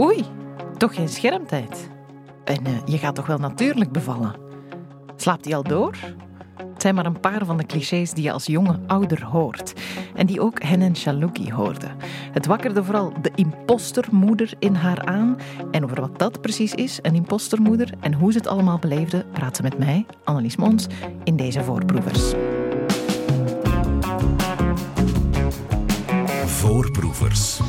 Oei, 0.00 0.24
toch 0.76 0.94
geen 0.94 1.08
schermtijd. 1.08 1.88
En 2.44 2.66
eh, 2.66 2.72
je 2.84 2.98
gaat 2.98 3.14
toch 3.14 3.26
wel 3.26 3.38
natuurlijk 3.38 3.92
bevallen? 3.92 4.34
Slaapt 5.16 5.44
hij 5.44 5.54
al 5.54 5.62
door? 5.62 5.96
Het 6.56 6.82
zijn 6.82 6.94
maar 6.94 7.06
een 7.06 7.20
paar 7.20 7.44
van 7.44 7.56
de 7.56 7.66
clichés 7.66 8.12
die 8.12 8.24
je 8.24 8.32
als 8.32 8.46
jonge 8.46 8.78
ouder 8.86 9.24
hoort. 9.24 9.72
En 10.14 10.26
die 10.26 10.40
ook 10.40 10.62
Hennen 10.62 10.94
Chalouki 10.94 11.52
hoorde. 11.52 11.86
Het 12.32 12.46
wakkerde 12.46 12.84
vooral 12.84 13.12
de 13.22 13.30
impostermoeder 13.34 14.52
in 14.58 14.74
haar 14.74 15.04
aan. 15.04 15.36
En 15.70 15.84
over 15.84 16.00
wat 16.00 16.18
dat 16.18 16.40
precies 16.40 16.74
is, 16.74 16.98
een 17.02 17.14
impostermoeder, 17.14 17.90
en 18.00 18.12
hoe 18.12 18.32
ze 18.32 18.38
het 18.38 18.46
allemaal 18.46 18.78
beleefde, 18.78 19.24
praat 19.32 19.56
ze 19.56 19.62
met 19.62 19.78
mij, 19.78 20.06
Annelies 20.24 20.56
Mons, 20.56 20.86
in 21.24 21.36
deze 21.36 21.64
voorproevers. 21.64 22.32
Voorproevers. 26.46 27.60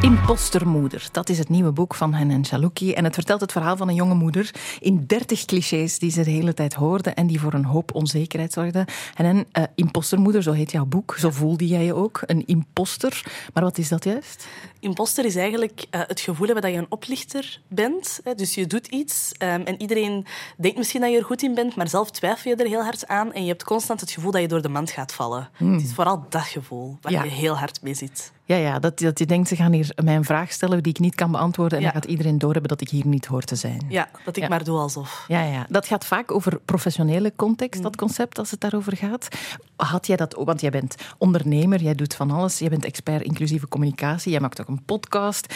Impostermoeder, 0.00 1.08
dat 1.12 1.28
is 1.28 1.38
het 1.38 1.48
nieuwe 1.48 1.72
boek 1.72 1.94
van 1.94 2.14
Hennen 2.14 2.44
Chalouki. 2.44 2.92
En 2.92 3.04
het 3.04 3.14
vertelt 3.14 3.40
het 3.40 3.52
verhaal 3.52 3.76
van 3.76 3.88
een 3.88 3.94
jonge 3.94 4.14
moeder 4.14 4.50
in 4.80 5.04
dertig 5.06 5.44
clichés 5.44 5.98
die 5.98 6.10
ze 6.10 6.22
de 6.22 6.30
hele 6.30 6.54
tijd 6.54 6.74
hoorde 6.74 7.10
en 7.10 7.26
die 7.26 7.40
voor 7.40 7.52
een 7.52 7.64
hoop 7.64 7.94
onzekerheid 7.94 8.52
zorgden. 8.52 8.84
Hennen, 9.14 9.46
uh, 9.58 9.64
impostermoeder, 9.74 10.42
zo 10.42 10.52
heet 10.52 10.70
jouw 10.70 10.84
boek. 10.84 11.16
Zo 11.18 11.30
voelde 11.30 11.66
jij 11.66 11.84
je 11.84 11.94
ook, 11.94 12.20
een 12.26 12.46
imposter. 12.46 13.22
Maar 13.54 13.62
wat 13.62 13.78
is 13.78 13.88
dat 13.88 14.04
juist? 14.04 14.46
Imposter 14.80 15.24
is 15.24 15.36
eigenlijk 15.36 15.86
uh, 15.90 16.00
het 16.06 16.20
gevoel 16.20 16.46
hebben 16.46 16.64
dat 16.64 16.72
je 16.72 16.78
een 16.78 16.86
oplichter 16.88 17.60
bent. 17.68 18.20
Hè. 18.24 18.34
Dus 18.34 18.54
je 18.54 18.66
doet 18.66 18.86
iets 18.86 19.32
um, 19.42 19.62
en 19.62 19.80
iedereen 19.80 20.26
denkt 20.56 20.78
misschien 20.78 21.00
dat 21.00 21.10
je 21.10 21.16
er 21.16 21.24
goed 21.24 21.42
in 21.42 21.54
bent, 21.54 21.76
maar 21.76 21.88
zelf 21.88 22.10
twijfel 22.10 22.50
je 22.50 22.56
er 22.56 22.68
heel 22.68 22.82
hard 22.82 23.06
aan 23.06 23.32
en 23.32 23.42
je 23.42 23.48
hebt 23.48 23.64
constant 23.64 24.00
het 24.00 24.10
gevoel 24.10 24.30
dat 24.30 24.40
je 24.40 24.48
door 24.48 24.62
de 24.62 24.68
mand 24.68 24.90
gaat 24.90 25.12
vallen. 25.12 25.48
Hmm. 25.56 25.72
Het 25.72 25.82
is 25.82 25.92
vooral 25.92 26.26
dat 26.28 26.42
gevoel 26.42 26.98
waar 27.00 27.12
ja. 27.12 27.22
je 27.22 27.30
heel 27.30 27.58
hard 27.58 27.82
mee 27.82 27.94
zit. 27.94 28.32
Ja, 28.44 28.56
ja 28.56 28.78
dat, 28.78 28.98
dat 28.98 29.18
je 29.18 29.26
denkt, 29.26 29.48
ze 29.48 29.56
gaan 29.56 29.72
hier 29.72 29.92
mij 30.04 30.16
een 30.16 30.24
vraag 30.24 30.52
stellen 30.52 30.82
die 30.82 30.92
ik 30.92 30.98
niet 30.98 31.14
kan 31.14 31.30
beantwoorden 31.30 31.78
en 31.78 31.84
ja. 31.84 31.90
dan 31.90 32.00
gaat 32.00 32.10
iedereen 32.10 32.38
doorhebben 32.38 32.68
dat 32.68 32.80
ik 32.80 32.88
hier 32.88 33.06
niet 33.06 33.26
hoor 33.26 33.42
te 33.42 33.56
zijn. 33.56 33.82
Ja, 33.88 34.08
dat 34.24 34.36
ik 34.36 34.42
ja. 34.42 34.48
maar 34.48 34.64
doe 34.64 34.78
alsof. 34.78 35.24
Ja, 35.28 35.42
ja, 35.42 35.66
dat 35.68 35.86
gaat 35.86 36.04
vaak 36.04 36.32
over 36.32 36.60
professionele 36.64 37.32
context, 37.36 37.82
dat 37.82 37.96
concept, 37.96 38.38
als 38.38 38.50
het 38.50 38.60
daarover 38.60 38.96
gaat. 38.96 39.28
Had 39.76 40.06
jij 40.06 40.16
dat, 40.16 40.34
want 40.44 40.60
jij 40.60 40.70
bent 40.70 40.94
ondernemer, 41.18 41.82
jij 41.82 41.94
doet 41.94 42.14
van 42.14 42.30
alles, 42.30 42.58
jij 42.58 42.68
bent 42.68 42.84
expert 42.84 43.22
inclusieve 43.22 43.68
communicatie, 43.68 44.30
jij 44.30 44.40
maakt 44.40 44.60
ook 44.60 44.67
een 44.68 44.84
podcast. 44.84 45.54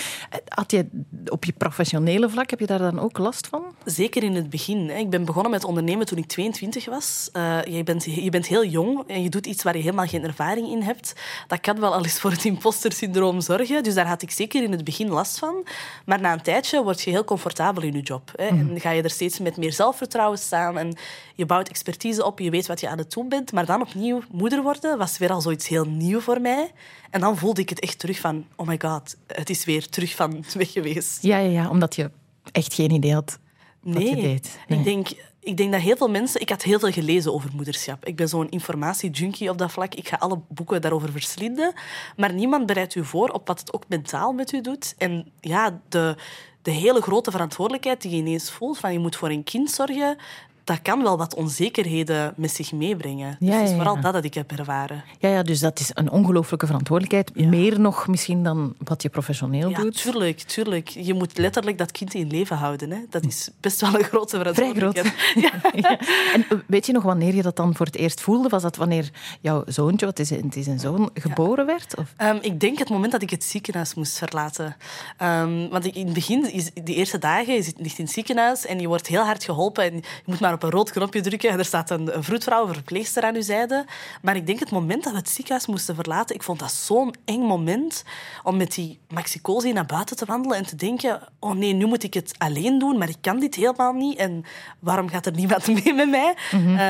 Had 0.48 0.70
je 0.70 0.86
op 1.27 1.44
je 1.44 1.52
professionele 1.52 2.30
vlak, 2.30 2.50
heb 2.50 2.60
je 2.60 2.66
daar 2.66 2.78
dan 2.78 2.98
ook 2.98 3.18
last 3.18 3.46
van? 3.46 3.62
Zeker 3.84 4.22
in 4.22 4.34
het 4.34 4.50
begin. 4.50 4.91
Ik 4.91 5.10
ben 5.10 5.24
begonnen 5.24 5.50
met 5.50 5.64
ondernemen 5.64 6.06
toen 6.06 6.18
ik 6.18 6.27
22 6.27 6.84
was. 6.84 7.30
Uh, 7.33 7.64
je, 7.64 7.83
bent, 7.83 8.05
je 8.05 8.30
bent 8.30 8.46
heel 8.46 8.64
jong 8.64 9.05
en 9.06 9.22
je 9.22 9.28
doet 9.28 9.46
iets 9.46 9.62
waar 9.62 9.77
je 9.77 9.83
helemaal 9.83 10.06
geen 10.06 10.24
ervaring 10.24 10.68
in 10.68 10.83
hebt. 10.83 11.12
Dat 11.46 11.60
kan 11.60 11.80
wel 11.80 11.94
al 11.94 12.05
eens 12.05 12.20
voor 12.20 12.30
het 12.30 12.44
imposter-syndroom 12.44 13.40
zorgen. 13.40 13.83
Dus 13.83 13.94
daar 13.94 14.06
had 14.06 14.22
ik 14.22 14.30
zeker 14.30 14.62
in 14.62 14.72
het 14.72 14.84
begin 14.84 15.08
last 15.08 15.38
van. 15.38 15.66
Maar 16.05 16.20
na 16.20 16.33
een 16.33 16.42
tijdje 16.42 16.83
word 16.83 17.02
je 17.02 17.10
heel 17.10 17.24
comfortabel 17.24 17.83
in 17.83 17.92
je 17.92 18.00
job. 18.00 18.30
Hè. 18.36 18.46
En 18.46 18.80
ga 18.80 18.90
je 18.90 19.02
er 19.02 19.10
steeds 19.10 19.38
met 19.38 19.56
meer 19.56 19.72
zelfvertrouwen 19.72 20.38
staan. 20.38 20.78
En 20.78 20.96
je 21.34 21.46
bouwt 21.46 21.68
expertise 21.68 22.24
op, 22.24 22.38
je 22.38 22.50
weet 22.50 22.66
wat 22.66 22.80
je 22.80 22.88
aan 22.88 22.98
het 22.98 23.12
doen 23.12 23.28
bent. 23.28 23.52
Maar 23.52 23.66
dan 23.66 23.80
opnieuw 23.80 24.22
moeder 24.30 24.62
worden 24.62 24.98
was 24.98 25.18
weer 25.18 25.30
al 25.30 25.40
zoiets 25.40 25.68
heel 25.68 25.84
nieuw 25.84 26.20
voor 26.20 26.40
mij. 26.40 26.72
En 27.10 27.20
dan 27.20 27.38
voelde 27.38 27.60
ik 27.60 27.68
het 27.68 27.80
echt 27.80 27.98
terug 27.98 28.20
van... 28.20 28.46
Oh 28.56 28.66
my 28.66 28.78
god, 28.83 29.02
het 29.27 29.50
is 29.50 29.64
weer 29.64 29.89
terug 29.89 30.14
van 30.14 30.45
weg 30.55 30.72
geweest. 30.72 31.22
Ja, 31.22 31.39
ja, 31.39 31.50
ja 31.50 31.70
omdat 31.70 31.95
je 31.97 32.11
echt 32.53 32.75
geen 32.75 32.91
idee 32.91 33.12
had 33.12 33.39
wat 33.81 33.95
nee, 33.95 34.17
je 34.17 34.22
deed. 34.22 34.58
Nee, 34.69 34.78
ik 34.78 34.84
denk... 34.84 35.08
Ik 35.45 35.56
denk 35.56 35.72
dat 35.72 35.81
heel 35.81 35.97
veel 35.97 36.11
mensen... 36.11 36.41
Ik 36.41 36.48
had 36.48 36.62
heel 36.62 36.78
veel 36.78 36.92
gelezen 36.92 37.34
over 37.34 37.50
moederschap. 37.55 38.05
Ik 38.05 38.17
ben 38.17 38.28
zo'n 38.28 38.48
informatiejunkie 38.48 39.50
op 39.50 39.58
dat 39.58 39.73
vlak. 39.73 39.95
Ik 39.95 40.08
ga 40.08 40.17
alle 40.17 40.41
boeken 40.48 40.80
daarover 40.80 41.12
verslinden. 41.12 41.73
Maar 42.17 42.33
niemand 42.33 42.67
bereidt 42.67 42.95
u 42.95 43.05
voor 43.05 43.28
op 43.28 43.47
wat 43.47 43.61
het 43.61 43.73
ook 43.73 43.84
mentaal 43.89 44.33
met 44.33 44.53
u 44.53 44.61
doet. 44.61 44.95
En 44.98 45.33
ja, 45.41 45.80
de, 45.89 46.17
de 46.62 46.70
hele 46.70 47.00
grote 47.00 47.30
verantwoordelijkheid 47.30 48.03
die 48.03 48.11
je 48.11 48.17
ineens 48.17 48.50
voelt... 48.50 48.78
van 48.78 48.92
je 48.92 48.98
moet 48.98 49.17
voor 49.17 49.30
een 49.30 49.45
kind 49.45 49.70
zorgen 49.70 50.17
dat 50.64 50.82
kan 50.82 51.02
wel 51.02 51.18
wat 51.18 51.34
onzekerheden 51.34 52.32
met 52.36 52.50
zich 52.50 52.72
meebrengen. 52.72 53.36
Dus 53.39 53.48
ja, 53.48 53.55
het 53.55 53.68
is 53.68 53.74
vooral 53.74 53.95
ja. 53.95 54.00
dat 54.00 54.12
dat 54.12 54.24
ik 54.24 54.34
heb 54.34 54.52
ervaren. 54.52 55.05
Ja, 55.18 55.28
ja, 55.28 55.42
dus 55.42 55.61
dat 55.61 55.80
is 55.80 55.90
een 55.95 56.11
ongelooflijke 56.11 56.67
verantwoordelijkheid. 56.67 57.46
Meer 57.50 57.80
nog 57.80 58.06
misschien 58.08 58.42
dan 58.42 58.74
wat 58.78 59.02
je 59.02 59.08
professioneel 59.08 59.68
Ja, 59.68 59.78
doet. 59.80 60.02
tuurlijk, 60.02 60.39
tuurlijk. 60.39 60.89
Je 60.89 61.14
moet 61.14 61.39
letterlijk 61.39 61.78
dat 61.78 61.90
kind 61.92 62.14
in 62.14 62.28
leven 62.28 62.56
houden. 62.56 62.90
Hè. 62.90 62.98
Dat 63.11 63.24
is 63.24 63.51
best 63.61 63.80
wel 63.80 63.95
een 63.95 64.05
grote 64.05 64.39
Vrij 64.39 64.52
verantwoordelijkheid. 64.55 65.06
groot. 65.06 65.40
Ja. 65.83 65.98
En 66.34 66.45
eh, 66.48 66.58
weet 66.67 66.86
je 66.86 66.92
nog 66.92 67.02
wanneer 67.02 67.34
je 67.34 67.42
dat 67.42 67.56
dan 67.56 67.74
voor 67.77 67.86
het 67.86 67.96
eerst 67.96 68.20
voelde? 68.20 68.48
Was 68.48 68.62
dat 68.62 68.77
wanneer 68.77 69.11
jouw 69.40 69.62
zoontje, 69.67 70.06
wat 70.06 70.18
is 70.18 70.30
het, 70.30 70.42
het 70.45 70.56
is 70.56 70.67
een 70.67 70.80
zoon, 70.80 71.11
geboren 71.14 71.67
werd? 71.67 71.96
Of? 71.96 72.12
Um, 72.18 72.39
ik 72.40 72.61
denk 72.61 72.78
het 72.78 72.89
moment 72.89 73.12
dat 73.12 73.22
ik 73.22 73.30
het 73.30 73.45
ziekenhuis 73.45 73.95
moest 73.95 74.18
verlaten. 74.18 74.77
Um, 75.22 75.68
want 75.68 75.84
in 75.84 76.05
het 76.05 76.14
begin, 76.14 76.52
is, 76.52 76.70
die 76.84 76.95
eerste 76.95 77.18
dagen, 77.18 77.55
je 77.55 77.62
zit 77.62 77.74
ligt 77.78 77.98
in 77.98 78.05
het 78.05 78.12
ziekenhuis 78.12 78.67
en 78.67 78.80
je 78.80 78.86
wordt 78.89 79.06
heel 79.06 79.24
hard 79.24 79.45
geholpen. 79.45 79.84
En 79.84 79.95
je 79.95 80.02
moet 80.24 80.40
maar 80.40 80.52
op 80.52 80.63
een 80.63 80.70
rood 80.70 80.90
knopje 80.90 81.20
drukken 81.20 81.51
en 81.51 81.58
er 81.58 81.64
staat 81.64 81.90
een, 81.90 82.17
een 82.17 82.24
vroedvrouw, 82.24 82.67
een 82.67 82.74
verpleegster 82.74 83.23
aan 83.23 83.35
uw 83.35 83.42
zijde. 83.42 83.85
Maar 84.23 84.36
ik 84.36 84.46
denk 84.46 84.58
het 84.61 84.70
moment 84.70 85.05
dat 85.05 85.13
we 85.13 85.18
het 85.18 85.29
ziekenhuis 85.29 85.67
moesten 85.67 85.95
verlaten, 85.95 86.35
ik 86.35 86.42
vond 86.42 86.58
dat 86.58 86.73
zo'n 86.73 87.14
eng 87.24 87.40
moment 87.40 88.05
om 88.42 88.57
met 88.57 88.74
die 88.74 88.98
maxicosi 89.08 89.73
naar 89.73 89.86
buiten 89.86 90.17
te 90.17 90.24
wandelen 90.24 90.57
en 90.57 90.67
te 90.67 90.77
denken, 90.77 91.20
oh 91.39 91.55
nee, 91.55 91.73
nu 91.73 91.86
moet 91.86 92.02
ik 92.02 92.14
het 92.14 92.35
alleen 92.39 92.79
doen, 92.79 92.98
maar 92.98 93.08
ik 93.08 93.17
kan 93.20 93.40
dit 93.40 93.55
helemaal 93.55 93.92
niet. 93.92 94.18
En 94.18 94.45
waarom 94.79 95.08
gaat 95.08 95.27
er 95.27 95.33
niemand 95.33 95.67
mee 95.85 95.95
met 95.95 96.11
mij? 96.11 96.35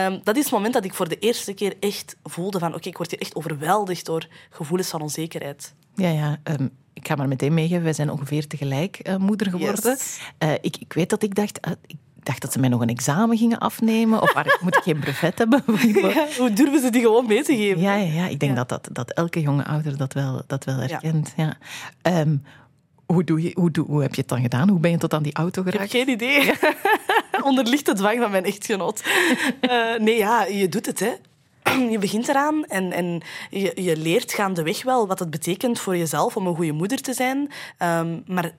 Um, 0.06 0.20
dat 0.24 0.36
is 0.36 0.42
het 0.42 0.52
moment 0.52 0.74
dat 0.74 0.84
ik 0.84 0.94
voor 0.94 1.08
de 1.08 1.18
eerste 1.18 1.52
keer 1.52 1.74
echt 1.80 2.16
voelde 2.22 2.58
van, 2.58 2.74
oké, 2.74 2.88
ik 2.88 2.96
word 2.96 3.10
hier 3.10 3.20
echt 3.20 3.34
overweldigd 3.34 4.06
door 4.06 4.26
gevoelens 4.50 4.88
van 4.88 5.02
onzekerheid. 5.02 5.74
Ja, 5.94 6.08
ja. 6.08 6.38
Um, 6.44 6.70
ik 6.92 7.08
ga 7.08 7.14
maar 7.14 7.28
meteen 7.28 7.54
meegeven, 7.54 7.82
wij 7.82 7.92
zijn 7.92 8.10
ongeveer 8.10 8.46
tegelijk 8.46 9.08
uh, 9.08 9.16
moeder 9.16 9.50
geworden. 9.50 9.90
Yes. 9.90 10.18
Uh, 10.38 10.52
ik, 10.60 10.76
ik 10.76 10.92
weet 10.92 11.10
dat 11.10 11.22
ik 11.22 11.34
dacht... 11.34 11.66
Uh, 11.66 11.72
ik 11.86 11.96
dacht 12.22 12.42
dat 12.42 12.52
ze 12.52 12.58
mij 12.58 12.68
nog 12.68 12.80
een 12.80 12.88
examen 12.88 13.36
gingen 13.36 13.58
afnemen. 13.58 14.22
Of 14.22 14.32
waar, 14.32 14.58
moet 14.62 14.76
ik 14.76 14.82
geen 14.82 14.98
brevet 14.98 15.38
hebben? 15.38 15.62
Ja, 15.92 16.26
hoe 16.38 16.52
durven 16.52 16.80
ze 16.80 16.90
die 16.90 17.00
gewoon 17.00 17.26
mee 17.26 17.42
te 17.42 17.56
geven? 17.56 17.80
Ja, 17.80 17.94
ja, 17.94 18.12
ja. 18.12 18.28
ik 18.28 18.40
denk 18.40 18.56
ja. 18.56 18.64
dat, 18.64 18.68
dat, 18.68 18.88
dat 18.92 19.10
elke 19.10 19.40
jonge 19.40 19.64
ouder 19.64 19.96
dat 19.96 20.12
wel, 20.12 20.42
dat 20.46 20.64
wel 20.64 20.76
herkent. 20.76 21.32
Ja. 21.36 21.56
Ja. 22.02 22.20
Um, 22.20 22.42
hoe, 23.06 23.24
doe 23.24 23.42
je, 23.42 23.50
hoe, 23.54 23.70
doe, 23.70 23.86
hoe 23.86 24.02
heb 24.02 24.14
je 24.14 24.20
het 24.20 24.30
dan 24.30 24.40
gedaan? 24.40 24.68
Hoe 24.68 24.80
ben 24.80 24.90
je 24.90 24.98
tot 24.98 25.14
aan 25.14 25.22
die 25.22 25.34
auto 25.34 25.62
geraakt? 25.62 25.84
Ik 25.84 25.92
heb 25.92 26.06
geen 26.06 26.14
idee. 26.14 26.52
Onder 27.48 27.64
lichte 27.64 27.92
dwang 27.92 28.18
van 28.18 28.30
mijn 28.30 28.44
echtgenoot. 28.44 29.02
Uh, 29.60 29.98
nee, 29.98 30.16
ja, 30.16 30.44
je 30.44 30.68
doet 30.68 30.86
het, 30.86 31.00
hè. 31.00 31.12
Je 31.90 31.98
begint 31.98 32.28
eraan 32.28 32.64
en, 32.64 32.92
en 32.92 33.20
je, 33.50 33.72
je 33.74 33.96
leert 33.96 34.32
gaandeweg 34.32 34.82
wel 34.82 35.06
wat 35.06 35.18
het 35.18 35.30
betekent 35.30 35.78
voor 35.78 35.96
jezelf 35.96 36.36
om 36.36 36.46
een 36.46 36.54
goede 36.54 36.72
moeder 36.72 37.00
te 37.00 37.14
zijn. 37.14 37.38
Um, 37.78 38.22
maar 38.26 38.52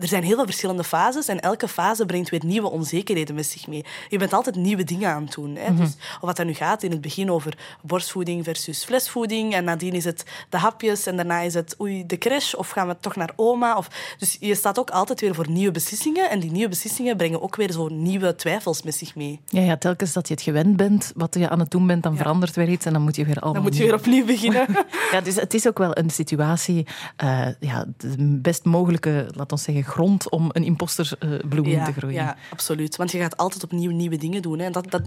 er 0.00 0.08
zijn 0.08 0.22
heel 0.22 0.34
veel 0.34 0.44
verschillende 0.44 0.84
fases 0.84 1.28
en 1.28 1.40
elke 1.40 1.68
fase 1.68 2.06
brengt 2.06 2.30
weer 2.30 2.44
nieuwe 2.44 2.70
onzekerheden 2.70 3.34
met 3.34 3.46
zich 3.46 3.66
mee. 3.66 3.84
Je 4.08 4.18
bent 4.18 4.32
altijd 4.32 4.56
nieuwe 4.56 4.84
dingen 4.84 5.10
aan 5.10 5.22
het 5.22 5.32
doen. 5.32 5.56
Hè? 5.56 5.70
Mm 5.70 5.76
-hmm. 5.76 5.84
dus, 5.84 5.94
of 5.94 6.20
wat 6.20 6.36
dat 6.36 6.46
nu 6.46 6.54
gaat, 6.54 6.82
in 6.82 6.90
het 6.90 7.00
begin 7.00 7.30
over 7.30 7.58
borstvoeding 7.82 8.44
versus 8.44 8.84
flesvoeding 8.84 9.54
en 9.54 9.64
nadien 9.64 9.92
is 9.92 10.04
het 10.04 10.24
de 10.48 10.58
hapjes 10.58 11.06
en 11.06 11.16
daarna 11.16 11.40
is 11.40 11.54
het 11.54 11.76
oei, 11.80 12.06
de 12.06 12.18
crash 12.18 12.54
of 12.54 12.70
gaan 12.70 12.88
we 12.88 12.96
toch 13.00 13.16
naar 13.16 13.32
oma. 13.36 13.76
Of, 13.76 13.88
dus 14.18 14.36
je 14.40 14.54
staat 14.54 14.78
ook 14.78 14.90
altijd 14.90 15.20
weer 15.20 15.34
voor 15.34 15.50
nieuwe 15.50 15.72
beslissingen 15.72 16.30
en 16.30 16.40
die 16.40 16.50
nieuwe 16.50 16.68
beslissingen 16.68 17.16
brengen 17.16 17.42
ook 17.42 17.56
weer 17.56 17.72
zo 17.72 17.88
nieuwe 17.88 18.34
twijfels 18.34 18.82
met 18.82 18.94
zich 18.94 19.14
mee. 19.14 19.40
Ja, 19.44 19.60
ja 19.60 19.76
telkens 19.76 20.12
dat 20.12 20.28
je 20.28 20.34
het 20.34 20.42
gewend 20.42 20.76
bent, 20.76 21.12
wat 21.16 21.34
je 21.34 21.48
aan 21.48 21.58
het 21.58 21.70
doen 21.70 21.86
bent, 21.86 22.02
dan 22.02 22.12
ja. 22.12 22.18
verandert 22.18 22.56
weer 22.56 22.68
iets 22.68 22.86
en 22.86 22.92
dan 22.92 23.02
moet 23.02 23.16
je 23.16 23.24
weer 23.24 23.38
allemaal... 23.38 23.52
Dan 23.52 23.62
moet 23.62 23.76
je 23.76 23.84
weer 23.84 23.94
opnieuw 23.94 24.24
beginnen. 24.24 24.66
ja, 25.12 25.20
dus 25.20 25.34
het 25.34 25.54
is 25.54 25.68
ook 25.68 25.78
wel 25.78 25.98
een 25.98 26.10
situatie, 26.10 26.86
uh, 27.24 27.46
ja, 27.60 27.84
de 27.96 28.38
best 28.42 28.64
mogelijke, 28.64 29.28
laat 29.30 29.52
ons 29.52 29.62
zeggen, 29.62 29.83
grond 29.84 30.30
om 30.30 30.48
een 30.52 30.64
impostersbloem 30.64 31.66
ja, 31.66 31.84
te 31.84 31.92
groeien. 31.92 32.22
Ja, 32.22 32.36
absoluut. 32.50 32.96
Want 32.96 33.10
je 33.10 33.18
gaat 33.18 33.36
altijd 33.36 33.64
opnieuw 33.64 33.90
nieuwe 33.90 34.16
dingen 34.16 34.42
doen. 34.42 34.58
Hè. 34.58 34.70
Dat, 34.70 34.90
dat, 34.90 35.02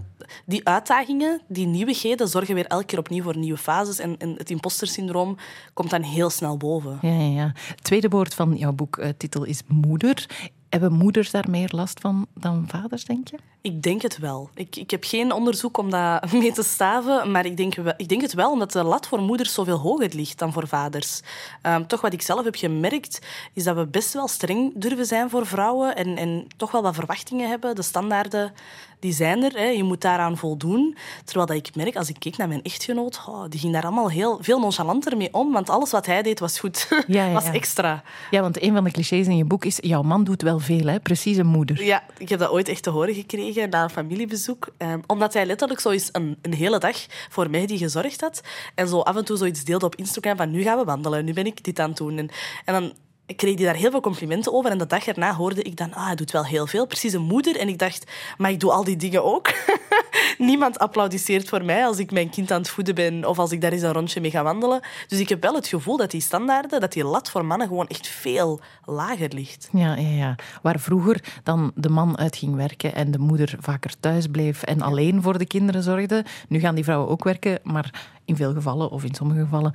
die 0.46 0.68
uitdagingen, 0.68 1.40
die 1.48 1.66
nieuwigheden, 1.66 2.28
zorgen 2.28 2.54
weer 2.54 2.66
elke 2.66 2.84
keer 2.84 2.98
opnieuw 2.98 3.22
voor 3.22 3.36
nieuwe 3.36 3.58
fases. 3.58 3.98
En, 3.98 4.16
en 4.18 4.34
het 4.36 4.50
impostersyndroom 4.50 5.36
komt 5.74 5.90
dan 5.90 6.02
heel 6.02 6.30
snel 6.30 6.56
boven. 6.56 6.98
Ja, 7.02 7.12
ja, 7.12 7.30
ja. 7.40 7.52
Het 7.54 7.84
tweede 7.84 8.08
woord 8.08 8.34
van 8.34 8.56
jouw 8.56 8.72
boektitel 8.72 9.44
is 9.44 9.62
moeder. 9.66 10.26
Hebben 10.68 10.92
moeders 10.92 11.30
daar 11.30 11.50
meer 11.50 11.68
last 11.72 12.00
van 12.00 12.26
dan 12.34 12.64
vaders, 12.68 13.04
denk 13.04 13.28
je? 13.28 13.36
Ik 13.60 13.82
denk 13.82 14.02
het 14.02 14.18
wel. 14.18 14.50
Ik, 14.54 14.76
ik 14.76 14.90
heb 14.90 15.04
geen 15.04 15.32
onderzoek 15.32 15.78
om 15.78 15.90
dat 15.90 16.32
mee 16.32 16.52
te 16.52 16.62
staven, 16.62 17.30
maar 17.30 17.46
ik 17.46 17.56
denk, 17.56 17.76
ik 17.76 18.08
denk 18.08 18.20
het 18.20 18.34
wel, 18.34 18.50
omdat 18.50 18.72
de 18.72 18.82
lat 18.82 19.06
voor 19.06 19.20
moeders 19.20 19.54
zoveel 19.54 19.78
hoger 19.78 20.14
ligt 20.14 20.38
dan 20.38 20.52
voor 20.52 20.68
vaders. 20.68 21.20
Um, 21.62 21.86
toch 21.86 22.00
wat 22.00 22.12
ik 22.12 22.22
zelf 22.22 22.44
heb 22.44 22.56
gemerkt, 22.56 23.18
is 23.52 23.64
dat 23.64 23.76
we 23.76 23.86
best 23.86 24.12
wel 24.12 24.28
streng 24.28 24.72
durven 24.74 25.06
zijn 25.06 25.30
voor 25.30 25.46
vrouwen 25.46 25.96
en, 25.96 26.16
en 26.16 26.46
toch 26.56 26.70
wel 26.70 26.82
wat 26.82 26.94
verwachtingen 26.94 27.48
hebben. 27.48 27.74
De 27.74 27.82
standaarden 27.82 28.52
die 28.98 29.12
zijn 29.12 29.42
er, 29.42 29.52
hè. 29.52 29.66
je 29.66 29.82
moet 29.82 30.00
daaraan 30.00 30.36
voldoen. 30.36 30.96
Terwijl 31.24 31.46
dat 31.46 31.56
ik 31.56 31.74
merk, 31.74 31.96
als 31.96 32.08
ik 32.08 32.16
keek 32.18 32.36
naar 32.36 32.48
mijn 32.48 32.62
echtgenoot, 32.62 33.20
oh, 33.26 33.44
die 33.48 33.60
ging 33.60 33.72
daar 33.72 33.82
allemaal 33.82 34.10
heel 34.10 34.38
veel 34.40 34.58
nonchalanter 34.58 35.16
mee 35.16 35.34
om, 35.34 35.52
want 35.52 35.70
alles 35.70 35.90
wat 35.90 36.06
hij 36.06 36.22
deed 36.22 36.40
was 36.40 36.58
goed, 36.58 36.88
ja, 37.06 37.24
ja, 37.24 37.32
was 37.32 37.50
extra. 37.50 38.02
Ja, 38.30 38.40
want 38.40 38.62
een 38.62 38.74
van 38.74 38.84
de 38.84 38.90
clichés 38.90 39.26
in 39.26 39.36
je 39.36 39.44
boek 39.44 39.64
is, 39.64 39.78
jouw 39.80 40.02
man 40.02 40.24
doet 40.24 40.42
wel 40.42 40.58
veel, 40.58 40.86
hè? 40.86 41.00
precies 41.00 41.36
een 41.36 41.46
moeder. 41.46 41.84
Ja, 41.84 42.02
ik 42.18 42.28
heb 42.28 42.38
dat 42.38 42.50
ooit 42.50 42.68
echt 42.68 42.82
te 42.82 42.90
horen 42.90 43.14
gekregen 43.14 43.70
na 43.70 43.82
een 43.82 43.90
familiebezoek. 43.90 44.68
Um, 44.78 45.02
omdat 45.06 45.32
hij 45.32 45.46
letterlijk 45.46 45.80
zo 45.80 45.90
eens 45.90 46.08
een, 46.12 46.38
een 46.42 46.54
hele 46.54 46.78
dag 46.78 46.96
voor 47.28 47.50
mij 47.50 47.66
die 47.66 47.78
gezorgd 47.78 48.20
had. 48.20 48.40
En 48.74 48.88
zo 48.88 49.00
af 49.00 49.16
en 49.16 49.24
toe 49.24 49.36
zoiets 49.36 49.64
deelde 49.64 49.86
op 49.86 49.94
Instagram 49.94 50.36
van 50.36 50.50
nu 50.50 50.62
gaan 50.62 50.78
we 50.78 50.84
wandelen, 50.84 51.24
nu 51.24 51.32
ben 51.32 51.46
ik 51.46 51.64
dit 51.64 51.78
aan 51.78 51.88
het 51.88 51.98
doen. 51.98 52.18
En, 52.18 52.30
en 52.64 52.74
dan 52.74 52.92
ik 53.28 53.36
kreeg 53.36 53.56
daar 53.56 53.74
heel 53.74 53.90
veel 53.90 54.00
complimenten 54.00 54.52
over. 54.52 54.70
En 54.70 54.78
de 54.78 54.86
dag 54.86 55.06
erna 55.06 55.34
hoorde 55.34 55.62
ik 55.62 55.76
dan, 55.76 55.94
ah, 55.94 56.06
hij 56.06 56.14
doet 56.14 56.30
wel 56.30 56.44
heel 56.44 56.66
veel. 56.66 56.86
Precies 56.86 57.12
een 57.12 57.22
moeder. 57.22 57.56
En 57.56 57.68
ik 57.68 57.78
dacht, 57.78 58.10
maar 58.36 58.50
ik 58.50 58.60
doe 58.60 58.72
al 58.72 58.84
die 58.84 58.96
dingen 58.96 59.24
ook. 59.24 59.52
Niemand 60.38 60.78
applaudisseert 60.78 61.48
voor 61.48 61.64
mij 61.64 61.86
als 61.86 61.98
ik 61.98 62.12
mijn 62.12 62.30
kind 62.30 62.50
aan 62.50 62.60
het 62.60 62.70
voeden 62.70 62.94
ben 62.94 63.24
of 63.24 63.38
als 63.38 63.52
ik 63.52 63.60
daar 63.60 63.72
eens 63.72 63.82
een 63.82 63.92
rondje 63.92 64.20
mee 64.20 64.30
ga 64.30 64.42
wandelen. 64.42 64.80
Dus 65.08 65.20
ik 65.20 65.28
heb 65.28 65.42
wel 65.42 65.54
het 65.54 65.66
gevoel 65.66 65.96
dat 65.96 66.10
die 66.10 66.20
standaarden, 66.20 66.80
dat 66.80 66.92
die 66.92 67.04
lat 67.04 67.30
voor 67.30 67.44
mannen 67.44 67.68
gewoon 67.68 67.86
echt 67.86 68.06
veel 68.06 68.60
lager 68.84 69.32
ligt. 69.34 69.68
Ja, 69.72 69.94
ja, 69.94 70.08
ja. 70.08 70.34
Waar 70.62 70.80
vroeger 70.80 71.24
dan 71.42 71.72
de 71.74 71.88
man 71.88 72.18
uit 72.18 72.36
ging 72.36 72.56
werken 72.56 72.94
en 72.94 73.10
de 73.10 73.18
moeder 73.18 73.54
vaker 73.60 73.92
thuis 74.00 74.26
bleef 74.26 74.62
en 74.62 74.82
alleen 74.82 75.22
voor 75.22 75.38
de 75.38 75.46
kinderen 75.46 75.82
zorgde. 75.82 76.24
Nu 76.48 76.60
gaan 76.60 76.74
die 76.74 76.84
vrouwen 76.84 77.08
ook 77.08 77.24
werken, 77.24 77.58
maar 77.62 78.17
in 78.28 78.36
veel 78.36 78.52
gevallen, 78.52 78.90
of 78.90 79.04
in 79.04 79.14
sommige 79.14 79.40
gevallen, 79.40 79.72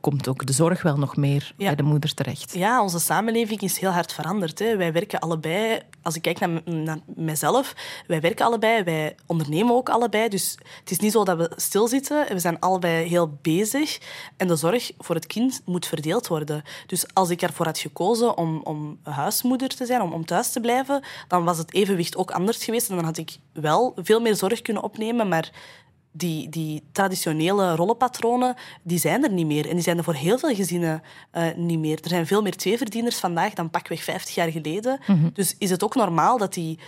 komt 0.00 0.28
ook 0.28 0.46
de 0.46 0.52
zorg 0.52 0.82
wel 0.82 0.96
nog 0.96 1.16
meer 1.16 1.52
bij 1.56 1.74
de 1.74 1.82
moeder 1.82 2.14
terecht. 2.14 2.54
Ja, 2.54 2.82
onze 2.82 2.98
samenleving 2.98 3.60
is 3.60 3.78
heel 3.78 3.90
hard 3.90 4.12
veranderd. 4.12 4.58
Hè. 4.58 4.76
Wij 4.76 4.92
werken 4.92 5.20
allebei, 5.20 5.80
als 6.02 6.14
ik 6.14 6.22
kijk 6.22 6.38
naar, 6.38 6.62
naar 6.64 6.98
mijzelf, 7.06 7.74
wij 8.06 8.20
werken 8.20 8.46
allebei, 8.46 8.82
wij 8.82 9.14
ondernemen 9.26 9.74
ook 9.74 9.88
allebei. 9.88 10.28
Dus 10.28 10.56
het 10.80 10.90
is 10.90 10.98
niet 10.98 11.12
zo 11.12 11.24
dat 11.24 11.36
we 11.36 11.52
stilzitten. 11.56 12.26
We 12.28 12.38
zijn 12.38 12.60
allebei 12.60 13.08
heel 13.08 13.38
bezig. 13.42 13.98
En 14.36 14.48
de 14.48 14.56
zorg 14.56 14.92
voor 14.98 15.14
het 15.14 15.26
kind 15.26 15.62
moet 15.64 15.86
verdeeld 15.86 16.26
worden. 16.26 16.62
Dus 16.86 17.04
als 17.14 17.30
ik 17.30 17.42
ervoor 17.42 17.66
had 17.66 17.78
gekozen 17.78 18.36
om, 18.36 18.60
om 18.62 18.98
huismoeder 19.02 19.68
te 19.68 19.86
zijn, 19.86 20.02
om, 20.02 20.12
om 20.12 20.24
thuis 20.24 20.52
te 20.52 20.60
blijven, 20.60 21.02
dan 21.28 21.44
was 21.44 21.58
het 21.58 21.74
evenwicht 21.74 22.16
ook 22.16 22.30
anders 22.30 22.64
geweest. 22.64 22.90
En 22.90 22.96
dan 22.96 23.04
had 23.04 23.18
ik 23.18 23.36
wel 23.52 23.92
veel 23.96 24.20
meer 24.20 24.36
zorg 24.36 24.62
kunnen 24.62 24.82
opnemen, 24.82 25.28
maar 25.28 25.50
die, 26.12 26.48
die 26.48 26.82
traditionele 26.92 27.74
rollenpatronen, 27.74 28.54
die 28.82 28.98
zijn 28.98 29.24
er 29.24 29.32
niet 29.32 29.46
meer. 29.46 29.68
En 29.68 29.74
die 29.74 29.82
zijn 29.82 29.98
er 29.98 30.04
voor 30.04 30.14
heel 30.14 30.38
veel 30.38 30.54
gezinnen 30.54 31.02
uh, 31.32 31.54
niet 31.56 31.78
meer. 31.78 31.98
Er 32.02 32.08
zijn 32.08 32.26
veel 32.26 32.42
meer 32.42 32.56
tweeverdieners 32.56 33.16
vandaag 33.16 33.54
dan 33.54 33.70
pakweg 33.70 34.02
50 34.02 34.34
jaar 34.34 34.50
geleden. 34.50 35.00
Mm 35.06 35.20
-hmm. 35.20 35.30
Dus 35.34 35.54
is 35.58 35.70
het 35.70 35.84
ook 35.84 35.94
normaal 35.94 36.38
dat 36.38 36.54
die 36.54 36.78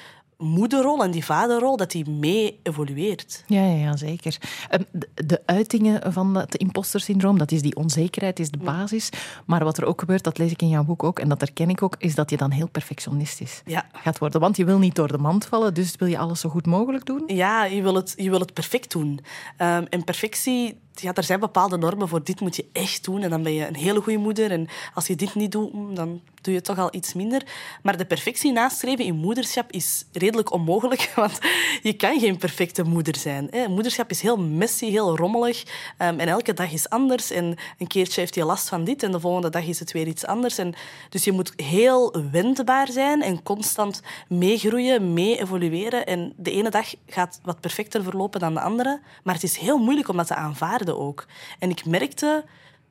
moederrol 0.42 1.02
en 1.02 1.10
die 1.10 1.24
vaderrol, 1.24 1.76
dat 1.76 1.90
die 1.90 2.10
mee 2.10 2.60
evolueert. 2.62 3.44
Ja, 3.46 3.64
ja, 3.64 3.76
ja 3.76 3.96
zeker. 3.96 4.36
Ehm, 4.68 4.82
de, 4.90 5.08
de, 5.26 5.42
uitingen 5.46 6.12
van 6.12 6.36
het 6.36 6.54
imposter-syndroom, 6.54 7.38
dat 7.38 7.52
is 7.52 7.62
die 7.62 7.76
onzekerheid, 7.76 8.38
is 8.38 8.50
de 8.50 8.58
basis. 8.58 9.08
Maar 9.46 9.64
wat 9.64 9.78
er 9.78 9.84
ook 9.84 10.00
gebeurt, 10.00 10.24
dat 10.24 10.38
lees 10.38 10.50
ik 10.50 10.62
in 10.62 10.68
jouw 10.68 10.84
boek 10.84 11.02
ook, 11.02 11.18
en 11.18 11.28
dat 11.28 11.40
herken 11.40 11.70
ik 11.70 11.82
ook, 11.82 11.94
is 11.98 12.14
dat 12.14 12.30
je 12.30 12.36
dan 12.36 12.50
heel 12.50 12.68
perfectionistisch 12.68 13.62
ja. 13.64 13.86
gaat 13.92 14.18
worden. 14.18 14.40
Want 14.40 14.56
je 14.56 14.64
wil 14.64 14.78
niet 14.78 14.94
door 14.94 15.08
de 15.08 15.18
mand 15.18 15.46
vallen, 15.46 15.74
dus 15.74 15.96
wil 15.96 16.08
je 16.08 16.18
alles 16.18 16.40
zo 16.40 16.48
goed 16.48 16.66
mogelijk 16.66 17.06
doen. 17.06 17.22
Ja, 17.26 17.64
je 17.64 17.82
wil 17.82 17.94
het, 17.94 18.14
je 18.16 18.30
wil 18.30 18.40
het 18.40 18.52
perfect 18.52 18.92
doen. 18.92 19.20
Um, 19.58 19.86
en 19.86 20.04
perfectie 20.04 20.80
ja, 20.94 21.14
er 21.14 21.24
zijn 21.24 21.40
bepaalde 21.40 21.76
normen 21.76 22.08
voor 22.08 22.24
dit 22.24 22.40
moet 22.40 22.56
je 22.56 22.66
echt 22.72 23.04
doen 23.04 23.22
en 23.22 23.30
dan 23.30 23.42
ben 23.42 23.54
je 23.54 23.66
een 23.66 23.76
hele 23.76 24.00
goede 24.00 24.18
moeder. 24.18 24.50
En 24.50 24.68
als 24.94 25.06
je 25.06 25.16
dit 25.16 25.34
niet 25.34 25.52
doet, 25.52 25.72
mm, 25.72 25.94
dan 25.94 26.20
doe 26.42 26.54
je 26.54 26.60
toch 26.60 26.78
al 26.78 26.88
iets 26.90 27.14
minder. 27.14 27.42
Maar 27.82 27.96
de 27.96 28.04
perfectie 28.04 28.52
nastreven 28.52 29.04
in 29.04 29.14
moederschap 29.14 29.72
is 29.72 30.04
redelijk 30.12 30.52
onmogelijk, 30.52 31.12
want 31.16 31.38
je 31.82 31.92
kan 31.92 32.20
geen 32.20 32.36
perfecte 32.36 32.82
moeder 32.82 33.16
zijn. 33.16 33.50
Moederschap 33.68 34.10
is 34.10 34.20
heel 34.20 34.38
messy, 34.38 34.90
heel 34.90 35.16
rommelig 35.16 35.64
ehm, 35.98 36.18
en 36.18 36.28
elke 36.28 36.52
dag 36.54 36.72
is 36.72 36.88
anders. 36.88 37.30
En 37.30 37.56
een 37.78 37.86
keertje 37.86 38.20
heeft 38.20 38.34
je 38.34 38.44
last 38.44 38.68
van 38.68 38.84
dit 38.84 39.02
en 39.02 39.12
de 39.12 39.20
volgende 39.20 39.50
dag 39.50 39.64
is 39.64 39.78
het 39.78 39.92
weer 39.92 40.06
iets 40.06 40.26
anders. 40.26 40.58
En 40.58 40.74
dus 41.08 41.24
je 41.24 41.32
moet 41.32 41.52
heel 41.56 42.14
wendbaar 42.30 42.90
zijn 42.90 43.22
en 43.22 43.42
constant 43.42 44.02
meegroeien, 44.28 45.12
mee 45.12 45.40
evolueren. 45.40 46.06
En 46.06 46.32
de 46.36 46.50
ene 46.50 46.70
dag 46.70 46.94
gaat 47.06 47.40
wat 47.42 47.60
perfecter 47.60 48.02
verlopen 48.02 48.40
dan 48.40 48.54
de 48.54 48.60
andere, 48.60 49.00
maar 49.22 49.34
het 49.34 49.42
is 49.42 49.56
heel 49.56 49.78
moeilijk 49.78 50.08
om 50.08 50.16
dat 50.16 50.26
te 50.26 50.34
aanvaarden 50.34 50.81
ook. 50.90 51.26
En 51.58 51.70
ik 51.70 51.84
merkte, 51.84 52.44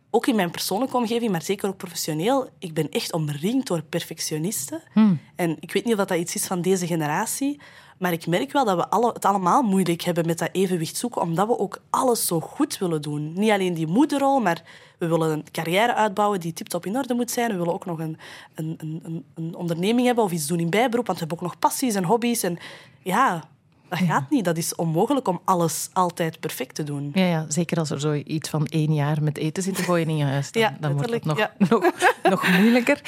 ook 0.10 0.28
in 0.28 0.36
mijn 0.36 0.52
persoonlijke 0.52 0.98
omgeving, 0.98 1.32
maar 1.32 1.42
zeker 1.42 1.70
ook 1.70 1.78
professioneel, 1.78 2.50
ik 2.60 2.74
ben 2.74 2.90
echt 2.90 3.14
omringd 3.14 3.68
door 3.68 3.82
perfectionisten. 3.82 4.82
Hmm. 4.94 5.20
En 5.36 5.58
ik 5.60 5.74
weet 5.74 5.86
niet 5.86 5.94
of 5.98 6.06
dat 6.06 6.18
iets 6.18 6.36
is 6.36 6.46
van 6.46 6.62
deze 6.62 6.88
generatie, 6.88 7.60
maar 7.98 8.12
ik 8.12 8.28
merk 8.28 8.52
wel 8.52 8.66
dat 8.66 8.76
we 8.76 8.90
alle, 8.90 9.12
het 9.14 9.26
allemaal 9.26 9.62
moeilijk 9.62 10.02
hebben 10.02 10.26
met 10.26 10.38
dat 10.38 10.50
evenwicht 10.52 10.98
zoeken, 10.98 11.22
omdat 11.22 11.48
we 11.48 11.60
ook 11.60 11.82
alles 11.90 12.26
zo 12.26 12.40
goed 12.40 12.78
willen 12.78 13.02
doen. 13.02 13.34
Niet 13.34 13.52
alleen 13.52 13.74
die 13.74 13.88
moederrol, 13.88 14.40
maar 14.40 14.64
we 14.98 15.08
willen 15.08 15.32
een 15.32 15.46
carrière 15.52 15.94
uitbouwen 15.94 16.40
die 16.40 16.54
tip-top 16.54 16.86
in 16.86 16.98
orde 16.98 17.14
moet 17.14 17.32
zijn. 17.32 17.52
We 17.52 17.58
willen 17.58 17.74
ook 17.74 17.86
nog 17.86 18.00
een, 18.00 18.18
een, 18.56 18.78
een, 18.78 19.26
een 19.36 19.56
onderneming 19.56 20.06
hebben 20.06 20.24
of 20.24 20.32
iets 20.32 20.48
doen 20.48 20.60
in 20.60 20.70
bijberoep, 20.70 21.08
want 21.08 21.20
we 21.20 21.26
hebben 21.26 21.38
ook 21.38 21.52
nog 21.52 21.60
passies 21.60 21.96
en 21.96 22.04
hobby's. 22.04 22.44
En 22.44 22.58
ja, 23.02 23.50
dat 24.00 24.08
gaat 24.08 24.30
niet. 24.30 24.46
Dat 24.46 24.58
is 24.58 24.76
onmogelijk 24.76 25.28
om 25.28 25.42
alles 25.46 25.90
altijd 25.94 26.40
perfect 26.40 26.76
te 26.76 26.84
doen. 26.84 27.12
Ja, 27.14 27.26
ja 27.26 27.46
zeker 27.48 27.78
als 27.78 27.90
er 27.90 28.00
zoiets 28.00 28.50
van 28.50 28.66
één 28.66 28.94
jaar 28.94 29.24
met 29.24 29.38
eten 29.38 29.64
zit 29.64 29.76
te 29.76 29.84
gooien 29.84 30.10
in 30.10 30.18
je 30.18 30.24
huis. 30.24 30.52
Dan, 30.52 30.62
ja, 30.62 30.78
dan 30.80 30.94
wordt 30.94 31.12
het 31.12 31.26
nog, 31.26 31.48
nog, 31.70 31.92
nog 32.24 32.48
moeilijker. 32.58 33.02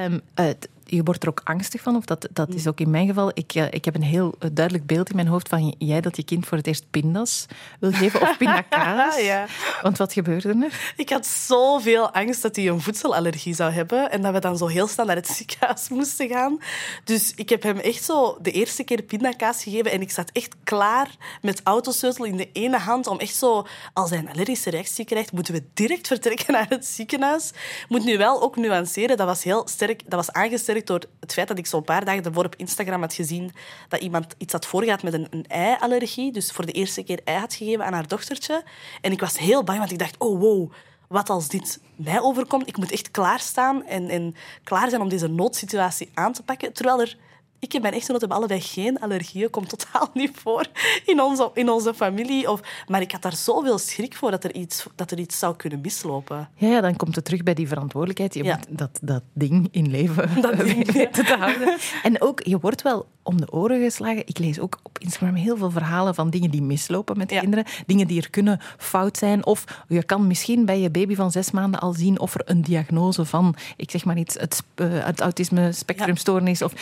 Um, 0.00 0.20
het, 0.34 0.68
je 0.90 1.02
wordt 1.02 1.22
er 1.22 1.28
ook 1.28 1.40
angstig 1.44 1.80
van, 1.80 1.96
of 1.96 2.04
dat, 2.04 2.28
dat 2.32 2.54
is 2.54 2.66
ook 2.66 2.80
in 2.80 2.90
mijn 2.90 3.06
geval. 3.06 3.30
Ik, 3.34 3.54
uh, 3.54 3.64
ik 3.70 3.84
heb 3.84 3.94
een 3.94 4.02
heel 4.02 4.34
duidelijk 4.52 4.86
beeld 4.86 5.10
in 5.10 5.16
mijn 5.16 5.28
hoofd 5.28 5.48
van 5.48 5.74
jij 5.78 6.00
dat 6.00 6.16
je 6.16 6.24
kind 6.24 6.46
voor 6.46 6.56
het 6.56 6.66
eerst 6.66 6.84
pindas 6.90 7.46
wil 7.80 7.92
geven, 7.92 8.20
of 8.20 8.36
pindakaas. 8.36 9.20
ja. 9.30 9.46
Want 9.82 9.98
wat 9.98 10.12
gebeurde 10.12 10.48
er? 10.48 10.92
Ik 10.96 11.10
had 11.10 11.26
zoveel 11.26 12.10
angst 12.12 12.42
dat 12.42 12.56
hij 12.56 12.68
een 12.68 12.80
voedselallergie 12.80 13.54
zou 13.54 13.72
hebben 13.72 14.10
en 14.10 14.22
dat 14.22 14.32
we 14.32 14.38
dan 14.38 14.56
zo 14.56 14.66
heel 14.66 14.86
snel 14.86 15.06
naar 15.06 15.16
het 15.16 15.28
ziekenhuis 15.38 15.88
moesten 15.88 16.28
gaan. 16.28 16.58
Dus 17.04 17.32
ik 17.34 17.48
heb 17.48 17.62
hem 17.62 17.78
echt 17.78 18.04
zo 18.04 18.38
de 18.42 18.50
eerste 18.50 18.84
keer 18.84 19.02
pindakaas 19.02 19.62
gegeven 19.62 19.90
en 19.90 20.00
ik 20.00 20.10
zat 20.10 20.30
echt 20.32 20.54
klaar 20.64 21.08
met 21.42 21.60
autosleutel 21.64 22.24
in 22.24 22.36
de 22.36 22.48
ene 22.52 22.78
hand 22.78 23.06
om 23.06 23.18
echt 23.18 23.34
zo, 23.34 23.66
als 23.92 24.10
hij 24.10 24.18
een 24.18 24.32
allergische 24.32 24.70
reactie 24.70 25.04
krijgt, 25.04 25.32
moeten 25.32 25.54
we 25.54 25.64
direct 25.74 26.06
vertrekken 26.06 26.52
naar 26.54 26.66
het 26.68 26.86
ziekenhuis. 26.86 27.50
Moet 27.88 28.04
nu 28.04 28.18
wel 28.18 28.42
ook 28.42 28.56
nuanceren, 28.56 29.16
dat 29.16 29.26
was 29.26 29.44
heel 29.44 29.68
sterk, 29.68 30.02
dat 30.04 30.26
was 30.26 30.32
aangesterkt 30.32 30.79
door 30.86 31.02
het 31.20 31.32
feit 31.32 31.48
dat 31.48 31.58
ik 31.58 31.66
zo'n 31.66 31.84
paar 31.84 32.04
dagen 32.04 32.24
ervoor 32.24 32.44
op 32.44 32.56
Instagram 32.56 33.00
had 33.00 33.14
gezien 33.14 33.52
dat 33.88 34.00
iemand 34.00 34.34
iets 34.38 34.52
had 34.52 34.66
voorgehad 34.66 35.02
met 35.02 35.12
een, 35.12 35.26
een 35.30 35.44
ei-allergie. 35.48 36.32
Dus 36.32 36.52
voor 36.52 36.66
de 36.66 36.72
eerste 36.72 37.02
keer 37.02 37.20
ei 37.24 37.38
had 37.38 37.54
gegeven 37.54 37.84
aan 37.84 37.92
haar 37.92 38.08
dochtertje. 38.08 38.64
En 39.00 39.12
ik 39.12 39.20
was 39.20 39.38
heel 39.38 39.64
bang, 39.64 39.78
want 39.78 39.90
ik 39.90 39.98
dacht, 39.98 40.18
oh 40.18 40.40
wow, 40.40 40.72
wat 41.08 41.30
als 41.30 41.48
dit 41.48 41.80
mij 41.96 42.20
overkomt? 42.20 42.68
Ik 42.68 42.76
moet 42.76 42.92
echt 42.92 43.10
klaarstaan 43.10 43.86
en, 43.86 44.08
en 44.08 44.34
klaar 44.64 44.88
zijn 44.88 45.02
om 45.02 45.08
deze 45.08 45.28
noodsituatie 45.28 46.10
aan 46.14 46.32
te 46.32 46.42
pakken. 46.42 46.72
Terwijl 46.72 47.00
er 47.00 47.16
ik 47.60 47.74
en 47.74 47.82
mijn 47.82 47.94
echtgenoot 47.94 48.20
hebben 48.20 48.38
allebei 48.38 48.60
geen 48.60 49.00
allergieën. 49.00 49.50
Komt 49.50 49.68
totaal 49.68 50.10
niet 50.14 50.30
voor 50.34 50.66
in 51.06 51.20
onze, 51.20 51.50
in 51.54 51.70
onze 51.70 51.94
familie. 51.94 52.50
Of, 52.50 52.60
maar 52.86 53.00
ik 53.00 53.12
had 53.12 53.22
daar 53.22 53.36
zoveel 53.36 53.78
schrik 53.78 54.14
voor 54.16 54.30
dat 54.30 54.44
er 54.44 54.54
iets, 54.54 54.86
dat 54.94 55.10
er 55.10 55.18
iets 55.18 55.38
zou 55.38 55.56
kunnen 55.56 55.80
mislopen. 55.80 56.48
Ja, 56.54 56.68
ja 56.68 56.80
dan 56.80 56.96
komt 56.96 57.14
het 57.14 57.24
terug 57.24 57.42
bij 57.42 57.54
die 57.54 57.68
verantwoordelijkheid. 57.68 58.34
Je 58.34 58.44
Ja. 58.44 58.56
moet 58.56 58.78
dat, 58.78 58.98
dat 59.02 59.22
ding 59.32 59.68
in 59.70 59.90
leven 59.90 60.28
Dat 60.42 60.56
ding, 60.58 60.84
te 61.12 61.36
houden. 61.38 61.76
En 62.02 62.22
ook, 62.22 62.42
je 62.44 62.58
wordt 62.60 62.82
wel 62.82 63.06
om 63.22 63.40
de 63.40 63.52
oren 63.52 63.80
geslagen. 63.82 64.22
Ik 64.26 64.38
lees 64.38 64.60
ook 64.60 64.78
op 64.82 64.98
Instagram 64.98 65.34
heel 65.34 65.56
veel 65.56 65.70
verhalen 65.70 66.14
van 66.14 66.30
dingen 66.30 66.50
die 66.50 66.62
mislopen 66.62 67.18
met 67.18 67.28
kinderen. 67.28 67.64
Dingen 67.86 68.06
die 68.06 68.22
er 68.22 68.30
kunnen 68.30 68.60
fout 68.78 69.16
zijn. 69.16 69.46
Of 69.46 69.64
je 69.88 70.02
kan 70.02 70.26
misschien 70.26 70.64
bij 70.64 70.80
je 70.80 70.90
baby 70.90 71.14
van 71.14 71.30
zes 71.30 71.50
maanden 71.50 71.80
al 71.80 71.92
zien 71.92 72.20
of 72.20 72.34
er 72.34 72.40
een 72.44 72.62
diagnose 72.62 73.24
van, 73.24 73.54
ik 73.76 73.90
zeg 73.90 74.04
maar 74.04 74.18
iets, 74.18 74.34
het, 74.34 74.62
eh, 74.74 74.86
het 74.90 75.20
autisme 75.20 75.72
spectrumstoornis. 75.72 76.62
Of, 76.62 76.72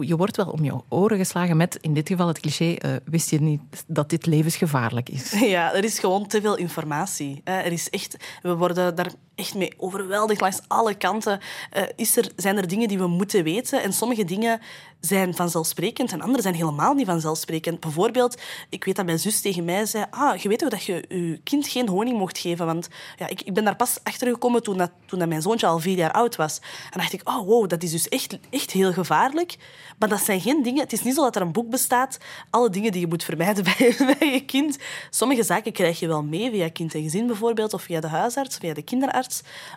je 0.00 0.16
wordt 0.16 0.36
wel 0.36 0.46
om 0.46 0.64
je 0.64 0.80
oren 0.88 1.18
geslagen 1.18 1.56
met, 1.56 1.78
in 1.80 1.94
dit 1.94 2.08
geval 2.08 2.28
het 2.28 2.40
cliché, 2.40 2.74
eh, 2.74 2.90
wist 3.04 3.30
je 3.30 3.40
niet 3.40 3.84
dat 3.86 4.10
dit 4.10 4.26
levensgevaarlijk 4.26 5.08
is. 5.08 5.34
Ja, 5.56 5.74
er 5.74 5.84
is 5.84 5.98
gewoon 5.98 6.26
te 6.26 6.40
veel 6.40 6.56
informatie. 6.56 7.40
Er 7.44 7.72
is 7.72 7.90
echt, 7.90 8.16
we 8.42 8.54
worden 8.54 8.94
daar 8.94 9.12
echt 9.36 9.54
mee 9.54 9.72
overweldigd 9.76 10.40
langs 10.40 10.60
alle 10.66 10.94
kanten. 10.94 11.40
Eh, 11.70 11.82
is 11.96 12.16
er, 12.16 12.30
zijn 12.36 12.56
er 12.56 12.68
dingen 12.68 12.88
die 12.88 12.98
we 12.98 13.06
moeten 13.06 13.44
weten? 13.44 13.82
En 13.82 13.92
sommige 13.92 14.24
dingen 14.24 14.60
zijn 15.00 15.34
vanzelfsprekend 15.34 16.12
en 16.12 16.20
andere 16.20 16.42
zijn 16.42 16.54
helemaal 16.54 16.94
niet 16.94 17.06
vanzelfsprekend. 17.06 17.80
Bijvoorbeeld, 17.80 18.40
ik 18.68 18.84
weet 18.84 18.96
dat 18.96 19.04
mijn 19.04 19.18
zus 19.18 19.40
tegen 19.40 19.64
mij 19.64 19.86
zei... 19.86 20.04
Ah, 20.10 20.36
je 20.36 20.48
weet 20.48 20.58
toch 20.58 20.68
dat 20.68 20.84
je 20.84 21.04
je 21.08 21.40
kind 21.44 21.68
geen 21.68 21.88
honing 21.88 22.18
mocht 22.18 22.38
geven? 22.38 22.66
Want 22.66 22.88
ja, 23.16 23.28
ik, 23.28 23.42
ik 23.42 23.54
ben 23.54 23.64
daar 23.64 23.76
pas 23.76 23.98
achter 24.02 24.28
gekomen 24.28 24.62
toen, 24.62 24.76
dat, 24.76 24.90
toen 25.06 25.18
dat 25.18 25.28
mijn 25.28 25.42
zoontje 25.42 25.66
al 25.66 25.78
vier 25.78 25.96
jaar 25.96 26.12
oud 26.12 26.36
was. 26.36 26.60
En 26.90 26.98
dacht 27.00 27.12
ik, 27.12 27.28
oh 27.28 27.46
wow, 27.46 27.68
dat 27.68 27.82
is 27.82 27.90
dus 27.90 28.08
echt, 28.08 28.38
echt 28.50 28.70
heel 28.70 28.92
gevaarlijk. 28.92 29.56
Maar 29.98 30.08
dat 30.08 30.20
zijn 30.20 30.40
geen 30.40 30.62
dingen... 30.62 30.82
Het 30.82 30.92
is 30.92 31.02
niet 31.02 31.14
zo 31.14 31.22
dat 31.22 31.36
er 31.36 31.42
een 31.42 31.52
boek 31.52 31.70
bestaat, 31.70 32.18
alle 32.50 32.70
dingen 32.70 32.92
die 32.92 33.00
je 33.00 33.06
moet 33.06 33.24
vermijden 33.24 33.64
bij, 33.78 33.96
bij 33.98 34.32
je 34.32 34.44
kind. 34.44 34.78
Sommige 35.10 35.42
zaken 35.42 35.72
krijg 35.72 35.98
je 35.98 36.06
wel 36.06 36.22
mee, 36.22 36.50
via 36.50 36.68
kind 36.68 36.94
en 36.94 37.02
gezin 37.02 37.26
bijvoorbeeld, 37.26 37.74
of 37.74 37.82
via 37.82 38.00
de 38.00 38.08
huisarts, 38.08 38.56
via 38.56 38.74
de 38.74 38.82
kinderarts. 38.82 39.25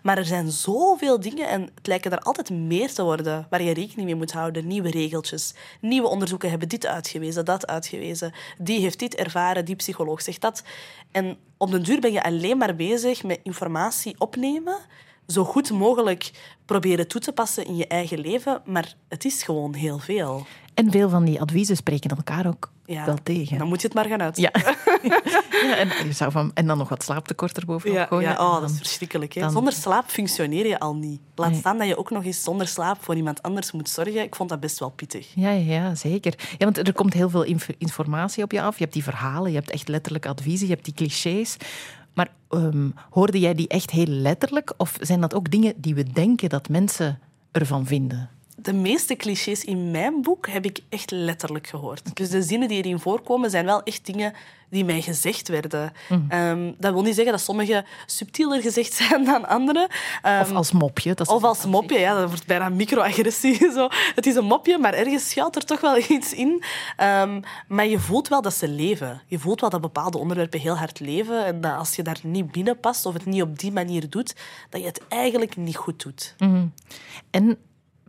Maar 0.04 0.18
er 0.18 0.26
zijn 0.26 0.52
zoveel 0.52 1.20
dingen 1.20 1.48
en 1.48 1.62
het 1.62 1.88
lijken 1.88 2.12
er 2.12 2.20
altijd 2.20 2.50
meer 2.50 2.94
te 2.94 3.04
worden 3.04 3.48
waar 3.50 3.62
je 3.62 3.74
rekening 3.74 4.08
mee 4.08 4.16
moet 4.16 4.32
houden. 4.32 4.68
Nieuwe 4.68 4.90
regeltjes. 4.90 5.54
Nieuwe 5.82 6.08
onderzoeken 6.08 6.50
hebben 6.50 6.70
dit 6.70 6.86
uitgewezen, 6.86 7.46
dat 7.46 7.68
uitgewezen. 7.68 8.34
Die 8.58 8.80
heeft 8.80 9.00
dit 9.00 9.16
ervaren, 9.16 9.66
die 9.66 9.76
psycholoog 9.76 10.22
zegt 10.22 10.42
dat. 10.42 10.64
En 11.12 11.38
op 11.58 11.72
den 11.72 11.84
duur 11.84 12.00
ben 12.00 12.12
je 12.12 12.24
alleen 12.24 12.58
maar 12.58 12.76
bezig 12.76 13.24
met 13.24 13.40
informatie 13.44 14.16
opnemen, 14.18 14.78
zo 15.28 15.44
goed 15.44 15.72
mogelijk 15.72 16.32
proberen 16.66 17.08
toe 17.08 17.22
te 17.22 17.32
passen 17.32 17.66
in 17.66 17.76
je 17.76 17.88
eigen 17.88 18.20
leven, 18.20 18.62
maar 18.66 18.94
het 19.08 19.26
is 19.26 19.44
gewoon 19.44 19.74
heel 19.74 20.00
veel. 20.00 20.46
En 20.86 20.92
veel 20.92 21.10
van 21.10 21.26
die 21.26 21.42
adviezen 21.42 21.76
spreken 21.76 22.10
elkaar 22.10 22.48
ook 22.48 22.72
Ja, 22.86 23.06
wel 23.06 23.18
tegen. 23.24 23.58
Dan 23.58 23.68
moet 23.68 23.82
je 23.82 23.88
het 23.88 23.96
maar 23.96 24.06
gaan 24.06 24.22
uit. 24.22 24.38
Ja. 24.38 24.50
ja 25.64 25.76
en, 25.78 25.88
je 26.08 26.12
zou 26.14 26.32
van, 26.32 26.52
en 26.54 26.68
dan 26.68 26.78
nog 26.78 26.90
wat 26.90 27.04
slaaptekort 27.04 27.58
erbovenop 27.58 27.96
Ja, 27.98 28.06
gooien. 28.06 28.30
ja, 28.30 28.36
oh, 28.46 28.52
dan- 28.52 28.62
dat 28.62 28.70
is 28.70 28.78
verschrikkelijk. 28.78 29.34
Hè? 29.34 29.42
dan- 29.42 29.52
Zonder 29.52 29.74
slaap 29.74 30.10
functioneer 30.10 30.68
je 30.68 30.80
al 30.80 30.96
niet. 30.96 31.20
Laat 31.36 31.50
Nee. 31.50 31.60
staan 31.60 31.78
dat 31.78 31.88
je 31.88 31.98
ook 31.98 32.10
nog 32.10 32.24
eens 32.24 32.44
zonder 32.44 32.68
slaap 32.68 32.98
voor 33.04 33.16
iemand 33.16 33.42
anders 33.42 33.72
moet 33.72 33.90
zorgen. 33.90 34.22
Ik 34.24 34.36
vond 34.36 34.50
dat 34.50 34.60
best 34.60 34.80
wel 34.80 34.90
pittig. 34.90 35.32
Ja, 35.36 35.50
ja, 35.52 35.96
zeker. 35.96 36.34
Ja, 36.58 36.66
want 36.66 36.78
er 36.78 36.94
komt 36.94 37.14
heel 37.14 37.30
veel 37.30 37.44
inf- 37.44 37.70
informatie 37.78 38.44
op 38.44 38.52
je 38.52 38.62
af. 38.62 38.74
Je 38.78 38.82
hebt 38.84 38.94
die 38.94 39.04
verhalen, 39.04 39.52
je 39.52 39.58
hebt 39.58 39.70
echt 39.72 39.88
letterlijk 39.88 40.26
adviezen, 40.26 40.68
je 40.68 40.74
hebt 40.74 40.86
die 40.86 40.94
clichés. 40.94 41.58
Maar 42.14 42.28
ehm, 42.50 42.90
hoorde 43.10 43.40
jij 43.40 43.54
die 43.54 43.68
echt 43.68 43.92
heel 43.92 44.06
letterlijk? 44.08 44.74
Of 44.78 44.98
zijn 45.02 45.22
dat 45.22 45.34
ook 45.34 45.52
dingen 45.52 45.74
die 45.78 45.96
we 45.96 46.04
denken 46.04 46.50
dat 46.50 46.70
mensen 46.70 47.20
ervan 47.52 47.86
vinden? 47.86 48.30
De 48.62 48.74
meeste 48.74 49.16
clichés 49.16 49.66
in 49.66 49.92
mijn 49.92 50.22
boek 50.22 50.48
heb 50.48 50.66
ik 50.66 50.80
echt 50.90 51.12
letterlijk 51.12 51.68
gehoord. 51.68 52.16
Dus 52.16 52.30
de 52.30 52.42
zinnen 52.42 52.68
die 52.68 52.78
erin 52.84 53.00
voorkomen 53.00 53.50
zijn 53.50 53.66
wel 53.66 53.84
echt 53.84 54.06
dingen 54.06 54.34
die 54.70 54.86
mij 54.86 55.02
gezegd 55.02 55.48
werden. 55.48 55.92
Mhm. 56.10 56.22
Ehm, 56.30 56.72
dat 56.78 56.94
wil 56.94 57.02
niet 57.02 57.16
zeggen 57.16 57.32
dat 57.32 57.42
sommige 57.42 57.86
subtieler 58.06 58.62
gezegd 58.62 58.94
zijn 59.08 59.26
dan 59.26 59.48
andere. 59.48 59.90
Ehm, 60.22 60.42
Of 60.42 60.52
als 60.52 60.72
mopje? 60.72 61.14
Dat 61.14 61.28
is 61.28 61.34
Of 61.34 61.44
als 61.44 61.66
mopje, 61.66 62.00
ja, 62.00 62.16
dat 62.16 62.28
wordt 62.28 62.46
bijna 62.46 62.70
microagressie. 62.70 63.56
Zo. 63.76 63.88
Het 64.16 64.26
is 64.26 64.36
een 64.36 64.46
mopje, 64.46 64.78
maar 64.78 64.94
ergens 64.94 65.30
schuilt 65.30 65.56
er 65.56 65.66
toch 65.66 65.82
wel 65.82 65.98
iets 66.18 66.34
in. 66.34 66.64
Ehm, 66.98 67.42
maar 67.68 67.88
je 67.88 68.00
voelt 68.00 68.28
wel 68.28 68.42
dat 68.42 68.54
ze 68.54 68.68
leven. 68.68 69.22
Je 69.26 69.40
voelt 69.40 69.62
wel 69.62 69.70
dat 69.70 69.82
bepaalde 69.82 70.18
onderwerpen 70.18 70.60
heel 70.60 70.78
hard 70.78 71.00
leven. 71.00 71.46
En 71.46 71.62
dat 71.62 71.78
als 71.78 71.96
je 71.96 72.04
daar 72.04 72.20
niet 72.24 72.52
binnen 72.52 72.80
past 72.80 73.06
of 73.06 73.14
het 73.14 73.26
niet 73.26 73.42
op 73.42 73.60
die 73.60 73.72
manier 73.72 74.10
doet, 74.10 74.36
dat 74.70 74.82
je 74.82 74.88
het 74.88 75.02
eigenlijk 75.08 75.56
niet 75.56 75.76
goed 75.76 76.04
doet. 76.04 76.36
En 77.32 77.58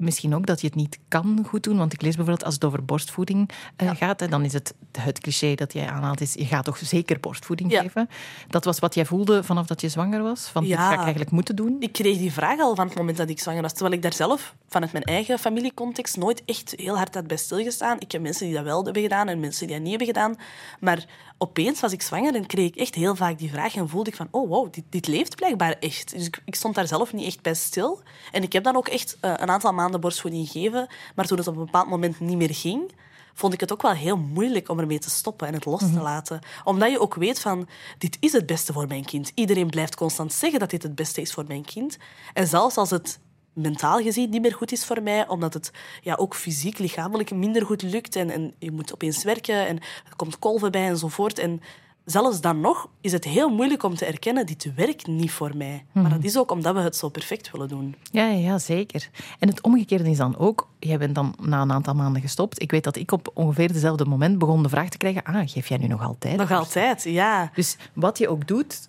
misschien 0.00 0.34
ook 0.34 0.46
dat 0.46 0.60
je 0.60 0.66
het 0.66 0.76
niet 0.76 0.98
kan 1.08 1.44
goed 1.48 1.62
doen. 1.62 1.76
Want 1.78 1.92
ik 1.92 2.02
lees 2.02 2.14
bijvoorbeeld 2.16 2.44
als 2.44 2.54
het 2.54 2.64
over 2.64 2.84
borstvoeding 2.84 3.50
eh, 3.76 3.90
gaat, 3.94 4.30
dan 4.30 4.44
is 4.44 4.52
het 4.52 4.74
het 4.98 5.18
cliché 5.20 5.54
dat 5.54 5.72
jij 5.72 5.88
aanhaalt, 5.88 6.20
is 6.20 6.34
je 6.34 6.44
gaat 6.44 6.64
toch 6.64 6.78
zeker 6.78 7.20
borstvoeding 7.20 7.72
Ja. 7.72 7.80
geven. 7.80 8.08
Dat 8.48 8.64
was 8.64 8.78
wat 8.78 8.94
jij 8.94 9.04
voelde 9.04 9.44
vanaf 9.44 9.66
dat 9.66 9.80
je 9.80 9.88
zwanger 9.88 10.22
was? 10.22 10.40
Van 10.46 10.62
dit 10.62 10.70
Ja. 10.72 10.86
ga 10.86 10.92
ik 10.92 10.98
eigenlijk 11.00 11.30
moeten 11.30 11.56
doen? 11.56 11.76
Ik 11.80 11.92
kreeg 11.92 12.18
die 12.18 12.32
vraag 12.32 12.60
al 12.60 12.74
van 12.74 12.86
het 12.86 12.96
moment 12.96 13.16
dat 13.16 13.28
ik 13.28 13.40
zwanger 13.40 13.62
was. 13.62 13.72
Terwijl 13.72 13.94
ik 13.94 14.02
daar 14.02 14.12
zelf, 14.14 14.54
vanuit 14.68 14.92
mijn 14.92 15.04
eigen 15.04 15.38
familiecontext, 15.38 16.16
nooit 16.16 16.42
echt 16.44 16.74
heel 16.76 16.96
hard 16.96 17.14
had 17.14 17.26
bij 17.26 17.36
stilgestaan. 17.36 17.96
Ik 18.00 18.12
heb 18.12 18.22
mensen 18.22 18.46
die 18.46 18.54
dat 18.54 18.64
wel 18.64 18.84
hebben 18.84 19.02
gedaan 19.02 19.28
en 19.28 19.40
mensen 19.40 19.66
die 19.66 19.74
dat 19.76 19.84
niet 19.84 19.90
hebben 19.98 20.14
gedaan. 20.14 20.36
Maar 20.80 21.04
opeens 21.38 21.80
was 21.80 21.92
ik 21.92 22.02
zwanger 22.02 22.34
en 22.34 22.46
kreeg 22.46 22.66
ik 22.66 22.76
echt 22.76 22.94
heel 22.94 23.14
vaak 23.16 23.38
die 23.38 23.50
vraag. 23.50 23.76
En 23.76 23.88
voelde 23.88 24.10
ik 24.10 24.16
van, 24.16 24.28
oh 24.30 24.48
wow, 24.48 24.72
dit, 24.72 24.84
dit 24.90 25.06
leeft 25.06 25.36
blijkbaar 25.36 25.76
echt. 25.80 26.10
Dus 26.14 26.26
ik, 26.26 26.42
ik 26.44 26.54
stond 26.54 26.74
daar 26.74 26.86
zelf 26.86 27.12
niet 27.12 27.26
echt 27.26 27.42
bij 27.42 27.54
stil. 27.54 28.00
En 28.32 28.42
ik 28.42 28.52
heb 28.52 28.64
dan 28.64 28.76
ook 28.76 28.88
echt 28.88 29.16
eh, 29.20 29.32
een 29.36 29.50
aantal 29.50 29.72
maanden 29.72 29.89
borstvoeding 29.98 30.48
gegeven. 30.48 30.86
Maar 31.14 31.26
toen 31.26 31.38
het 31.38 31.48
op 31.48 31.56
een 31.56 31.64
bepaald 31.64 31.88
moment 31.88 32.20
niet 32.20 32.36
meer 32.36 32.54
ging, 32.54 32.92
vond 33.34 33.52
ik 33.52 33.60
het 33.60 33.72
ook 33.72 33.82
wel 33.82 33.92
heel 33.92 34.16
moeilijk 34.16 34.68
om 34.68 34.78
ermee 34.78 34.98
te 34.98 35.10
stoppen 35.10 35.46
en 35.46 35.54
het 35.54 35.64
los 35.64 35.80
te 35.80 36.00
laten. 36.00 36.40
Omdat 36.64 36.90
je 36.90 37.00
ook 37.00 37.14
weet 37.14 37.40
van, 37.40 37.68
dit 37.98 38.16
is 38.20 38.32
het 38.32 38.46
beste 38.46 38.72
voor 38.72 38.86
mijn 38.86 39.04
kind. 39.04 39.32
Iedereen 39.34 39.70
blijft 39.70 39.96
constant 39.96 40.32
zeggen 40.32 40.60
dat 40.60 40.70
dit 40.70 40.82
het 40.82 40.94
beste 40.94 41.20
is 41.20 41.32
voor 41.32 41.44
mijn 41.48 41.64
kind. 41.64 41.96
En 42.32 42.46
zelfs 42.46 42.76
als 42.76 42.90
het 42.90 43.18
mentaal 43.52 43.98
gezien 44.02 44.30
niet 44.30 44.42
meer 44.42 44.54
goed 44.54 44.72
is 44.72 44.84
voor 44.84 45.02
mij, 45.02 45.28
omdat 45.28 45.54
het 45.54 45.70
ja, 46.00 46.14
ook 46.14 46.34
fysiek, 46.34 46.78
lichamelijk 46.78 47.30
minder 47.30 47.66
goed 47.66 47.82
lukt 47.82 48.16
en, 48.16 48.30
en 48.30 48.54
je 48.58 48.70
moet 48.70 48.92
opeens 48.92 49.24
werken 49.24 49.66
en 49.66 49.76
er 49.78 50.16
komt 50.16 50.38
kolven 50.38 50.70
bij 50.70 50.86
enzovoort. 50.86 51.38
En 51.38 51.60
zelfs 52.04 52.40
dan 52.40 52.60
nog 52.60 52.88
is 53.00 53.12
het 53.12 53.24
heel 53.24 53.48
moeilijk 53.48 53.82
om 53.82 53.94
te 53.94 54.04
erkennen, 54.04 54.46
dit 54.46 54.74
werkt 54.74 55.06
niet 55.06 55.30
voor 55.30 55.56
mij. 55.56 55.84
Maar 55.92 56.10
dat 56.10 56.24
is 56.24 56.38
ook 56.38 56.50
omdat 56.50 56.74
we 56.74 56.80
het 56.80 56.96
zo 56.96 57.08
perfect 57.08 57.50
willen 57.50 57.68
doen. 57.68 57.94
Ja, 58.10 58.26
ja, 58.26 58.38
ja, 58.38 58.58
zeker. 58.58 59.10
En 59.38 59.48
het 59.48 59.62
omgekeerde 59.62 60.10
is 60.10 60.16
dan 60.16 60.36
ook, 60.38 60.68
jij 60.78 60.98
bent 60.98 61.14
dan 61.14 61.34
na 61.40 61.62
een 61.62 61.72
aantal 61.72 61.94
maanden 61.94 62.22
gestopt. 62.22 62.62
Ik 62.62 62.70
weet 62.70 62.84
dat 62.84 62.96
ik 62.96 63.12
op 63.12 63.30
ongeveer 63.34 63.72
dezelfde 63.72 64.04
moment 64.04 64.38
begon 64.38 64.62
de 64.62 64.68
vraag 64.68 64.88
te 64.88 64.96
krijgen, 64.96 65.22
ah, 65.22 65.48
geef 65.48 65.68
jij 65.68 65.78
nu 65.78 65.86
nog 65.86 66.02
altijd? 66.02 66.36
Nog 66.36 66.52
altijd, 66.52 67.02
ja. 67.02 67.50
Dus 67.54 67.76
wat 67.94 68.18
je 68.18 68.28
ook 68.28 68.46
doet, 68.48 68.88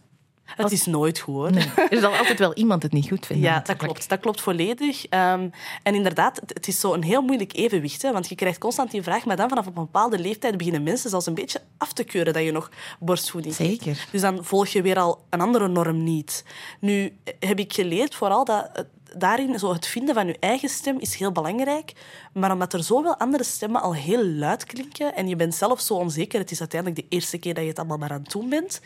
Het 0.56 0.72
is 0.72 0.86
nooit 0.86 1.20
goed, 1.20 1.34
hoor. 1.36 1.50
er 1.90 2.00
zal 2.00 2.16
altijd 2.16 2.40
wel 2.40 2.54
iemand 2.54 2.84
het 2.84 2.92
niet 2.92 3.08
goed 3.10 3.26
vinden. 3.26 3.46
Ja, 3.46 3.60
dat 3.60 3.78
klopt. 3.78 4.10
Dat 4.10 4.20
klopt 4.20 4.42
volledig. 4.42 5.06
Ehm, 5.06 5.50
en 5.84 5.96
inderdaad, 5.96 6.40
het, 6.40 6.54
het 6.54 6.68
is 6.68 6.80
zo 6.80 6.94
een 6.94 7.04
heel 7.04 7.22
moeilijk 7.22 7.56
evenwicht. 7.56 8.02
Hè, 8.02 8.12
want 8.12 8.30
je 8.30 8.36
krijgt 8.36 8.58
constant 8.60 8.92
die 8.92 9.02
vraag, 9.02 9.26
maar 9.26 9.36
dan 9.36 9.50
vanaf 9.50 9.66
een 9.66 9.74
bepaalde 9.74 10.20
leeftijd 10.20 10.58
beginnen 10.58 10.84
mensen 10.84 11.10
zelfs 11.10 11.26
een 11.26 11.34
beetje 11.34 11.62
af 11.78 11.94
te 11.94 12.04
keuren 12.04 12.34
dat 12.34 12.44
je 12.44 12.52
nog 12.52 12.70
borstvoeding. 13.00 13.54
Zeker. 13.56 14.08
Dus 14.12 14.22
dan 14.22 14.46
volg 14.46 14.68
je 14.68 14.82
weer 14.82 15.00
al 15.00 15.24
een 15.30 15.42
andere 15.42 15.68
norm 15.68 16.04
niet. 16.04 16.44
Nu 16.80 17.16
heb 17.40 17.60
ik 17.60 17.74
geleerd 17.74 18.16
vooral 18.16 18.46
dat 18.46 18.70
het- 18.74 18.88
daarin 19.18 19.60
zo 19.60 19.74
het 19.74 19.88
vinden 19.88 20.14
van 20.16 20.28
je 20.28 20.38
eigen 20.40 20.70
stem 20.70 21.00
is 21.00 21.16
heel 21.16 21.32
belangrijk. 21.32 21.94
Maar 22.34 22.52
omdat 22.52 22.74
er 22.74 22.84
zoveel 22.84 23.18
andere 23.18 23.44
stemmen 23.44 23.82
al 23.82 23.94
heel 23.96 24.26
luid 24.26 24.64
klinken 24.66 25.16
en 25.16 25.28
je 25.28 25.36
bent 25.36 25.56
zelf 25.56 25.82
zo 25.82 25.94
onzeker, 25.94 26.40
het 26.40 26.52
is 26.52 26.60
uiteindelijk 26.60 27.02
de 27.02 27.16
eerste 27.16 27.38
keer 27.38 27.54
dat 27.54 27.64
je 27.64 27.70
het 27.70 27.80
allemaal 27.80 27.98
maar 27.98 28.12
aan 28.12 28.22
het 28.22 28.32
doen 28.32 28.50
bent, 28.50 28.82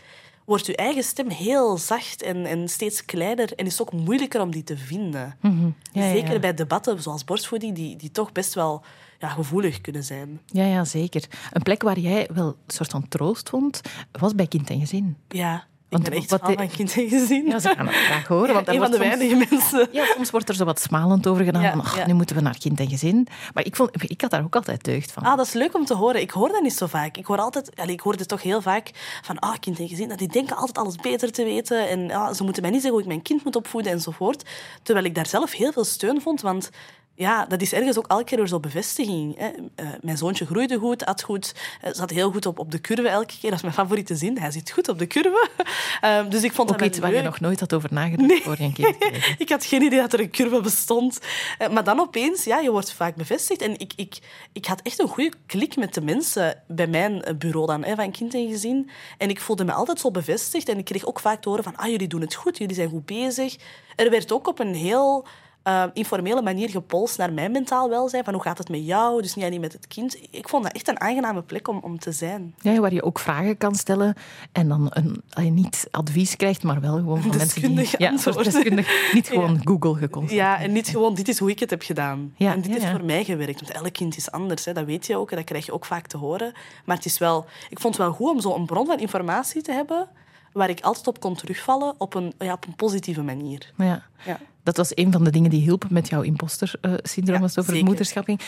wordt 0.45 0.65
je 0.65 0.75
eigen 0.75 1.03
stem 1.03 1.29
heel 1.29 1.77
zacht 1.77 2.21
en, 2.21 2.45
en 2.45 2.69
steeds 2.69 3.05
kleiner 3.05 3.53
en 3.53 3.65
is 3.65 3.77
het 3.77 3.81
ook 3.81 4.01
moeilijker 4.01 4.41
om 4.41 4.51
die 4.51 4.63
te 4.63 4.77
vinden. 4.77 5.37
Mhm. 5.41 5.65
Ja, 5.91 6.03
ja, 6.03 6.11
Zeker 6.11 6.33
ja. 6.33 6.39
bij 6.39 6.53
debatten 6.53 7.01
zoals 7.01 7.23
borstvoeding, 7.23 7.75
die, 7.75 7.95
die 7.95 8.11
toch 8.11 8.31
best 8.31 8.53
wel 8.53 8.83
ja, 9.19 9.29
gevoelig 9.29 9.81
kunnen 9.81 10.03
zijn. 10.03 10.41
Ja, 10.45 10.65
ja, 10.65 10.85
zeker. 10.85 11.23
Een 11.51 11.63
plek 11.63 11.81
waar 11.81 11.99
jij 11.99 12.29
wel 12.33 12.47
een 12.47 12.55
soort 12.67 12.91
van 12.91 13.07
troost 13.07 13.49
vond, 13.49 13.81
was 14.11 14.35
bij 14.35 14.47
kind 14.47 14.69
en 14.69 14.79
gezin. 14.79 15.17
Ja, 15.27 15.67
ik 15.95 16.01
Want 16.01 16.13
ben 16.13 16.19
echt 16.19 16.29
wat 16.29 16.53
van 16.55 16.69
kind 16.69 16.95
en 16.95 17.09
gezin. 17.09 17.45
Ja, 17.45 17.59
ze 17.59 17.73
gaan 17.75 17.87
het 17.87 17.95
graag 17.95 18.27
horen. 18.27 18.53
want 18.53 18.65
daar 18.65 18.75
een 18.75 18.81
van 18.81 18.91
de 18.91 18.97
soms- 18.97 19.07
weinige 19.09 19.45
mensen. 19.49 19.87
Ja, 19.91 20.05
soms 20.05 20.29
wordt 20.31 20.49
er 20.49 20.55
zo 20.55 20.65
wat 20.65 20.79
smalend 20.79 21.27
over 21.27 21.43
gedaan. 21.45 21.61
Ja, 21.61 21.71
van, 21.71 21.79
ach, 21.79 21.97
ja. 21.97 22.07
nu 22.07 22.13
moeten 22.13 22.35
we 22.35 22.41
naar 22.41 22.57
kind 22.57 22.79
en 22.79 22.89
gezin. 22.89 23.27
Maar 23.53 23.65
ik, 23.65 23.75
vond, 23.75 23.89
ik 24.11 24.21
had 24.21 24.31
daar 24.31 24.43
ook 24.43 24.55
altijd 24.55 24.83
deugd 24.83 25.11
van. 25.11 25.23
Ah, 25.23 25.37
dat 25.37 25.45
is 25.45 25.53
leuk 25.53 25.75
om 25.75 25.85
te 25.85 25.93
horen. 25.93 26.21
Ik 26.21 26.31
hoor 26.31 26.49
dat 26.49 26.61
niet 26.61 26.73
zo 26.73 26.85
vaak. 26.87 27.17
Ik 27.17 27.25
hoor 27.25 27.37
altijd, 27.37 27.71
ik 27.85 27.99
hoorde 27.99 28.25
toch 28.25 28.41
heel 28.41 28.61
vaak 28.61 28.91
van 29.21 29.39
ah, 29.39 29.55
kind 29.59 29.79
en 29.79 29.87
gezin, 29.87 30.09
dat 30.09 30.17
die 30.17 30.27
denken 30.27 30.55
altijd 30.55 30.77
alles 30.77 30.95
beter 30.95 31.31
te 31.31 31.43
weten. 31.43 31.89
En 31.89 32.11
ah, 32.11 32.33
ze 32.33 32.43
moeten 32.43 32.61
mij 32.61 32.71
niet 32.71 32.81
zeggen 32.81 32.99
hoe 32.99 33.07
ik 33.09 33.13
mijn 33.13 33.21
kind 33.21 33.43
moet 33.43 33.55
opvoeden 33.55 33.91
enzovoort. 33.91 34.43
Terwijl 34.83 35.05
ik 35.05 35.15
daar 35.15 35.27
zelf 35.27 35.51
heel 35.51 35.71
veel 35.71 35.85
steun 35.85 36.21
vond, 36.21 36.41
want 36.41 36.69
ja, 37.15 37.45
dat 37.45 37.61
is 37.61 37.73
ergens 37.73 37.97
ook 37.97 38.07
elke 38.07 38.23
keer 38.23 38.47
zo'n 38.47 38.61
bevestiging. 38.61 39.37
Hè. 39.37 39.49
Eh, 39.75 39.87
mijn 40.01 40.17
zoontje 40.17 40.45
groeide 40.45 40.77
goed, 40.77 41.05
at 41.05 41.21
goed, 41.23 41.55
eh, 41.81 41.93
zat 41.93 42.09
heel 42.09 42.31
goed 42.31 42.45
op, 42.45 42.59
op 42.59 42.71
de 42.71 42.81
curve 42.81 43.07
elke 43.07 43.33
keer. 43.39 43.49
Dat 43.49 43.53
is 43.53 43.61
mijn 43.61 43.73
favoriete 43.73 44.15
zin. 44.15 44.37
Hij 44.37 44.51
zit 44.51 44.71
goed 44.71 44.89
op 44.89 44.99
de 44.99 45.07
curve. 45.07 45.49
Ehm, 46.01 46.29
dus 46.29 46.43
ik 46.43 46.53
vond 46.53 46.71
ook 46.71 46.79
dat 46.79 46.87
iets 46.87 46.99
waar 46.99 47.09
je 47.09 47.15
leuk. 47.15 47.25
nog 47.25 47.39
nooit 47.39 47.59
had 47.59 47.73
over 47.73 47.93
nagedacht 47.93 48.43
voor 48.43 48.55
je 48.57 48.63
een 48.63 48.73
kind 48.73 48.97
kreeg. 48.97 49.37
ik 49.37 49.49
had 49.49 49.65
geen 49.65 49.81
idee 49.81 49.99
dat 49.99 50.13
er 50.13 50.19
een 50.19 50.31
curve 50.31 50.61
bestond. 50.61 51.19
Eh, 51.57 51.69
Maar 51.69 51.83
dan 51.83 51.99
opeens, 51.99 52.43
ja, 52.43 52.59
je 52.59 52.71
wordt 52.71 52.93
vaak 52.93 53.15
bevestigd. 53.15 53.61
En 53.61 53.79
ik, 53.79 53.93
ik, 53.95 54.19
ik 54.53 54.65
had 54.65 54.81
echt 54.81 54.99
een 54.99 55.07
goede 55.07 55.33
klik 55.45 55.75
met 55.75 55.93
de 55.93 56.01
mensen 56.01 56.63
bij 56.67 56.87
mijn 56.87 57.23
bureau 57.37 57.67
dan, 57.67 57.83
hè, 57.83 57.95
van 57.95 58.11
kind 58.11 58.33
en 58.33 58.47
gezin. 58.47 58.89
En 59.17 59.29
ik 59.29 59.41
voelde 59.41 59.65
me 59.65 59.71
altijd 59.71 59.99
zo 59.99 60.11
bevestigd. 60.11 60.69
En 60.69 60.77
ik 60.77 60.85
kreeg 60.85 61.05
ook 61.05 61.19
vaak 61.19 61.41
te 61.41 61.49
horen 61.49 61.63
van, 61.63 61.75
ah, 61.75 61.87
jullie 61.87 62.07
doen 62.07 62.21
het 62.21 62.33
goed, 62.35 62.57
jullie 62.57 62.75
zijn 62.75 62.89
goed 62.89 63.05
bezig. 63.05 63.55
Er 63.95 64.09
werd 64.09 64.31
ook 64.31 64.47
op 64.47 64.59
een 64.59 64.75
heel 64.75 65.25
eh, 65.65 65.83
informele 65.93 66.41
manier 66.41 66.69
gepolst 66.69 67.17
naar 67.17 67.33
mijn 67.33 67.51
mentaal 67.51 67.89
welzijn. 67.89 68.23
Van, 68.23 68.33
hoe 68.33 68.43
gaat 68.43 68.57
het 68.57 68.69
met 68.69 68.85
jou? 68.85 69.21
Dus 69.21 69.35
niet 69.35 69.45
alleen 69.45 69.59
met 69.59 69.73
het 69.73 69.87
kind. 69.87 70.17
Ik 70.29 70.49
vond 70.49 70.63
dat 70.63 70.73
echt 70.73 70.87
een 70.87 70.99
aangename 70.99 71.41
plek 71.41 71.67
om, 71.67 71.79
om 71.81 71.99
te 71.99 72.11
zijn. 72.11 72.55
Ja, 72.61 72.79
waar 72.79 72.93
je 72.93 73.03
ook 73.03 73.19
vragen 73.19 73.57
kan 73.57 73.75
stellen 73.75 74.15
en 74.51 74.67
dan 74.67 74.87
een, 74.89 75.53
niet 75.53 75.87
advies 75.91 76.35
krijgt, 76.35 76.63
maar 76.63 76.81
wel 76.81 76.95
gewoon 76.95 77.21
van 77.21 77.37
mensen 77.37 77.75
die... 77.75 77.89
Ja, 77.97 78.11
deskundig, 78.11 79.11
niet 79.13 79.27
gewoon 79.27 79.61
Google 79.63 79.95
geconsulteerd. 79.95 80.39
Ja, 80.39 80.59
en 80.59 80.71
niet 80.71 80.87
gewoon, 80.87 81.13
dit 81.13 81.27
is 81.27 81.39
hoe 81.39 81.49
ik 81.49 81.59
het 81.59 81.69
heb 81.69 81.81
gedaan. 81.81 82.33
Ja, 82.35 82.51
en 82.51 82.55
dit 82.55 82.65
ja, 82.65 82.71
heeft 82.71 82.85
ja. 82.85 82.91
voor 82.91 83.05
mij 83.05 83.23
gewerkt. 83.23 83.61
Want 83.61 83.73
elk 83.73 83.93
kind 83.93 84.17
is 84.17 84.31
anders, 84.31 84.65
hè. 84.65 84.73
dat 84.73 84.85
weet 84.85 85.05
je 85.05 85.17
ook. 85.17 85.29
En 85.31 85.35
dat 85.37 85.45
krijg 85.45 85.65
je 85.65 85.73
ook 85.73 85.85
vaak 85.85 86.07
te 86.07 86.17
horen. 86.17 86.53
Maar 86.85 86.95
het 86.95 87.05
is 87.05 87.17
wel, 87.17 87.45
ik 87.69 87.79
vond 87.79 87.97
het 87.97 88.05
wel 88.05 88.13
goed 88.13 88.29
om 88.29 88.39
zo 88.39 88.55
een 88.55 88.65
bron 88.65 88.85
van 88.85 88.99
informatie 88.99 89.61
te 89.61 89.71
hebben 89.71 90.07
waar 90.51 90.69
ik 90.69 90.81
altijd 90.81 91.07
op 91.07 91.19
kon 91.19 91.35
terugvallen 91.35 91.95
op 91.97 92.13
een, 92.13 92.33
ja, 92.37 92.53
op 92.53 92.67
een 92.67 92.75
positieve 92.75 93.21
manier. 93.21 93.71
Ja. 93.77 94.03
Ja. 94.25 94.39
Dat 94.65 94.77
was 94.77 94.91
een 94.95 95.11
van 95.11 95.23
de 95.23 95.29
dingen 95.29 95.49
die 95.49 95.61
hielpen 95.61 95.87
met 95.91 96.09
jouw 96.09 96.21
imposter-syndroom 96.21 97.37
Ja, 97.37 97.43
als 97.43 97.57
over 97.57 97.71
zeker. 97.71 97.85
moederschap 97.87 98.23
ging. 98.25 98.41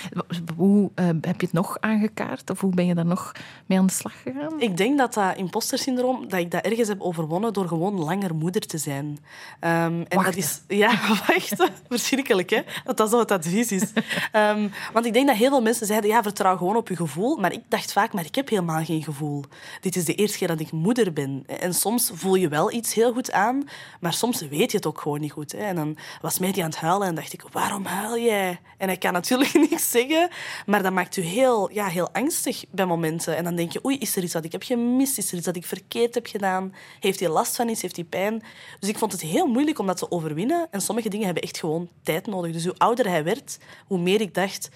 Hoe 0.56 0.92
eh, 0.96 1.06
heb 1.06 1.40
je 1.40 1.46
het 1.46 1.54
nog 1.54 1.78
aangekaart? 1.80 2.50
Of 2.50 2.60
hoe 2.60 2.74
ben 2.74 2.86
je 2.86 2.96
daar 2.96 3.06
nog 3.06 3.32
mee 3.66 3.78
aan 3.80 3.86
de 3.86 3.94
slag 3.94 4.14
gegaan? 4.22 4.62
Ik 4.62 4.78
denk 4.78 4.98
dat 4.98 5.14
dat 5.14 5.38
impostersyndroom, 5.38 6.30
dat 6.30 6.40
ik 6.40 6.52
dat 6.52 6.66
ergens 6.66 6.88
heb 6.88 7.02
overwonnen 7.02 7.54
door 7.54 7.68
gewoon 7.68 8.00
langer 8.00 8.36
moeder 8.36 8.62
te 8.62 8.78
zijn. 8.78 9.18
Ehm, 9.60 10.04
en 10.08 10.24
dat 10.24 10.36
is 10.36 10.62
ja, 10.68 10.90
wachten. 11.28 11.70
Verschrikkelijk, 11.90 12.50
hè? 12.50 12.62
Dat 12.84 12.98
dat 12.98 13.10
zo 13.10 13.20
het 13.20 13.32
advies 13.32 13.72
is. 13.72 13.92
Ehm, 14.32 14.68
want 14.94 15.06
ik 15.06 15.14
denk 15.14 15.28
dat 15.28 15.36
heel 15.36 15.50
veel 15.50 15.62
mensen 15.62 15.88
zeiden, 15.88 16.10
ja, 16.10 16.24
vertrouw 16.24 16.58
gewoon 16.58 16.76
op 16.76 16.88
je 16.88 16.96
gevoel. 16.96 17.38
Maar 17.38 17.52
ik 17.52 17.62
dacht 17.68 17.92
vaak, 17.92 18.14
maar 18.14 18.26
ik 18.26 18.36
heb 18.36 18.50
helemaal 18.50 18.84
geen 18.84 19.04
gevoel. 19.04 19.44
Dit 19.82 19.96
is 19.96 20.06
de 20.06 20.16
eerste 20.16 20.38
keer 20.38 20.48
dat 20.48 20.60
ik 20.60 20.72
moeder 20.72 21.14
ben. 21.14 21.44
En 21.60 21.74
soms 21.74 22.12
voel 22.14 22.36
je 22.36 22.48
wel 22.48 22.72
iets 22.72 22.94
heel 22.94 23.14
goed 23.14 23.32
aan, 23.32 23.64
maar 24.00 24.14
soms 24.14 24.42
weet 24.42 24.72
je 24.72 24.78
het 24.78 24.86
ook 24.86 25.02
gewoon 25.02 25.20
niet 25.20 25.32
goed. 25.32 25.52
Hè? 25.52 25.58
En 25.58 25.76
dan 25.76 25.98
was 26.22 26.40
mij 26.40 26.52
die 26.52 26.64
aan 26.64 26.70
het 26.70 26.80
huilen 26.80 27.08
en 27.08 27.16
dacht 27.16 27.34
ik, 27.34 27.44
waarom 27.52 27.86
huil 27.86 28.18
jij? 28.18 28.60
En 28.78 28.88
hij 28.88 28.98
kan 28.98 29.14
natuurlijk 29.14 29.54
niks 29.70 29.92
zeggen, 29.92 30.30
maar 30.66 30.84
dat 30.84 30.94
maakt 30.94 31.18
u 31.18 31.22
heel, 31.22 31.72
ja, 31.72 31.88
heel 31.88 32.10
angstig 32.12 32.64
bij 32.70 32.86
momenten. 32.86 33.36
En 33.36 33.44
dan 33.44 33.56
denk 33.56 33.72
je, 33.72 33.86
oei, 33.86 33.98
is 33.98 34.16
er 34.16 34.24
iets 34.24 34.34
wat 34.34 34.46
ik 34.46 34.52
heb 34.52 34.64
gemist? 34.64 35.18
Is 35.18 35.32
er 35.32 35.38
iets 35.38 35.46
dat 35.46 35.56
ik 35.56 35.66
verkeerd 35.66 36.16
heb 36.16 36.28
gedaan? 36.28 36.74
Heeft 37.00 37.20
hij 37.20 37.30
last 37.30 37.56
van 37.56 37.70
iets? 37.70 37.82
Heeft 37.82 37.96
hij 37.96 38.06
pijn? 38.06 38.44
Dus 38.80 38.90
ik 38.90 38.98
vond 38.98 39.12
het 39.12 39.22
heel 39.22 39.48
moeilijk 39.48 39.80
om 39.80 39.88
dat 39.88 39.98
te 39.98 40.12
overwinnen. 40.12 40.68
En 40.72 40.82
sommige 40.82 41.10
dingen 41.10 41.26
hebben 41.26 41.44
echt 41.44 41.60
gewoon 41.60 41.90
tijd 42.04 42.28
nodig. 42.28 42.52
Dus 42.52 42.66
hoe 42.66 42.78
ouder 42.78 43.08
hij 43.08 43.24
werd, 43.24 43.58
hoe 43.88 44.00
meer 44.00 44.22
ik 44.22 44.34
dacht, 44.34 44.70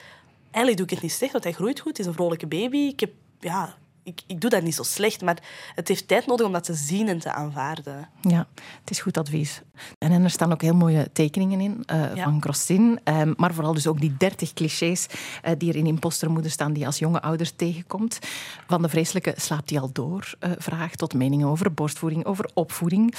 eigenlijk 0.44 0.78
doe 0.78 0.86
ik 0.86 0.92
het 0.92 1.02
niet 1.02 1.12
slecht, 1.12 1.32
want 1.32 1.44
hij 1.44 1.54
groeit 1.54 1.80
goed. 1.80 1.92
Het 1.92 2.00
is 2.00 2.06
een 2.06 2.14
vrolijke 2.14 2.48
baby. 2.48 2.78
Ik 2.78 3.00
heb, 3.00 3.12
ja, 3.40 3.78
ik, 4.04 4.22
ik 4.28 4.42
doe 4.42 4.50
dat 4.50 4.64
niet 4.64 4.76
zo 4.76 4.84
slecht, 4.84 5.22
maar 5.22 5.38
het 5.76 5.88
heeft 5.88 6.08
tijd 6.08 6.26
nodig 6.26 6.46
om 6.46 6.54
dat 6.54 6.64
te 6.64 6.74
zien 6.74 7.08
en 7.08 7.20
te 7.20 7.32
aanvaarden. 7.32 8.10
Ja, 8.22 8.48
het 8.80 8.90
is 8.90 9.00
goed 9.00 9.18
advies. 9.18 9.62
En 9.98 10.24
er 10.24 10.30
staan 10.30 10.52
ook 10.52 10.62
heel 10.62 10.76
mooie 10.76 11.10
tekeningen 11.14 11.60
in 11.60 11.84
uh, 11.92 12.16
ja. 12.16 12.24
van 12.24 12.42
Grossin. 12.42 13.00
Um, 13.04 13.34
maar 13.38 13.54
vooral 13.54 13.74
dus 13.74 13.88
ook 13.88 14.00
die 14.00 14.16
dertig 14.18 14.54
clichés 14.54 15.08
uh, 15.46 15.52
die 15.58 15.70
er 15.70 15.76
in 15.76 15.86
Impostermoeder 15.86 16.52
staan, 16.52 16.74
die 16.74 16.86
als 16.86 16.98
jonge 16.98 17.22
ouders 17.22 17.52
tegenkomt. 17.56 18.20
Van 18.68 18.82
de 18.82 18.90
vreselijke 18.90 19.34
slaapt 19.38 19.68
die 19.68 19.80
al 19.80 19.90
door 19.92 20.34
uh, 20.40 20.52
vraag 20.58 20.96
tot 20.96 21.14
meningen 21.14 21.48
over 21.48 21.74
borstvoeding, 21.74 22.26
over 22.26 22.50
opvoeding. 22.54 23.16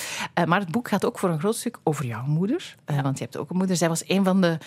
maar 0.47 0.61
het 0.61 0.71
boek 0.71 0.89
gaat 0.89 1.05
ook 1.05 1.19
voor 1.19 1.31
een 1.31 1.39
groot 1.39 1.57
stuk 1.57 1.79
over 1.83 2.07
jouw 2.07 2.25
moeder. 2.25 2.77
want 2.85 3.19
je 3.19 3.25
hebt 3.25 3.37
ook 3.37 3.51
een 3.51 3.57
moeder. 3.57 3.77
Zij 3.77 3.89
was 3.89 4.09
een 4.09 4.25
van 4.25 4.41
de, 4.41 4.59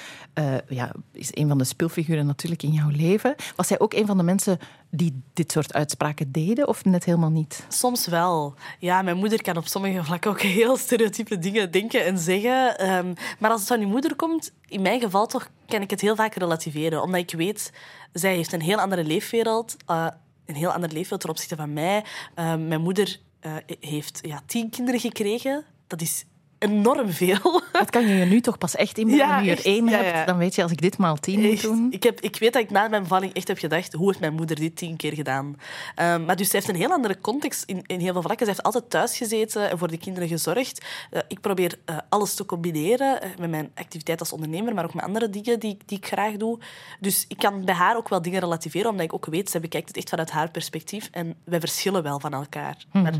ja, 0.67 0.91
is 1.11 1.29
een 1.31 1.47
van 1.47 1.57
de 1.57 1.63
speelfiguren 1.63 2.25
natuurlijk 2.25 2.63
in 2.63 2.71
jouw 2.71 2.89
leven. 2.89 3.35
Was 3.55 3.67
zij 3.67 3.79
ook 3.79 3.93
een 3.93 4.05
van 4.05 4.17
de 4.17 4.23
mensen 4.23 4.59
die 4.89 5.21
dit 5.33 5.51
soort 5.51 5.73
uitspraken 5.73 6.31
deden 6.31 6.67
of 6.67 6.85
net 6.85 7.03
helemaal 7.03 7.29
niet? 7.29 7.65
Soms 7.67 8.07
wel. 8.07 8.53
Ja, 8.79 9.01
mijn 9.01 9.17
moeder 9.17 9.41
kan 9.41 9.57
op 9.57 9.67
sommige 9.67 10.03
vlakken 10.03 10.31
ook 10.31 10.41
heel 10.41 10.77
stereotype 10.77 11.39
dingen 11.39 11.71
denken 11.71 12.05
en 12.05 12.17
zeggen. 12.17 12.89
Um, 12.89 13.13
maar 13.39 13.51
als 13.51 13.59
het 13.59 13.69
van 13.69 13.79
je 13.79 13.85
moeder 13.85 14.15
komt, 14.15 14.51
in 14.67 14.81
mijn 14.81 14.99
geval 14.99 15.27
toch, 15.27 15.49
kan 15.67 15.81
ik 15.81 15.89
het 15.89 16.01
heel 16.01 16.15
vaak 16.15 16.35
relativeren. 16.35 17.01
Omdat 17.01 17.21
ik 17.21 17.31
weet, 17.31 17.71
zij 18.13 18.35
heeft 18.35 18.53
een 18.53 18.61
heel 18.61 18.79
andere 18.79 19.03
leefwereld. 19.03 19.75
Uh, 19.89 20.07
een 20.45 20.55
heel 20.55 20.71
ander 20.71 20.89
leefwereld 20.89 21.21
ten 21.21 21.29
opzichte 21.29 21.55
van 21.55 21.73
mij. 21.73 22.03
Uh, 22.35 22.55
mijn 22.55 22.81
moeder 22.81 23.19
uh, 23.41 23.53
heeft 23.79 24.19
ja, 24.21 24.41
tien 24.45 24.69
kinderen 24.69 24.99
gekregen. 24.99 25.65
Dat 25.87 26.01
is 26.01 26.25
enorm 26.59 27.09
veel. 27.09 27.61
Dat 27.71 27.89
kan 27.89 28.07
je 28.07 28.15
je 28.15 28.25
nu 28.25 28.41
toch 28.41 28.57
pas 28.57 28.75
echt 28.75 28.97
inbeelden. 28.97 29.27
Ja, 29.27 29.39
nu 29.39 29.45
je 29.45 29.55
er 29.55 29.65
één 29.65 29.87
ja, 29.87 30.01
hebt, 30.01 30.27
dan 30.27 30.37
weet 30.37 30.55
je, 30.55 30.61
als 30.61 30.71
ik 30.71 30.81
dit 30.81 30.97
maal 30.97 31.15
tien 31.15 31.41
moet 31.41 31.61
doen... 31.61 31.87
Ik, 31.91 32.03
heb, 32.03 32.21
ik 32.21 32.35
weet 32.39 32.53
dat 32.53 32.61
ik 32.61 32.69
na 32.69 32.87
mijn 32.87 33.01
bevalling 33.01 33.33
echt 33.33 33.47
heb 33.47 33.57
gedacht, 33.57 33.93
hoe 33.93 34.07
heeft 34.07 34.19
mijn 34.19 34.33
moeder 34.33 34.55
dit 34.55 34.75
tien 34.75 34.95
keer 34.95 35.13
gedaan? 35.13 35.45
Um, 35.45 36.25
maar 36.25 36.35
dus 36.35 36.49
ze 36.49 36.55
heeft 36.55 36.69
een 36.69 36.75
heel 36.75 36.91
andere 36.91 37.19
context 37.21 37.63
in, 37.63 37.81
in 37.85 37.99
heel 37.99 38.13
veel 38.13 38.21
vlakken. 38.21 38.45
Ze 38.45 38.51
heeft 38.51 38.65
altijd 38.65 38.89
thuis 38.89 39.17
gezeten 39.17 39.69
en 39.69 39.77
voor 39.77 39.87
de 39.87 39.97
kinderen 39.97 40.29
gezorgd. 40.29 40.85
Uh, 41.11 41.19
ik 41.27 41.41
probeer 41.41 41.79
uh, 41.89 41.97
alles 42.09 42.33
te 42.33 42.45
combineren 42.45 43.19
uh, 43.23 43.29
met 43.39 43.49
mijn 43.49 43.71
activiteit 43.75 44.19
als 44.19 44.31
ondernemer, 44.31 44.73
maar 44.73 44.83
ook 44.85 44.93
met 44.93 45.03
andere 45.03 45.29
dingen 45.29 45.59
die, 45.59 45.77
die 45.85 45.97
ik 45.97 46.05
graag 46.05 46.33
doe. 46.33 46.59
Dus 46.99 47.25
ik 47.27 47.37
kan 47.37 47.65
bij 47.65 47.75
haar 47.75 47.97
ook 47.97 48.09
wel 48.09 48.21
dingen 48.21 48.39
relativeren, 48.39 48.89
omdat 48.91 49.05
ik 49.05 49.13
ook 49.13 49.25
weet, 49.25 49.49
ze 49.49 49.59
bekijkt 49.59 49.87
het 49.87 49.97
echt 49.97 50.09
vanuit 50.09 50.31
haar 50.31 50.51
perspectief 50.51 51.09
en 51.11 51.35
wij 51.43 51.59
verschillen 51.59 52.03
wel 52.03 52.19
van 52.19 52.33
elkaar. 52.33 52.75
-hmm. 52.91 53.01
Maar 53.01 53.13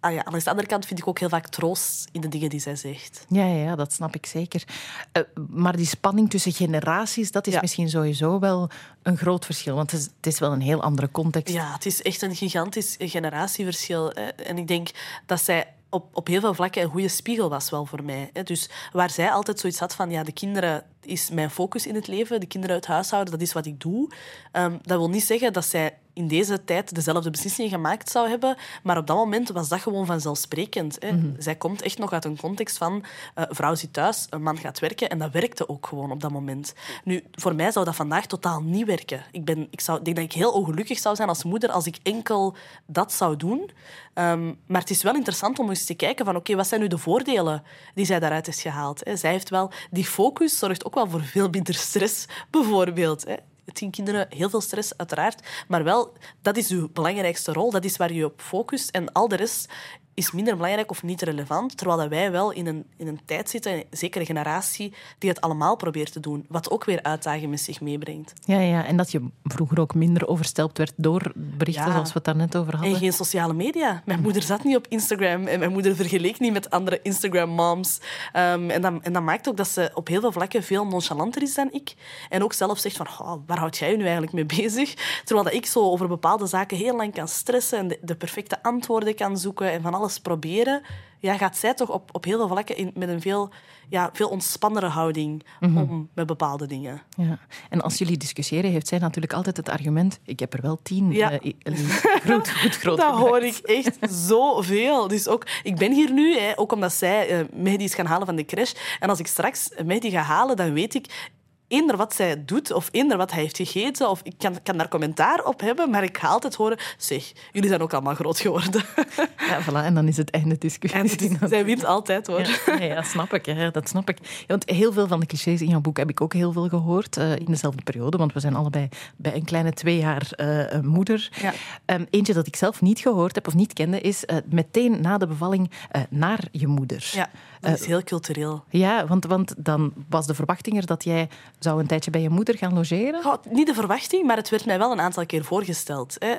ah 0.00 0.12
ja, 0.12 0.24
aan 0.24 0.38
de 0.38 0.50
andere 0.50 0.66
kant 0.66 0.86
vind 0.86 0.98
ik 0.98 1.08
ook 1.08 1.18
heel 1.18 1.28
vaak 1.28 1.46
troost 1.46 2.08
in 2.12 2.20
de 2.20 2.28
dingen 2.28 2.48
die 2.48 2.60
zij 2.60 2.76
zegt. 2.76 3.24
Ja, 3.28 3.44
ja, 3.46 3.64
ja 3.64 3.76
dat 3.76 3.92
snap 3.92 4.14
ik 4.14 4.26
zeker. 4.26 4.64
Uh, 5.12 5.22
maar 5.48 5.76
die 5.76 5.86
spanning 5.86 6.30
tussen 6.30 6.52
generaties, 6.52 7.32
dat 7.32 7.46
is 7.46 7.52
ja. 7.52 7.60
misschien 7.60 7.88
sowieso 7.88 8.38
wel 8.38 8.70
een 9.02 9.16
groot 9.16 9.44
verschil. 9.44 9.74
Want 9.74 9.90
het 9.90 10.00
is, 10.00 10.06
het 10.16 10.26
is, 10.26 10.38
wel 10.38 10.52
een 10.52 10.60
heel 10.60 10.82
andere 10.82 11.10
context. 11.10 11.54
Ja, 11.54 11.72
het 11.72 11.86
is 11.86 12.02
echt 12.02 12.22
een 12.22 12.36
gigantisch 12.36 12.96
generatieverschil. 12.98 14.12
En 14.12 14.58
ik 14.58 14.68
denk 14.68 14.90
dat 15.26 15.40
zij 15.40 15.66
op, 15.90 16.04
op 16.12 16.26
heel 16.26 16.40
veel 16.40 16.54
vlakken 16.54 16.82
een 16.82 16.90
goede 16.90 17.08
spiegel 17.08 17.48
was 17.48 17.70
wel 17.70 17.86
voor 17.86 18.04
mij. 18.04 18.30
Dus 18.44 18.70
waar 18.92 19.10
zij 19.10 19.30
altijd 19.30 19.60
zoiets 19.60 19.78
had 19.78 19.94
van, 19.94 20.10
ja, 20.10 20.22
de 20.22 20.32
kinderen 20.32 20.84
is 21.00 21.30
mijn 21.30 21.50
focus 21.50 21.86
in 21.86 21.94
het 21.94 22.06
leven, 22.06 22.40
de 22.40 22.46
kinderen 22.46 22.76
uit 22.76 22.86
huishouden, 22.86 23.32
dat 23.32 23.42
is 23.42 23.52
wat 23.52 23.66
ik 23.66 23.80
doe. 23.80 24.10
Um, 24.52 24.78
dat 24.82 24.98
wil 24.98 25.10
niet 25.10 25.24
zeggen 25.24 25.52
dat 25.52 25.64
zij 25.64 25.98
in 26.12 26.28
deze 26.28 26.64
tijd 26.64 26.94
dezelfde 26.94 27.30
beslissingen 27.30 27.70
gemaakt 27.70 28.10
zou 28.10 28.28
hebben. 28.28 28.56
Maar 28.82 28.96
op 28.96 29.06
dat 29.06 29.16
moment 29.16 29.48
was 29.48 29.68
dat 29.68 29.80
gewoon 29.80 30.06
vanzelfsprekend. 30.06 30.96
Hè. 30.98 31.12
Mm 31.12 31.20
-hmm. 31.20 31.34
Zij 31.38 31.56
komt 31.56 31.82
echt 31.82 31.98
nog 31.98 32.12
uit 32.12 32.24
een 32.24 32.36
context 32.36 32.78
van 32.78 33.04
uh, 33.38 33.44
vrouw 33.48 33.74
zit 33.74 33.92
thuis, 33.92 34.26
een 34.30 34.42
man 34.42 34.58
gaat 34.58 34.78
werken. 34.78 35.08
En 35.08 35.18
dat 35.18 35.32
werkte 35.32 35.68
ook 35.68 35.86
gewoon 35.86 36.10
op 36.10 36.20
dat 36.20 36.30
moment. 36.30 36.74
Nu, 37.04 37.22
voor 37.32 37.54
mij 37.54 37.70
zou 37.70 37.84
dat 37.84 37.96
vandaag 37.96 38.26
totaal 38.26 38.60
niet 38.62 38.86
werken. 38.86 39.24
Ik, 39.32 39.44
ben, 39.44 39.68
ik 39.70 39.80
zou, 39.80 40.02
denk 40.02 40.16
dat 40.16 40.24
ik 40.24 40.32
heel 40.32 40.52
ongelukkig 40.52 40.98
zou 40.98 41.16
zijn 41.16 41.28
als 41.28 41.44
moeder 41.44 41.70
als 41.70 41.86
ik 41.86 41.98
enkel 42.02 42.56
dat 42.86 43.12
zou 43.12 43.36
doen. 43.36 43.70
Um, 44.14 44.58
maar 44.66 44.80
het 44.80 44.90
is 44.90 45.02
wel 45.02 45.14
interessant 45.14 45.58
om 45.58 45.68
eens 45.68 45.84
te 45.84 45.94
kijken 45.94 46.24
van 46.24 46.34
oké, 46.34 46.42
okay, 46.42 46.56
wat 46.56 46.66
zijn 46.66 46.80
nu 46.80 46.86
de 46.86 46.98
voordelen 46.98 47.62
die 47.94 48.04
zij 48.04 48.20
daaruit 48.20 48.46
heeft 48.46 48.60
gehaald. 48.60 49.00
Hè. 49.04 49.16
Zij 49.16 49.30
heeft 49.30 49.50
wel... 49.50 49.70
Die 49.90 50.04
focus 50.04 50.58
zorgt 50.58 50.84
ook 50.84 50.94
wel 50.94 51.08
voor 51.08 51.22
veel 51.22 51.48
minder 51.48 51.74
stress, 51.74 52.26
bijvoorbeeld. 52.50 53.24
Hè 53.24 53.34
tien 53.72 53.90
kinderen, 53.90 54.26
heel 54.30 54.50
veel 54.50 54.60
stress 54.60 54.96
uiteraard. 54.96 55.46
Maar 55.68 55.84
wel, 55.84 56.12
dat 56.42 56.56
is 56.56 56.70
uw 56.70 56.88
belangrijkste 56.92 57.52
rol. 57.52 57.70
Dat 57.70 57.84
is 57.84 57.96
waar 57.96 58.12
je 58.12 58.24
op 58.24 58.40
focust. 58.40 58.90
En 58.90 59.12
al 59.12 59.28
de 59.28 59.36
rest 59.36 59.72
is 60.20 60.32
minder 60.32 60.56
belangrijk 60.56 60.90
of 60.90 61.02
niet 61.02 61.22
relevant. 61.22 61.76
Terwijl 61.76 62.08
wij 62.08 62.30
wel 62.30 62.50
in 62.50 62.66
een, 62.66 62.84
in 62.96 63.06
een 63.06 63.20
tijd 63.24 63.50
zitten, 63.50 63.82
zeker 63.90 64.20
een 64.20 64.26
generatie, 64.26 64.94
die 65.18 65.28
het 65.28 65.40
allemaal 65.40 65.76
probeert 65.76 66.12
te 66.12 66.20
doen. 66.20 66.44
Wat 66.48 66.70
ook 66.70 66.84
weer 66.84 67.02
uitdagingen 67.02 67.50
met 67.50 67.60
zich 67.60 67.80
meebrengt. 67.80 68.32
Ja, 68.44 68.60
ja, 68.60 68.84
en 68.84 68.96
dat 68.96 69.10
je 69.10 69.26
vroeger 69.44 69.80
ook 69.80 69.94
minder 69.94 70.28
overstelpt 70.28 70.78
werd 70.78 70.92
door 70.96 71.32
berichten 71.34 71.86
ja. 71.86 71.92
zoals 71.92 72.08
we 72.08 72.14
het 72.14 72.24
daarnet 72.24 72.56
over 72.56 72.72
hadden. 72.72 72.92
En 72.92 72.98
geen 72.98 73.12
sociale 73.12 73.52
media. 73.52 74.02
Mijn 74.04 74.20
moeder 74.20 74.42
zat 74.42 74.64
niet 74.64 74.76
op 74.76 74.86
Instagram 74.88 75.46
en 75.46 75.58
mijn 75.58 75.72
moeder 75.72 75.96
vergeleek 75.96 76.38
niet 76.38 76.52
met 76.52 76.70
andere 76.70 77.00
Instagram-moms. 77.02 78.00
Um, 78.36 78.70
en, 78.70 78.82
dat, 78.82 78.92
en 79.02 79.12
dat 79.12 79.22
maakt 79.22 79.48
ook 79.48 79.56
dat 79.56 79.68
ze 79.68 79.90
op 79.94 80.08
heel 80.08 80.20
veel 80.20 80.32
vlakken 80.32 80.62
veel 80.62 80.86
nonchalanter 80.86 81.42
is 81.42 81.54
dan 81.54 81.68
ik. 81.72 81.94
En 82.28 82.42
ook 82.42 82.52
zelf 82.52 82.78
zegt 82.78 82.96
van, 82.96 83.06
oh, 83.06 83.32
waar 83.46 83.58
houd 83.58 83.78
jij 83.78 83.90
je 83.90 83.96
nu 83.96 84.02
eigenlijk 84.02 84.32
mee 84.32 84.46
bezig? 84.46 84.94
Terwijl 85.24 85.46
dat 85.46 85.54
ik 85.54 85.66
zo 85.66 85.80
over 85.80 86.08
bepaalde 86.08 86.46
zaken 86.46 86.76
heel 86.76 86.96
lang 86.96 87.14
kan 87.14 87.28
stressen 87.28 87.78
en 87.78 87.88
de, 87.88 87.98
de 88.02 88.16
perfecte 88.16 88.62
antwoorden 88.62 89.14
kan 89.14 89.38
zoeken 89.38 89.70
en 89.70 89.82
van 89.82 89.94
alles 89.94 90.09
proberen, 90.18 90.82
ja, 91.20 91.36
gaat 91.36 91.56
zij 91.56 91.74
toch 91.74 91.88
op, 91.88 92.08
op 92.12 92.24
heel 92.24 92.36
veel 92.36 92.48
vlakken 92.48 92.76
in, 92.76 92.90
met 92.94 93.08
een 93.08 93.20
veel, 93.20 93.50
ja, 93.88 94.10
veel 94.12 94.28
ontspannere 94.28 94.86
houding 94.86 95.44
mm 95.60 95.76
-hmm. 95.76 95.90
om 95.90 96.08
met 96.14 96.26
bepaalde 96.26 96.66
dingen. 96.66 97.02
Ja. 97.16 97.38
En 97.68 97.80
als 97.80 97.98
jullie 97.98 98.16
discussiëren, 98.16 98.70
heeft 98.70 98.88
zij 98.88 98.98
natuurlijk 98.98 99.32
altijd 99.32 99.56
het 99.56 99.68
argument: 99.68 100.18
ik 100.24 100.40
heb 100.40 100.52
er 100.52 100.62
wel 100.62 100.80
tien 100.82 101.12
ja. 101.12 101.32
uh, 101.42 101.52
groot, 102.24 102.50
goed 102.50 102.76
groot 102.76 102.96
Dat 102.96 103.14
hoor 103.14 103.42
ik 103.42 103.56
echt 103.56 103.98
zoveel. 104.10 105.08
Dus 105.08 105.28
ook, 105.28 105.46
ik 105.62 105.76
ben 105.76 105.92
hier 105.92 106.12
nu, 106.12 106.38
hè, 106.38 106.58
ook 106.58 106.72
omdat 106.72 106.92
zij 106.92 107.40
uh, 107.40 107.46
Mehdi 107.52 107.84
is 107.84 107.94
gaan 107.94 108.06
halen 108.06 108.26
van 108.26 108.36
de 108.36 108.44
crash. 108.44 108.72
En 109.00 109.08
als 109.08 109.18
ik 109.18 109.26
straks 109.26 109.70
Mehdi 109.84 110.10
ga 110.10 110.22
halen, 110.22 110.56
dan 110.56 110.72
weet 110.72 110.94
ik, 110.94 111.30
eender 111.70 111.96
wat 111.96 112.14
zij 112.14 112.44
doet 112.44 112.72
of 112.72 112.88
eender 112.90 113.16
wat 113.16 113.30
hij 113.30 113.40
heeft 113.40 113.56
gegeten, 113.56 114.10
of 114.10 114.20
ik 114.22 114.34
kan, 114.38 114.62
kan 114.62 114.76
daar 114.76 114.88
commentaar 114.88 115.44
op 115.44 115.60
hebben, 115.60 115.90
maar 115.90 116.02
ik 116.02 116.18
ga 116.18 116.28
altijd 116.28 116.54
horen, 116.54 116.78
zeg, 116.96 117.32
jullie 117.52 117.68
zijn 117.68 117.80
ook 117.80 117.92
allemaal 117.92 118.14
groot 118.14 118.40
geworden. 118.40 118.82
Ja, 119.36 119.62
voilà, 119.62 119.84
en 119.84 119.94
dan 119.94 120.08
is 120.08 120.16
het 120.16 120.30
einde 120.30 120.58
discussie. 120.58 121.00
En 121.00 121.48
zij 121.48 121.64
wint 121.64 121.84
altijd, 121.84 122.26
hoor. 122.26 122.40
Ja, 122.66 122.82
ja, 122.82 123.02
snap 123.02 123.34
ik. 123.34 123.46
Ja, 123.46 123.70
dat 123.70 123.88
snap 123.88 124.08
ik. 124.08 124.18
Ja, 124.22 124.44
want 124.46 124.70
heel 124.70 124.92
veel 124.92 125.06
van 125.06 125.20
de 125.20 125.26
clichés 125.26 125.60
in 125.60 125.68
jouw 125.68 125.80
boek 125.80 125.96
heb 125.96 126.08
ik 126.08 126.20
ook 126.20 126.32
heel 126.32 126.52
veel 126.52 126.68
gehoord 126.68 127.16
uh, 127.16 127.36
in 127.36 127.44
dezelfde 127.44 127.82
periode, 127.82 128.16
want 128.16 128.32
we 128.32 128.40
zijn 128.40 128.54
allebei 128.54 128.88
bij 129.16 129.34
een 129.34 129.44
kleine 129.44 129.72
twee 129.72 129.98
jaar 129.98 130.30
uh, 130.36 130.80
moeder. 130.80 131.30
Ja. 131.40 131.52
Um, 131.94 132.06
eentje 132.10 132.32
dat 132.32 132.46
ik 132.46 132.56
zelf 132.56 132.80
niet 132.80 132.98
gehoord 132.98 133.34
heb 133.34 133.46
of 133.46 133.54
niet 133.54 133.72
kende, 133.72 134.00
is 134.00 134.24
uh, 134.26 134.36
meteen 134.44 135.00
na 135.00 135.18
de 135.18 135.26
bevalling 135.26 135.70
naar 136.08 136.44
je 136.50 136.66
moeder. 136.66 137.10
Ja, 137.12 137.30
dat 137.60 137.80
is 137.80 137.86
heel 137.86 138.02
cultureel. 138.02 138.64
Ja, 138.68 139.06
want, 139.06 139.24
want 139.24 139.54
dan 139.56 139.92
was 140.08 140.26
de 140.26 140.34
verwachting 140.34 140.76
er 140.76 140.86
dat 140.86 141.04
jij 141.04 141.28
zou 141.58 141.80
een 141.80 141.86
tijdje 141.86 142.10
bij 142.10 142.20
je 142.20 142.30
moeder 142.30 142.56
gaan 142.56 142.74
logeren? 142.74 143.40
Niet 143.50 143.66
de 143.66 143.74
verwachting, 143.74 144.26
maar 144.26 144.36
het 144.36 144.48
werd 144.48 144.66
mij 144.66 144.78
wel 144.78 144.92
een 144.92 145.00
aantal 145.00 145.26
keer 145.26 145.44
voorgesteld. 145.44 146.16
Hè. 146.18 146.32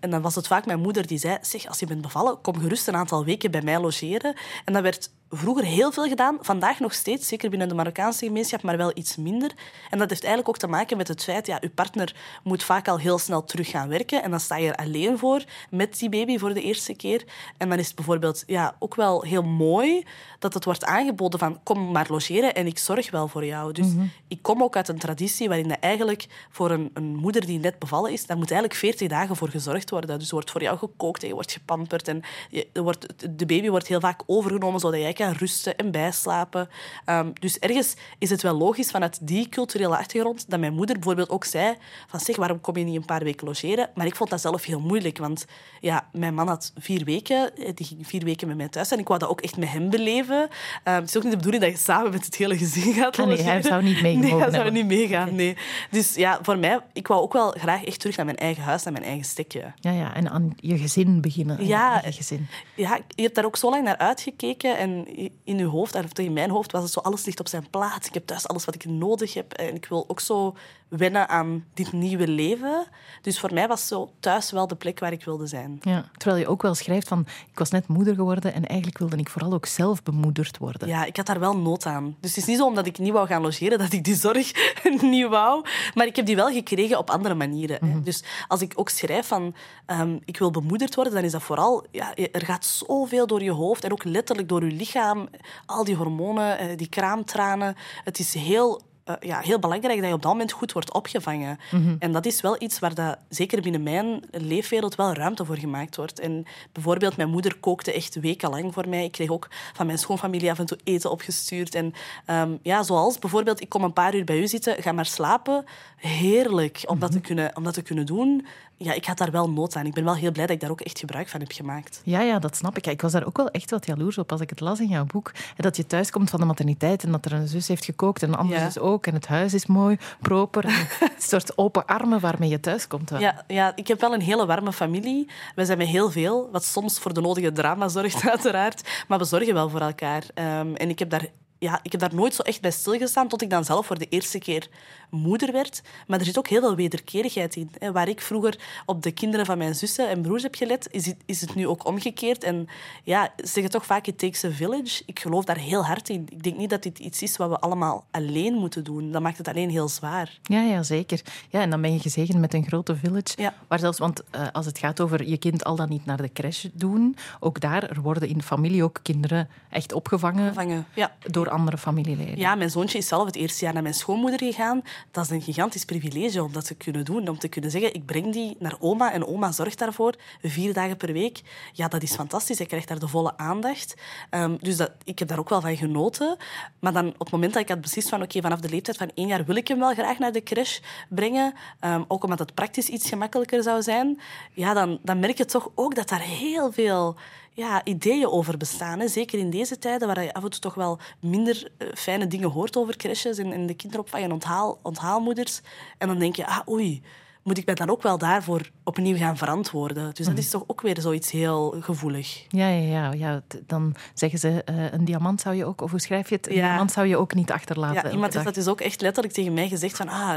En 0.00 0.10
dan 0.10 0.22
was 0.22 0.34
het 0.34 0.46
vaak 0.46 0.66
mijn 0.66 0.80
moeder 0.80 1.06
die 1.06 1.18
zei, 1.18 1.38
zeg, 1.40 1.66
als 1.66 1.78
je 1.78 1.86
bent 1.86 2.02
bevallen, 2.02 2.40
kom 2.40 2.58
gerust 2.58 2.88
een 2.88 2.96
aantal 2.96 3.24
weken 3.24 3.50
bij 3.50 3.62
mij 3.62 3.80
logeren. 3.80 4.34
En 4.64 4.72
dat 4.72 4.82
werd 4.82 5.10
vroeger 5.36 5.64
heel 5.64 5.92
veel 5.92 6.08
gedaan, 6.08 6.38
vandaag 6.40 6.80
nog 6.80 6.92
steeds, 6.92 7.28
zeker 7.28 7.50
binnen 7.50 7.68
de 7.68 7.74
Marokkaanse 7.74 8.26
gemeenschap, 8.26 8.62
maar 8.62 8.76
wel 8.76 8.92
iets 8.94 9.16
minder. 9.16 9.52
En 9.90 9.98
dat 9.98 10.08
heeft 10.08 10.24
eigenlijk 10.24 10.48
ook 10.48 10.58
te 10.58 10.66
maken 10.66 10.96
met 10.96 11.08
het 11.08 11.24
feit, 11.24 11.46
ja, 11.46 11.58
uw 11.60 11.70
partner 11.74 12.14
moet 12.42 12.62
vaak 12.62 12.88
al 12.88 12.98
heel 12.98 13.18
snel 13.18 13.44
terug 13.44 13.70
gaan 13.70 13.88
werken 13.88 14.22
en 14.22 14.30
dan 14.30 14.40
sta 14.40 14.56
je 14.56 14.72
er 14.72 14.84
alleen 14.84 15.18
voor 15.18 15.44
met 15.70 15.98
die 15.98 16.08
baby 16.08 16.38
voor 16.38 16.54
de 16.54 16.62
eerste 16.62 16.94
keer. 16.94 17.24
En 17.56 17.68
dan 17.68 17.78
is 17.78 17.86
het 17.86 17.94
bijvoorbeeld 17.96 18.42
ja, 18.46 18.76
ook 18.78 18.94
wel 18.94 19.22
heel 19.22 19.42
mooi 19.42 20.04
dat 20.38 20.54
het 20.54 20.64
wordt 20.64 20.84
aangeboden 20.84 21.38
van 21.38 21.60
kom 21.62 21.90
maar 21.90 22.06
logeren 22.08 22.54
en 22.54 22.66
ik 22.66 22.78
zorg 22.78 23.10
wel 23.10 23.28
voor 23.28 23.44
jou. 23.44 23.72
Dus 23.72 23.86
mm 23.86 23.98
-hmm. 23.98 24.10
ik 24.28 24.42
kom 24.42 24.62
ook 24.62 24.76
uit 24.76 24.88
een 24.88 24.98
traditie 24.98 25.48
waarin 25.48 25.68
dat 25.68 25.78
eigenlijk 25.80 26.26
voor 26.50 26.70
een, 26.70 26.90
een, 26.94 27.16
moeder 27.16 27.46
die 27.46 27.58
net 27.58 27.78
bevallen 27.78 28.12
is, 28.12 28.26
daar 28.26 28.36
moet 28.36 28.50
eigenlijk 28.50 28.80
40 28.80 29.08
dagen 29.08 29.36
voor 29.36 29.48
gezorgd 29.48 29.90
worden. 29.90 30.18
Dus 30.18 30.28
er 30.28 30.34
wordt 30.34 30.50
voor 30.50 30.62
jou 30.62 30.78
gekookt 30.78 31.22
en 31.22 31.28
je 31.28 31.34
wordt 31.34 31.52
gepamperd 31.52 32.08
en 32.08 32.22
je, 32.50 32.68
wordt, 32.72 33.06
de 33.38 33.46
baby 33.46 33.68
wordt 33.68 33.86
heel 33.86 34.00
vaak 34.00 34.22
overgenomen 34.26 34.80
zodat 34.80 35.00
jij 35.00 35.12
kan 35.12 35.23
rusten 35.32 35.76
en 35.76 35.90
bijslapen. 35.90 36.68
Um, 37.06 37.32
dus 37.40 37.58
ergens 37.58 37.94
is 38.18 38.30
het 38.30 38.42
wel 38.42 38.54
logisch 38.54 38.90
vanuit 38.90 39.18
die 39.26 39.48
culturele 39.48 39.96
achtergrond 39.96 40.50
dat 40.50 40.60
mijn 40.60 40.74
moeder 40.74 40.94
bijvoorbeeld 40.94 41.30
ook 41.30 41.44
zei 41.44 41.74
van 42.06 42.20
zeg, 42.20 42.36
waarom 42.36 42.60
kom 42.60 42.76
je 42.76 42.84
niet 42.84 42.96
een 42.96 43.04
paar 43.04 43.24
weken 43.24 43.46
logeren? 43.46 43.90
Maar 43.94 44.06
ik 44.06 44.16
vond 44.16 44.30
dat 44.30 44.40
zelf 44.40 44.64
heel 44.64 44.80
moeilijk, 44.80 45.18
want 45.18 45.44
ja, 45.80 46.08
mijn 46.12 46.34
man 46.34 46.48
had 46.48 46.72
vier 46.78 47.04
weken, 47.04 47.56
eh, 47.56 47.70
die 47.74 47.86
ging 47.86 48.06
vier 48.06 48.24
weken 48.24 48.48
met 48.48 48.56
mij 48.56 48.68
thuis 48.68 48.90
en 48.90 48.98
ik 48.98 49.08
wou 49.08 49.20
dat 49.20 49.28
ook 49.28 49.40
echt 49.40 49.56
met 49.56 49.68
hem 49.68 49.90
beleven. 49.90 50.40
Um, 50.40 50.48
het 50.84 51.08
is 51.08 51.16
ook 51.16 51.22
niet 51.22 51.32
de 51.32 51.38
bedoeling 51.38 51.62
dat 51.62 51.72
je 51.72 51.78
samen 51.78 52.10
met 52.10 52.24
het 52.24 52.36
hele 52.36 52.58
gezin 52.58 52.92
gaat 52.92 53.18
ah, 53.18 53.26
Nee, 53.26 53.42
hij 53.42 53.62
zou 53.62 53.82
niet 53.82 54.02
meegaan. 54.02 54.22
Nee, 54.24 54.34
hij 54.34 54.50
zou 54.50 54.70
niet 54.70 54.86
meegaan, 54.86 55.34
nee. 55.34 55.56
Dus 55.90 56.14
ja, 56.14 56.38
voor 56.42 56.58
mij, 56.58 56.80
ik 56.92 57.06
wou 57.06 57.22
ook 57.22 57.32
wel 57.32 57.50
graag 57.50 57.84
echt 57.84 58.00
terug 58.00 58.16
naar 58.16 58.26
mijn 58.26 58.38
eigen 58.38 58.62
huis, 58.62 58.82
naar 58.82 58.92
mijn 58.92 59.04
eigen 59.04 59.24
stekje. 59.24 59.72
Ja, 59.80 59.90
ja 59.90 60.14
en 60.14 60.30
aan 60.30 60.52
je 60.56 60.78
gezin 60.78 61.20
beginnen. 61.20 61.66
Ja, 61.66 62.02
je, 62.04 62.12
gezin. 62.12 62.46
ja, 62.74 62.98
je 63.08 63.22
hebt 63.22 63.34
daar 63.34 63.44
ook 63.44 63.56
zo 63.56 63.70
lang 63.70 63.84
naar 63.84 63.98
uitgekeken 63.98 64.78
en 64.78 65.06
in 65.44 65.58
je 65.58 65.64
hoofd, 65.64 65.94
of 65.94 66.18
in 66.18 66.32
mijn 66.32 66.50
hoofd, 66.50 66.72
was 66.72 66.82
het 66.82 66.92
zo 66.92 67.00
alles 67.00 67.24
ligt 67.24 67.40
op 67.40 67.48
zijn 67.48 67.70
plaats. 67.70 68.06
Ik 68.08 68.14
heb 68.14 68.26
thuis 68.26 68.48
alles 68.48 68.64
wat 68.64 68.74
ik 68.74 68.84
nodig 68.84 69.34
heb. 69.34 69.52
En 69.52 69.74
ik 69.74 69.86
wil 69.86 70.04
ook 70.08 70.20
zo 70.20 70.56
wennen 70.96 71.28
aan 71.28 71.64
dit 71.74 71.92
nieuwe 71.92 72.28
leven. 72.28 72.86
Dus 73.22 73.40
voor 73.40 73.54
mij 73.54 73.68
was 73.68 73.86
zo 73.86 74.10
thuis 74.20 74.50
wel 74.50 74.66
de 74.66 74.74
plek 74.74 75.00
waar 75.00 75.12
ik 75.12 75.24
wilde 75.24 75.46
zijn. 75.46 75.78
Ja, 75.80 76.10
terwijl 76.16 76.40
je 76.40 76.48
ook 76.48 76.62
wel 76.62 76.74
schrijft 76.74 77.08
van, 77.08 77.26
ik 77.50 77.58
was 77.58 77.70
net 77.70 77.86
moeder 77.86 78.14
geworden 78.14 78.54
en 78.54 78.66
eigenlijk 78.66 78.98
wilde 78.98 79.16
ik 79.16 79.28
vooral 79.28 79.52
ook 79.52 79.66
zelf 79.66 80.02
bemoederd 80.02 80.58
worden. 80.58 80.88
Ja, 80.88 81.04
ik 81.04 81.16
had 81.16 81.26
daar 81.26 81.40
wel 81.40 81.56
nood 81.56 81.86
aan. 81.86 82.16
Dus 82.20 82.30
het 82.30 82.38
is 82.38 82.44
niet 82.46 82.58
zo 82.58 82.66
omdat 82.66 82.86
ik 82.86 82.98
niet 82.98 83.12
wou 83.12 83.26
gaan 83.26 83.42
logeren 83.42 83.78
dat 83.78 83.92
ik 83.92 84.04
die 84.04 84.14
zorg 84.14 84.52
niet 85.00 85.28
wou. 85.28 85.64
Maar 85.94 86.06
ik 86.06 86.16
heb 86.16 86.26
die 86.26 86.36
wel 86.36 86.52
gekregen 86.52 86.98
op 86.98 87.10
andere 87.10 87.34
manieren. 87.34 87.78
Mhm. 87.80 88.02
Dus 88.02 88.24
als 88.48 88.60
ik 88.60 88.72
ook 88.74 88.88
schrijf 88.88 89.26
van, 89.26 89.54
ehm, 89.86 90.18
ik 90.24 90.38
wil 90.38 90.50
bemoederd 90.50 90.94
worden, 90.94 91.12
dan 91.14 91.24
is 91.24 91.32
dat 91.32 91.42
vooral, 91.42 91.86
ja, 91.90 92.14
er 92.14 92.44
gaat 92.44 92.64
zoveel 92.64 93.26
door 93.26 93.42
je 93.42 93.50
hoofd 93.50 93.84
en 93.84 93.92
ook 93.92 94.04
letterlijk 94.04 94.48
door 94.48 94.64
je 94.64 94.72
lichaam. 94.72 95.28
Al 95.66 95.84
die 95.84 95.96
hormonen, 95.96 96.58
eh, 96.58 96.76
die 96.76 96.88
kraamtranen. 96.88 97.76
Het 98.04 98.18
is 98.18 98.34
heel 98.34 98.82
eh, 99.04 99.14
ja, 99.20 99.40
heel 99.40 99.58
belangrijk 99.58 99.98
dat 99.98 100.08
je 100.08 100.14
op 100.14 100.22
dat 100.22 100.32
moment 100.32 100.52
goed 100.52 100.72
wordt 100.72 100.92
opgevangen. 100.92 101.58
En 101.98 102.12
dat 102.12 102.26
is 102.26 102.40
wel 102.40 102.62
iets 102.62 102.78
waar 102.78 102.94
dat, 102.94 103.18
zeker 103.28 103.62
binnen 103.62 103.82
mijn 103.82 104.22
leefwereld 104.30 104.94
wel 104.94 105.12
ruimte 105.12 105.44
voor 105.44 105.56
gemaakt 105.56 105.96
wordt. 105.96 106.20
En 106.20 106.44
bijvoorbeeld, 106.72 107.16
mijn 107.16 107.28
moeder 107.28 107.56
kookte 107.56 107.92
echt 107.92 108.20
wekenlang 108.20 108.72
voor 108.72 108.88
mij. 108.88 109.04
Ik 109.04 109.12
kreeg 109.12 109.30
ook 109.30 109.48
van 109.72 109.86
mijn 109.86 109.98
schoonfamilie 109.98 110.50
af 110.50 110.58
en 110.58 110.66
toe 110.66 110.78
eten 110.84 111.10
opgestuurd. 111.10 111.74
En 111.74 111.92
ehm, 112.26 112.56
ja, 112.62 112.82
zoals 112.82 113.18
bijvoorbeeld, 113.18 113.60
ik 113.60 113.68
kom 113.68 113.82
een 113.84 113.92
paar 113.92 114.14
uur 114.14 114.24
bij 114.24 114.38
u 114.38 114.46
zitten, 114.46 114.82
ga 114.82 114.92
maar 114.92 115.06
slapen. 115.06 115.64
Heerlijk 115.96 116.82
om 116.86 116.98
dat, 116.98 117.12
te, 117.12 117.20
kunnen, 117.20 117.56
om 117.56 117.64
dat 117.64 117.74
te 117.74 117.82
kunnen 117.82 118.06
doen. 118.06 118.46
Ja, 118.76 118.92
ik 118.92 119.04
had 119.04 119.18
daar 119.18 119.30
wel 119.30 119.50
nood 119.50 119.76
aan. 119.76 119.86
Ik 119.86 119.94
ben 119.94 120.04
wel 120.04 120.14
heel 120.16 120.32
blij 120.32 120.46
dat 120.46 120.54
ik 120.54 120.60
daar 120.60 120.70
ook 120.70 120.80
echt 120.80 120.98
gebruik 120.98 121.28
van 121.28 121.40
heb 121.40 121.52
gemaakt. 121.52 122.00
Ja, 122.04 122.20
ja, 122.20 122.38
dat 122.38 122.56
snap 122.56 122.76
ik. 122.76 122.86
Ik 122.86 123.00
was 123.02 123.12
daar 123.12 123.26
ook 123.26 123.36
wel 123.36 123.48
echt 123.50 123.70
wat 123.70 123.86
jaloers 123.86 124.18
op 124.18 124.32
als 124.32 124.40
ik 124.40 124.50
het 124.50 124.60
las 124.60 124.80
in 124.80 124.88
jouw 124.88 125.04
boek. 125.04 125.32
Dat 125.56 125.76
je 125.76 125.86
thuis 125.86 126.10
komt 126.10 126.30
van 126.30 126.40
de 126.40 126.46
materniteit 126.46 127.04
en 127.04 127.12
dat 127.12 127.24
er 127.24 127.32
een 127.32 127.48
zus 127.48 127.68
heeft 127.68 127.84
gekookt 127.84 128.22
en 128.22 128.28
een 128.28 128.34
andere 128.34 128.60
Ja. 128.60 128.64
zus 128.70 128.78
ook. 128.78 129.06
En 129.06 129.14
het 129.14 129.26
huis 129.26 129.54
is 129.54 129.66
mooi, 129.66 129.96
proper. 130.20 130.64
En 130.64 130.70
een 131.00 131.10
soort 131.18 131.58
open 131.58 131.86
armen 131.86 132.20
waarmee 132.20 132.48
je 132.48 132.60
thuis 132.60 132.86
komt. 132.86 133.10
wel. 133.10 133.20
Ja, 133.20 133.44
ja, 133.46 133.72
ik 133.76 133.88
heb 133.88 134.00
wel 134.00 134.14
een 134.14 134.20
hele 134.22 134.46
warme 134.46 134.72
familie. 134.72 135.28
We 135.54 135.64
zijn 135.64 135.78
met 135.78 135.86
heel 135.86 136.10
veel, 136.10 136.48
wat 136.52 136.64
soms 136.64 136.98
voor 136.98 137.14
de 137.14 137.20
nodige 137.20 137.52
drama 137.52 137.88
zorgt, 137.88 138.28
uiteraard. 138.30 138.88
Maar 139.08 139.18
we 139.18 139.24
zorgen 139.24 139.54
wel 139.54 139.68
voor 139.68 139.80
elkaar. 139.80 140.22
Ehm, 140.34 140.74
en 140.74 140.88
ik 140.88 140.98
heb 140.98 141.10
daar 141.10 141.26
ja, 141.58 141.80
ik 141.82 141.92
heb 141.92 142.00
daar 142.00 142.14
nooit 142.14 142.34
zo 142.34 142.42
echt 142.42 142.60
bij 142.60 142.70
stilgestaan 142.70 143.28
tot 143.28 143.42
ik 143.42 143.50
dan 143.50 143.64
zelf 143.64 143.86
voor 143.86 143.98
de 143.98 144.06
eerste 144.08 144.38
keer 144.38 144.68
moeder 145.14 145.52
werd. 145.52 145.82
Maar 146.06 146.18
er 146.18 146.24
zit 146.24 146.38
ook 146.38 146.48
heel 146.48 146.60
veel 146.60 146.76
wederkerigheid 146.76 147.56
in. 147.56 147.70
Hè. 147.78 147.92
Waar 147.92 148.08
ik 148.08 148.20
vroeger 148.20 148.58
op 148.86 149.02
de 149.02 149.10
kinderen 149.10 149.46
van 149.46 149.58
mijn 149.58 149.74
zussen 149.74 150.08
en 150.08 150.22
broers 150.22 150.42
heb 150.42 150.54
gelet, 150.54 150.88
is 150.90 151.06
het, 151.06 151.16
is 151.24 151.40
het 151.40 151.54
nu 151.54 151.66
ook 151.66 151.86
omgekeerd. 151.86 152.44
En 152.44 152.68
ja, 153.02 153.32
ze 153.36 153.46
zeggen 153.46 153.72
toch 153.72 153.86
vaak, 153.86 154.06
it 154.06 154.18
takes 154.18 154.44
a 154.44 154.50
village. 154.50 155.02
Ik 155.06 155.20
geloof 155.20 155.44
daar 155.44 155.58
heel 155.58 155.84
hard 155.84 156.08
in. 156.08 156.26
Ik 156.30 156.42
denk 156.42 156.56
niet 156.56 156.70
dat 156.70 156.82
dit 156.82 156.98
iets 156.98 157.22
is 157.22 157.36
wat 157.36 157.48
we 157.48 157.58
allemaal 157.58 158.04
alleen 158.10 158.54
moeten 158.54 158.84
doen. 158.84 159.12
Dat 159.12 159.22
maakt 159.22 159.38
het 159.38 159.48
alleen 159.48 159.70
heel 159.70 159.88
zwaar. 159.88 160.38
Ja, 160.42 160.62
ja, 160.62 160.82
zeker. 160.82 161.20
Ja, 161.50 161.60
en 161.60 161.70
dan 161.70 161.80
ben 161.80 161.92
je 161.92 161.98
gezegend 162.00 162.38
met 162.38 162.54
een 162.54 162.66
grote 162.66 162.96
village. 162.96 163.32
Ja. 163.36 163.54
Waar 163.68 163.78
zelfs, 163.78 163.98
want 163.98 164.22
eh, 164.30 164.46
als 164.52 164.66
het 164.66 164.78
gaat 164.78 165.00
over 165.00 165.28
je 165.28 165.36
kind 165.36 165.64
al 165.64 165.76
dan 165.76 165.88
niet 165.88 166.06
naar 166.06 166.22
de 166.22 166.32
crash 166.32 166.64
doen, 166.72 167.16
ook 167.40 167.60
daar 167.60 167.82
er 167.82 168.00
worden 168.00 168.28
in 168.28 168.38
de 168.38 168.44
familie 168.44 168.84
ook 168.84 168.98
kinderen 169.02 169.48
echt 169.70 169.92
opgevangen 169.92 170.54
Vangen. 170.54 170.86
Ja. 170.94 171.12
door 171.20 171.50
andere 171.50 171.78
familieleden. 171.78 172.38
Ja, 172.38 172.54
mijn 172.54 172.70
zoontje 172.70 172.98
is 172.98 173.08
zelf 173.08 173.26
het 173.26 173.36
eerste 173.36 173.64
jaar 173.64 173.74
naar 173.74 173.82
mijn 173.82 173.94
schoonmoeder 173.94 174.38
gegaan. 174.38 174.82
Dat 175.10 175.24
is 175.24 175.30
een 175.30 175.42
gigantisch 175.42 175.84
privilege 175.84 176.42
om 176.42 176.52
dat 176.52 176.66
te 176.66 176.74
kunnen 176.74 177.04
doen. 177.04 177.28
Om 177.28 177.38
te 177.38 177.48
kunnen 177.48 177.70
zeggen, 177.70 177.94
ik 177.94 178.06
breng 178.06 178.32
die 178.32 178.56
naar 178.58 178.76
oma 178.80 179.12
en 179.12 179.26
oma 179.26 179.52
zorgt 179.52 179.78
daarvoor. 179.78 180.14
Vier 180.42 180.72
dagen 180.72 180.96
per 180.96 181.12
week. 181.12 181.40
Ja, 181.72 181.88
dat 181.88 182.02
is 182.02 182.14
fantastisch. 182.14 182.58
Hij 182.58 182.66
krijgt 182.66 182.88
daar 182.88 182.98
de 182.98 183.08
volle 183.08 183.36
aandacht. 183.36 183.94
Ehm, 184.30 184.56
dus 184.60 184.76
dat, 184.76 184.90
ik 185.04 185.18
heb 185.18 185.28
daar 185.28 185.38
ook 185.38 185.48
wel 185.48 185.60
van 185.60 185.76
genoten. 185.76 186.36
Maar 186.78 186.92
dan 186.92 187.06
op 187.06 187.18
het 187.18 187.30
moment 187.30 187.52
dat 187.52 187.62
ik 187.62 187.68
had 187.68 187.80
beslist 187.80 188.08
van 188.08 188.22
oké, 188.22 188.40
vanaf 188.40 188.60
de 188.60 188.68
leeftijd 188.68 188.96
van 188.96 189.10
één 189.14 189.26
jaar 189.26 189.44
wil 189.44 189.56
ik 189.56 189.68
hem 189.68 189.78
wel 189.78 189.92
graag 189.92 190.18
naar 190.18 190.32
de 190.32 190.42
crash 190.42 190.78
brengen. 191.08 191.54
ehm, 191.80 192.02
ook 192.08 192.22
omdat 192.24 192.38
het 192.38 192.54
praktisch 192.54 192.88
iets 192.88 193.08
gemakkelijker 193.08 193.62
zou 193.62 193.82
zijn. 193.82 194.20
Ja, 194.52 194.74
dan, 194.74 194.98
dan 195.02 195.18
merk 195.18 195.38
je 195.38 195.44
toch 195.44 195.70
ook 195.74 195.94
dat 195.94 196.08
daar 196.08 196.20
heel 196.20 196.72
veel 196.72 197.16
ja, 197.54 197.84
ideeën 197.84 198.26
over 198.26 198.56
bestaan. 198.56 199.00
Hè. 199.00 199.08
Zeker 199.08 199.38
in 199.38 199.50
deze 199.50 199.78
tijden, 199.78 200.06
waar 200.06 200.22
je 200.22 200.34
af 200.34 200.44
en 200.44 200.50
toe 200.50 200.60
toch 200.60 200.74
wel 200.74 200.98
minder 201.20 201.70
eh, 201.78 201.88
fijne 201.94 202.26
dingen 202.26 202.50
hoort 202.50 202.76
over 202.76 202.96
crashes 202.96 203.38
en, 203.38 203.52
en 203.52 203.66
de 203.66 203.74
kinderopvang 203.74 204.24
en 204.24 204.32
onthaal, 204.32 204.78
onthaalmoeders. 204.82 205.60
En 205.98 206.08
dan 206.08 206.18
denk 206.18 206.36
je, 206.36 206.46
ah, 206.46 206.68
oei, 206.68 207.02
moet 207.44 207.58
ik 207.58 207.66
mij 207.66 207.74
dan 207.74 207.90
ook 207.90 208.02
wel 208.02 208.18
daarvoor 208.18 208.70
opnieuw 208.84 209.16
gaan 209.16 209.36
verantwoorden? 209.36 210.14
Dus 210.14 210.26
dat 210.26 210.38
is 210.38 210.50
toch 210.50 210.64
ook 210.66 210.80
weer 210.80 211.00
zoiets 211.00 211.30
heel 211.30 211.74
gevoelig. 211.80 212.44
Ja, 212.48 212.68
ja, 212.68 212.92
ja, 212.92 213.12
ja. 213.12 213.42
Dan 213.66 213.94
zeggen 214.14 214.38
ze, 214.38 214.62
eh, 214.64 214.92
een 214.92 215.04
diamant 215.04 215.40
zou 215.40 215.54
je 215.54 215.64
ook, 215.64 215.80
of 215.80 215.90
hoe 215.90 216.00
schrijf 216.00 216.28
je 216.28 216.34
het? 216.34 216.48
Een 216.48 216.54
Ja. 216.54 216.66
diamant 216.68 216.92
zou 216.92 217.06
je 217.06 217.16
ook 217.16 217.34
niet 217.34 217.50
achterlaten. 217.52 218.02
Ja, 218.04 218.10
iemand 218.10 218.32
heeft 218.32 218.44
dat 218.44 218.54
dus 218.54 218.68
ook 218.68 218.80
echt 218.80 219.00
letterlijk 219.00 219.34
tegen 219.34 219.54
mij 219.54 219.68
gezegd 219.68 219.96
van 219.96 220.08
ah, 220.08 220.34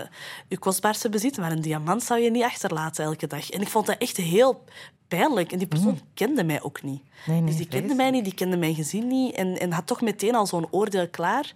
je 0.48 0.58
kostbaarste 0.58 1.10
bezit, 1.10 1.38
maar 1.38 1.52
een 1.52 1.62
diamant 1.62 2.04
zou 2.04 2.20
je 2.20 2.32
niet 2.32 2.44
achterlaten 2.44 3.04
elke 3.06 3.28
dag. 3.28 3.50
En 3.50 3.62
ik 3.62 3.68
vond 3.68 3.86
dat 3.86 3.98
echt 3.98 4.18
heel 4.18 4.64
pijnlijk. 5.08 5.52
En 5.52 5.58
die 5.58 5.68
persoon 5.68 6.00
kende 6.14 6.44
mij 6.44 6.62
ook 6.62 6.84
niet. 6.84 7.02
Nee, 7.26 7.38
nee, 7.38 7.46
dus 7.48 7.56
die 7.58 7.68
kende 7.68 7.94
mij 7.96 8.10
niet, 8.12 8.24
die 8.24 8.34
kende 8.34 8.58
mijn 8.58 8.76
gezin 8.76 9.08
niet 9.08 9.36
en, 9.36 9.60
en 9.60 9.72
had 9.72 9.88
toch 9.88 10.02
meteen 10.02 10.36
al 10.36 10.46
zo'n 10.48 10.68
oordeel 10.72 11.10
klaar. 11.10 11.54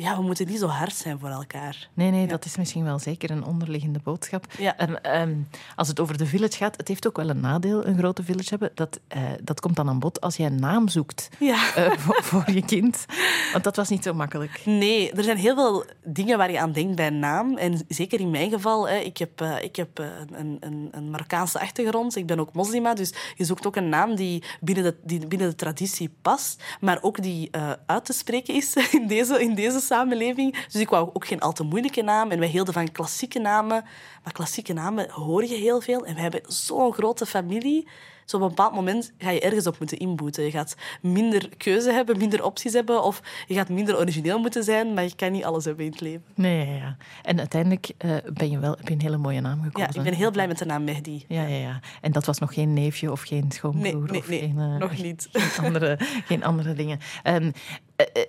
Ja, 0.00 0.16
we 0.16 0.22
moeten 0.22 0.46
niet 0.46 0.58
zo 0.58 0.66
hard 0.66 0.94
zijn 0.94 1.18
voor 1.18 1.28
elkaar. 1.28 1.88
Nee, 1.94 2.10
nee, 2.10 2.26
dat 2.26 2.44
is 2.44 2.56
misschien 2.56 2.84
wel 2.84 2.98
zeker 2.98 3.30
een 3.30 3.44
onderliggende 3.44 3.98
boodschap. 4.04 4.44
Ja. 4.58 4.76
Ehm, 4.76 5.34
als 5.76 5.88
het 5.88 6.00
over 6.00 6.18
de 6.18 6.26
village 6.26 6.56
gaat, 6.56 6.76
het 6.76 6.88
heeft 6.88 7.06
ook 7.06 7.16
wel 7.16 7.28
een 7.28 7.40
nadeel, 7.40 7.86
een 7.86 7.98
grote 7.98 8.22
village 8.22 8.48
hebben. 8.48 8.70
Dat, 8.74 9.00
eh, 9.08 9.22
dat 9.42 9.60
komt 9.60 9.76
dan 9.76 9.88
aan 9.88 9.98
bod 9.98 10.20
als 10.20 10.36
je 10.36 10.44
een 10.44 10.60
naam 10.60 10.88
zoekt 10.88 11.28
Ja. 11.38 11.74
eh, 11.74 11.90
voor, 11.98 12.22
voor 12.22 12.50
je 12.50 12.64
kind. 12.64 13.04
Want 13.52 13.64
dat 13.64 13.76
was 13.76 13.88
niet 13.88 14.02
zo 14.02 14.14
makkelijk. 14.14 14.60
Nee, 14.64 15.12
er 15.12 15.22
zijn 15.24 15.36
heel 15.36 15.54
veel 15.54 15.84
dingen 16.04 16.38
waar 16.38 16.50
je 16.50 16.60
aan 16.60 16.72
denkt 16.72 16.96
bij 16.96 17.06
een 17.06 17.18
naam. 17.18 17.56
En 17.56 17.84
zeker 17.88 18.20
in 18.20 18.30
mijn 18.30 18.50
geval, 18.50 18.88
hè, 18.88 18.96
ik 18.96 19.16
heb, 19.16 19.40
eh, 19.40 19.62
ik 19.62 19.76
heb 19.76 19.98
een, 20.32 20.56
een, 20.60 20.88
een 20.90 21.10
Marokkaanse 21.10 21.60
achtergrond. 21.60 22.16
Ik 22.16 22.26
ben 22.26 22.40
ook 22.40 22.52
moslima, 22.52 22.94
dus 22.94 23.12
je 23.36 23.44
zoekt 23.44 23.66
ook 23.66 23.76
een 23.76 23.88
naam 23.88 24.14
die 24.14 24.42
binnen 24.60 24.84
de, 24.84 24.96
die 25.04 25.26
binnen 25.26 25.48
de 25.48 25.54
traditie 25.56 26.10
past, 26.22 26.62
maar 26.80 26.98
ook 27.02 27.22
die 27.22 27.50
uit 27.86 28.04
te 28.04 28.12
spreken 28.12 28.54
is 28.54 28.74
in 29.00 29.06
deze, 29.06 29.42
in 29.42 29.54
deze 29.54 29.80
samenleving. 29.88 30.64
Dus 30.64 30.80
ik 30.80 30.88
wou 30.88 31.10
ook 31.12 31.26
geen 31.26 31.40
al 31.40 31.52
te 31.52 31.62
moeilijke 31.62 32.02
naam. 32.02 32.30
En 32.30 32.38
wij 32.38 32.48
hielden 32.48 32.74
van 32.74 32.92
klassieke 32.92 33.38
namen. 33.38 33.84
Maar 34.24 34.32
klassieke 34.32 34.72
namen 34.72 35.10
hoor 35.10 35.44
je 35.44 35.54
heel 35.54 35.80
veel. 35.80 36.04
En 36.04 36.14
we 36.14 36.20
hebben 36.20 36.42
zo'n 36.46 36.92
grote 36.92 37.26
familie. 37.26 37.88
Dus 38.28 38.40
op 38.40 38.42
een 38.42 38.54
bepaald 38.54 38.74
moment 38.74 39.12
ga 39.18 39.30
je 39.30 39.40
ergens 39.40 39.66
op 39.66 39.78
moeten 39.78 39.98
inboeten. 39.98 40.44
Je 40.44 40.50
gaat 40.50 40.76
minder 41.00 41.48
keuze 41.56 41.92
hebben, 41.92 42.18
minder 42.18 42.44
opties 42.44 42.72
hebben. 42.72 43.02
Of 43.02 43.22
je 43.46 43.54
gaat 43.54 43.68
minder 43.68 43.98
origineel 43.98 44.38
moeten 44.38 44.64
zijn, 44.64 44.94
maar 44.94 45.04
je 45.04 45.14
kan 45.14 45.32
niet 45.32 45.44
alles 45.44 45.64
hebben 45.64 45.84
in 45.84 45.90
het 45.90 46.00
leven. 46.00 46.24
Nee, 46.34 46.66
ja, 46.66 46.74
ja. 46.74 46.96
En 47.22 47.38
uiteindelijk 47.38 47.90
eh, 47.98 48.16
ben 48.32 48.50
je 48.50 48.58
wel, 48.58 48.70
heb 48.70 48.88
je 48.88 48.94
een 48.94 49.00
hele 49.00 49.16
mooie 49.16 49.40
naam 49.40 49.62
gekozen. 49.62 49.92
Ja, 49.92 49.98
ik 49.98 50.02
ben 50.02 50.14
heel 50.14 50.30
blij 50.30 50.46
met 50.46 50.58
de 50.58 50.64
naam 50.64 50.84
Mehdi. 50.84 51.24
Ja, 51.28 51.46
ja, 51.46 51.56
ja. 51.56 51.80
En 52.00 52.12
dat 52.12 52.24
was 52.24 52.38
nog 52.38 52.54
geen 52.54 52.72
neefje 52.72 53.10
of 53.12 53.20
geen 53.20 53.50
schoonbroer? 53.52 54.10
Nee, 54.10 54.10
nee, 54.10 54.20
of 54.20 54.26
geen, 54.26 54.58
eh, 54.58 54.76
nog 54.76 55.02
niet. 55.02 55.28
Geen 55.32 55.64
andere, 55.66 55.96
geen 56.24 56.44
andere 56.44 56.74
dingen. 56.74 56.98
Ehm, 57.22 57.50
eh, 57.96 58.22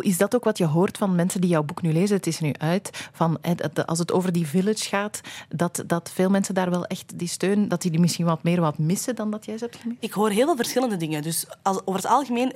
is 0.00 0.16
dat 0.16 0.34
ook 0.34 0.44
wat 0.44 0.58
je 0.58 0.66
hoort 0.66 0.98
van 0.98 1.14
mensen 1.14 1.40
die 1.40 1.50
jouw 1.50 1.62
boek 1.62 1.82
nu 1.82 1.92
lezen? 1.92 2.16
Het 2.16 2.26
is 2.26 2.40
nu 2.40 2.52
uit. 2.58 3.08
Van, 3.12 3.38
als 3.86 3.98
het 3.98 4.12
over 4.12 4.32
die 4.32 4.46
village 4.46 4.88
gaat, 4.88 5.20
dat, 5.48 5.84
dat 5.86 6.10
veel 6.10 6.30
mensen 6.30 6.54
daar 6.54 6.70
wel 6.70 6.86
echt 6.86 7.18
die 7.18 7.28
steun, 7.28 7.68
dat 7.68 7.82
die 7.82 7.90
die 7.90 8.00
misschien 8.00 8.26
wat 8.26 8.42
meer 8.42 8.60
wat 8.60 8.78
missen 8.78 9.14
dan 9.14 9.30
dat 9.30 9.44
jij 9.44 9.58
ze 9.58 9.64
hebt 9.64 9.76
gemist? 9.76 10.02
Ik 10.02 10.12
hoor 10.12 10.30
heel 10.30 10.46
veel 10.46 10.56
verschillende 10.56 10.96
dingen. 10.96 11.22
Dus 11.22 11.46
als, 11.62 11.80
over 11.84 12.00
het 12.00 12.10
algemeen 12.10 12.52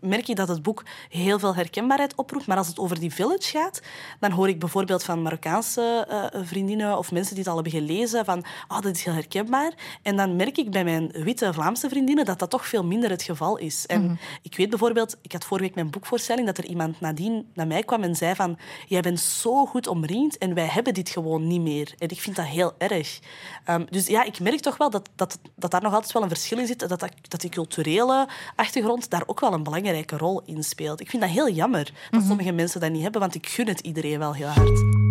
merk 0.00 0.24
je 0.24 0.34
dat 0.34 0.48
het 0.48 0.62
boek 0.62 0.84
heel 1.08 1.38
veel 1.38 1.54
herkenbaarheid 1.54 2.14
oproept. 2.14 2.46
Maar 2.46 2.56
als 2.56 2.66
het 2.66 2.78
over 2.78 3.00
die 3.00 3.12
village 3.12 3.58
gaat, 3.58 3.80
dan 4.20 4.30
hoor 4.30 4.48
ik 4.48 4.58
bijvoorbeeld 4.58 5.02
van 5.02 5.22
Marokkaanse 5.22 6.06
eh, 6.08 6.40
vriendinnen 6.44 6.98
of 6.98 7.12
mensen 7.12 7.34
die 7.34 7.44
het 7.44 7.52
al 7.52 7.62
hebben 7.62 7.80
gelezen 7.80 8.24
van 8.24 8.44
oh, 8.68 8.80
dat 8.80 8.96
is 8.96 9.04
heel 9.04 9.14
herkenbaar. 9.14 9.72
En 10.02 10.16
dan 10.16 10.36
merk 10.36 10.58
ik 10.58 10.70
bij 10.70 10.84
mijn 10.84 11.10
witte 11.12 11.52
Vlaamse 11.52 11.88
vriendinnen 11.88 12.24
dat 12.24 12.38
dat 12.38 12.50
toch 12.50 12.66
veel 12.66 12.84
minder 12.84 13.10
het 13.10 13.22
geval 13.22 13.56
is. 13.56 13.86
En 13.86 14.18
ik 14.42 14.56
weet 14.56 14.70
bijvoorbeeld, 14.70 15.16
ik 15.22 15.32
had 15.32 15.44
vorige 15.44 15.66
week 15.66 15.74
mijn 15.74 15.90
boekvoorstelling, 15.90 16.46
dat 16.46 16.58
er 16.58 16.64
iemand 16.64 17.00
nadien 17.00 17.50
naar 17.54 17.66
mij 17.66 17.82
kwam 17.82 18.02
en 18.02 18.16
zei 18.16 18.34
van 18.34 18.58
jij 18.86 19.00
bent 19.00 19.20
zo 19.20 19.66
goed 19.66 19.86
omringd 19.86 20.38
en 20.38 20.54
wij 20.54 20.66
hebben 20.66 20.94
dit 20.94 21.08
gewoon 21.08 21.46
niet 21.46 21.60
meer. 21.60 21.94
En 21.98 22.08
ik 22.08 22.20
vind 22.20 22.36
dat 22.36 22.46
heel 22.46 22.72
erg. 22.78 23.18
Ehm, 23.64 23.84
dus 23.90 24.06
ja, 24.06 24.24
ik 24.24 24.40
merk 24.40 24.60
toch 24.60 24.76
wel 24.76 24.90
dat, 24.90 25.08
dat, 25.14 25.38
dat 25.54 25.70
daar 25.70 25.82
nog 25.82 25.94
altijd 25.94 26.12
wel 26.12 26.22
een 26.22 26.28
verschil 26.28 26.58
in 26.58 26.66
zit. 26.66 26.78
Dat, 26.78 26.88
dat, 26.88 27.10
dat 27.28 27.40
die 27.40 27.50
culturele 27.50 28.28
achtergrond 28.56 29.10
daar 29.10 29.22
ook 29.26 29.40
wel 29.40 29.52
een 29.52 29.62
belangrijke 29.86 30.24
rol 30.24 30.42
in 30.44 30.64
speelt. 30.64 31.00
Ik 31.00 31.10
vind 31.10 31.22
dat 31.22 31.30
heel 31.30 31.50
jammer 31.50 31.92
dat 32.10 32.22
sommige 32.22 32.52
mensen 32.52 32.80
dat 32.80 32.90
niet 32.90 33.02
hebben, 33.02 33.20
want 33.20 33.34
ik 33.34 33.46
gun 33.46 33.68
het 33.68 33.80
iedereen 33.80 34.18
wel 34.18 34.34
heel 34.34 34.46
hard. 34.46 35.05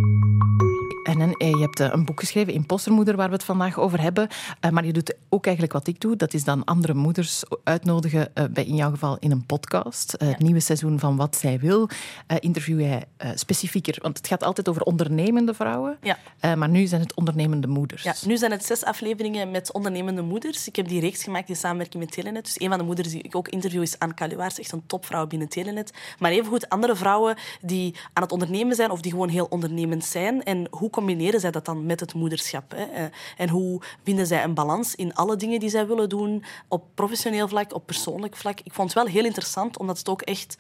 En 1.06 1.34
eh, 1.38 1.50
je 1.50 1.58
hebt 1.58 1.80
eh, 1.80 1.88
een 1.92 2.06
boek 2.06 2.20
geschreven, 2.20 2.54
Impostermoeder, 2.54 3.16
waar 3.16 3.28
we 3.28 3.34
het 3.34 3.44
vandaag 3.44 3.80
over 3.80 4.02
hebben. 4.02 4.28
Eh, 4.60 4.72
Maar 4.72 4.86
je 4.86 4.94
doet 4.94 5.16
ook 5.30 5.46
eigenlijk 5.46 5.74
wat 5.74 5.88
ik 5.88 6.02
doe. 6.02 6.16
Dat 6.16 6.34
is 6.34 6.44
dan 6.44 6.64
andere 6.64 6.94
moeders 6.94 7.44
uitnodigen, 7.64 8.32
bij 8.52 8.66
in 8.66 8.76
jouw 8.76 8.90
geval 8.90 9.18
in 9.20 9.32
een 9.32 9.46
podcast. 9.46 10.16
Het 10.18 10.40
nieuwe 10.40 10.60
seizoen 10.60 11.00
van 11.00 11.16
Wat 11.16 11.36
Zij 11.36 11.60
Wil 11.60 11.90
interview 12.40 12.80
jij 12.80 13.04
specifieker. 13.36 13.98
Want 14.02 14.18
het 14.18 14.28
gaat 14.28 14.44
altijd 14.44 14.70
over 14.70 14.82
ondernemende 14.82 15.54
vrouwen. 15.54 15.98
Ja. 16.02 16.18
Maar 16.56 16.70
nu 16.70 16.86
zijn 16.86 17.02
het 17.02 17.16
ondernemende 17.16 17.68
moeders. 17.68 18.04
Ja, 18.04 18.14
nu 18.26 18.38
zijn 18.38 18.52
het 18.52 18.66
zes 18.66 18.84
afleveringen 18.84 19.52
met 19.52 19.72
ondernemende 19.72 20.22
moeders. 20.22 20.68
Ik 20.68 20.76
heb 20.76 20.88
die 20.88 21.00
reeks 21.00 21.24
gemaakt 21.24 21.50
in 21.50 21.56
samenwerking 21.56 22.04
met 22.04 22.12
Telenet. 22.12 22.46
Dus 22.46 22.60
een 22.60 22.70
van 22.70 22.78
de 22.78 22.84
moeders 22.84 23.10
die 23.10 23.22
ik 23.22 23.36
ook 23.36 23.48
interview 23.48 23.82
is 23.82 24.00
Anne 24.00 24.14
Caluwaars, 24.14 24.60
echt 24.60 24.72
een 24.72 24.84
topvrouw 24.88 25.28
binnen 25.28 25.48
Telenet. 25.50 25.94
Maar 26.20 26.32
evengoed 26.32 26.70
andere 26.70 26.96
vrouwen 26.96 27.36
die 27.62 27.96
aan 28.14 28.24
het 28.24 28.32
ondernemen 28.32 28.76
zijn 28.76 28.92
of 28.92 29.02
die 29.02 29.12
gewoon 29.12 29.30
heel 29.30 29.48
ondernemend 29.50 30.06
zijn. 30.06 30.44
En 30.44 30.68
hoe 30.70 30.90
combineren 30.96 31.40
zij 31.40 31.52
dat 31.52 31.66
dan 31.66 31.86
met 31.86 32.00
het 32.00 32.14
moederschap? 32.14 32.72
Hè? 32.72 32.84
Eh, 32.84 33.06
en 33.38 33.50
hoe 33.50 33.82
vinden 34.04 34.28
zij 34.28 34.44
een 34.44 34.54
balans 34.54 34.96
in 34.96 35.14
alle 35.14 35.36
dingen 35.36 35.60
die 35.60 35.70
zij 35.70 35.88
willen 35.88 36.10
doen, 36.10 36.44
op 36.68 36.84
professioneel 36.94 37.48
vlak, 37.48 37.74
op 37.74 37.86
persoonlijk 37.86 38.36
vlak? 38.36 38.60
Ik 38.64 38.74
vond 38.74 38.94
het 38.94 39.04
wel 39.04 39.14
heel 39.14 39.26
interessant, 39.26 39.78
omdat 39.78 39.98
het 39.98 40.10
ook 40.10 40.22
echt 40.22 40.58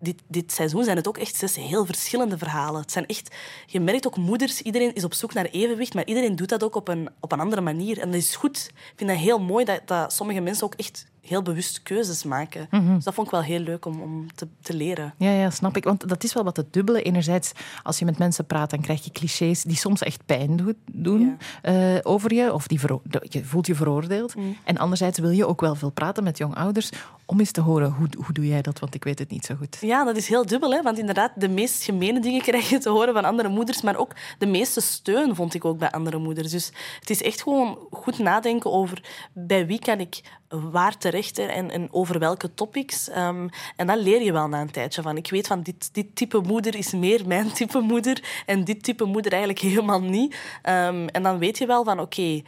dit, 0.00 0.22
dit 0.26 0.52
seizoen 0.52 0.84
zijn 0.84 0.96
het 0.96 1.08
ook 1.08 1.18
echt 1.18 1.36
zes 1.36 1.56
heel 1.56 1.86
verschillende 1.86 2.38
verhalen. 2.38 2.80
Het 2.80 2.92
zijn 2.92 3.06
echt, 3.06 3.34
je 3.66 3.80
merkt 3.80 4.06
ook 4.06 4.16
moeders, 4.16 4.62
iedereen 4.62 4.94
is 4.94 5.04
op 5.04 5.14
zoek 5.14 5.34
naar 5.34 5.44
evenwicht, 5.44 5.94
maar 5.94 6.06
iedereen 6.06 6.36
doet 6.36 6.48
dat 6.48 6.64
ook 6.64 6.74
op 6.74 6.88
een, 6.88 7.08
op 7.20 7.32
een 7.32 7.40
andere 7.40 7.60
manier. 7.60 7.98
En 7.98 8.10
dat 8.10 8.20
is 8.20 8.36
goed. 8.36 8.70
Ik 8.74 8.92
vind 8.96 9.10
dat 9.10 9.18
heel 9.18 9.40
mooi 9.40 9.64
dat, 9.64 9.80
dat 9.84 10.12
sommige 10.12 10.40
mensen 10.40 10.64
ook 10.64 10.74
echt 10.74 11.06
heel 11.28 11.42
bewust 11.42 11.82
keuzes 11.82 12.24
maken. 12.24 12.66
Mhm. 12.70 12.94
Dus 12.94 13.04
dat 13.04 13.14
vond 13.14 13.26
ik 13.26 13.32
wel 13.32 13.42
heel 13.42 13.58
leuk 13.60 13.86
om, 13.86 14.00
om 14.02 14.34
te, 14.34 14.48
te 14.62 14.74
leren. 14.74 15.14
Ja, 15.16 15.30
ja, 15.30 15.50
snap 15.50 15.76
ik. 15.76 15.84
Want 15.84 16.08
dat 16.08 16.24
is 16.24 16.32
wel 16.34 16.44
wat 16.44 16.56
het 16.56 16.72
dubbele. 16.72 17.02
Enerzijds, 17.02 17.52
als 17.82 17.98
je 17.98 18.04
met 18.04 18.18
mensen 18.18 18.46
praat, 18.46 18.70
dan 18.70 18.80
krijg 18.80 19.04
je 19.04 19.10
clichés 19.10 19.62
die 19.62 19.76
soms 19.76 20.02
echt 20.02 20.26
pijn 20.26 20.56
do- 20.56 20.72
doen 20.92 21.38
eh, 21.62 21.74
over 22.02 22.34
je. 22.34 22.52
Of 22.52 22.66
die 22.66 22.80
je 23.28 23.44
voelt 23.44 23.66
je 23.66 23.74
veroordeeld. 23.74 24.34
Mm. 24.36 24.56
En 24.64 24.78
anderzijds 24.78 25.18
wil 25.18 25.30
je 25.30 25.46
ook 25.46 25.60
wel 25.60 25.74
veel 25.74 25.90
praten 25.90 26.24
met 26.24 26.38
jong 26.38 26.54
ouders 26.54 26.90
om 27.26 27.38
eens 27.38 27.50
te 27.50 27.60
horen, 27.60 27.92
hoe, 27.92 28.08
hoe 28.16 28.32
doe 28.32 28.46
jij 28.46 28.62
dat? 28.62 28.78
Want 28.78 28.94
ik 28.94 29.04
weet 29.04 29.18
het 29.18 29.30
niet 29.30 29.44
zo 29.44 29.54
goed. 29.54 29.76
Ja, 29.80 30.04
dat 30.04 30.16
is 30.16 30.28
heel 30.28 30.46
dubbel. 30.46 30.70
Hè? 30.72 30.82
Want 30.82 30.98
inderdaad, 30.98 31.32
de 31.36 31.48
meest 31.48 31.82
gemene 31.82 32.20
dingen 32.20 32.42
krijg 32.48 32.68
je 32.70 32.78
te 32.78 32.90
horen 32.90 33.14
van 33.14 33.24
andere 33.24 33.48
moeders. 33.48 33.82
Maar 33.82 33.96
ook 33.96 34.12
de 34.38 34.46
meeste 34.46 34.80
steun 34.80 35.34
vond 35.34 35.54
ik 35.54 35.64
ook 35.64 35.78
bij 35.78 35.90
andere 35.90 36.18
moeders. 36.18 36.50
Dus 36.50 36.72
het 37.00 37.10
is 37.10 37.22
echt 37.22 37.42
gewoon 37.42 37.78
goed 37.90 38.18
nadenken 38.18 38.72
over 38.72 39.02
bij 39.32 39.66
wie 39.66 39.78
kan 39.78 40.00
ik 40.00 40.20
waar 40.48 40.98
terecht 40.98 41.38
en, 41.38 41.70
en 41.70 41.88
over 41.90 42.18
welke 42.18 42.54
topics. 42.54 43.08
Um, 43.08 43.48
en 43.76 43.86
dan 43.86 43.98
leer 43.98 44.22
je 44.22 44.32
wel 44.32 44.48
na 44.48 44.60
een 44.60 44.70
tijdje 44.70 45.02
van. 45.02 45.16
Ik 45.16 45.30
weet 45.30 45.46
van 45.46 45.62
dit, 45.62 45.94
dit 45.94 46.16
type 46.16 46.40
moeder 46.40 46.74
is 46.74 46.92
meer 46.92 47.26
mijn 47.26 47.52
type 47.52 47.80
moeder. 47.80 48.42
En 48.46 48.64
dit 48.64 48.82
type 48.82 49.04
moeder 49.04 49.32
eigenlijk 49.32 49.62
helemaal 49.68 50.00
niet. 50.00 50.34
Um, 50.62 51.08
en 51.08 51.22
dan 51.22 51.38
weet 51.38 51.58
je 51.58 51.66
wel 51.66 51.84
van 51.84 52.00
oké, 52.00 52.42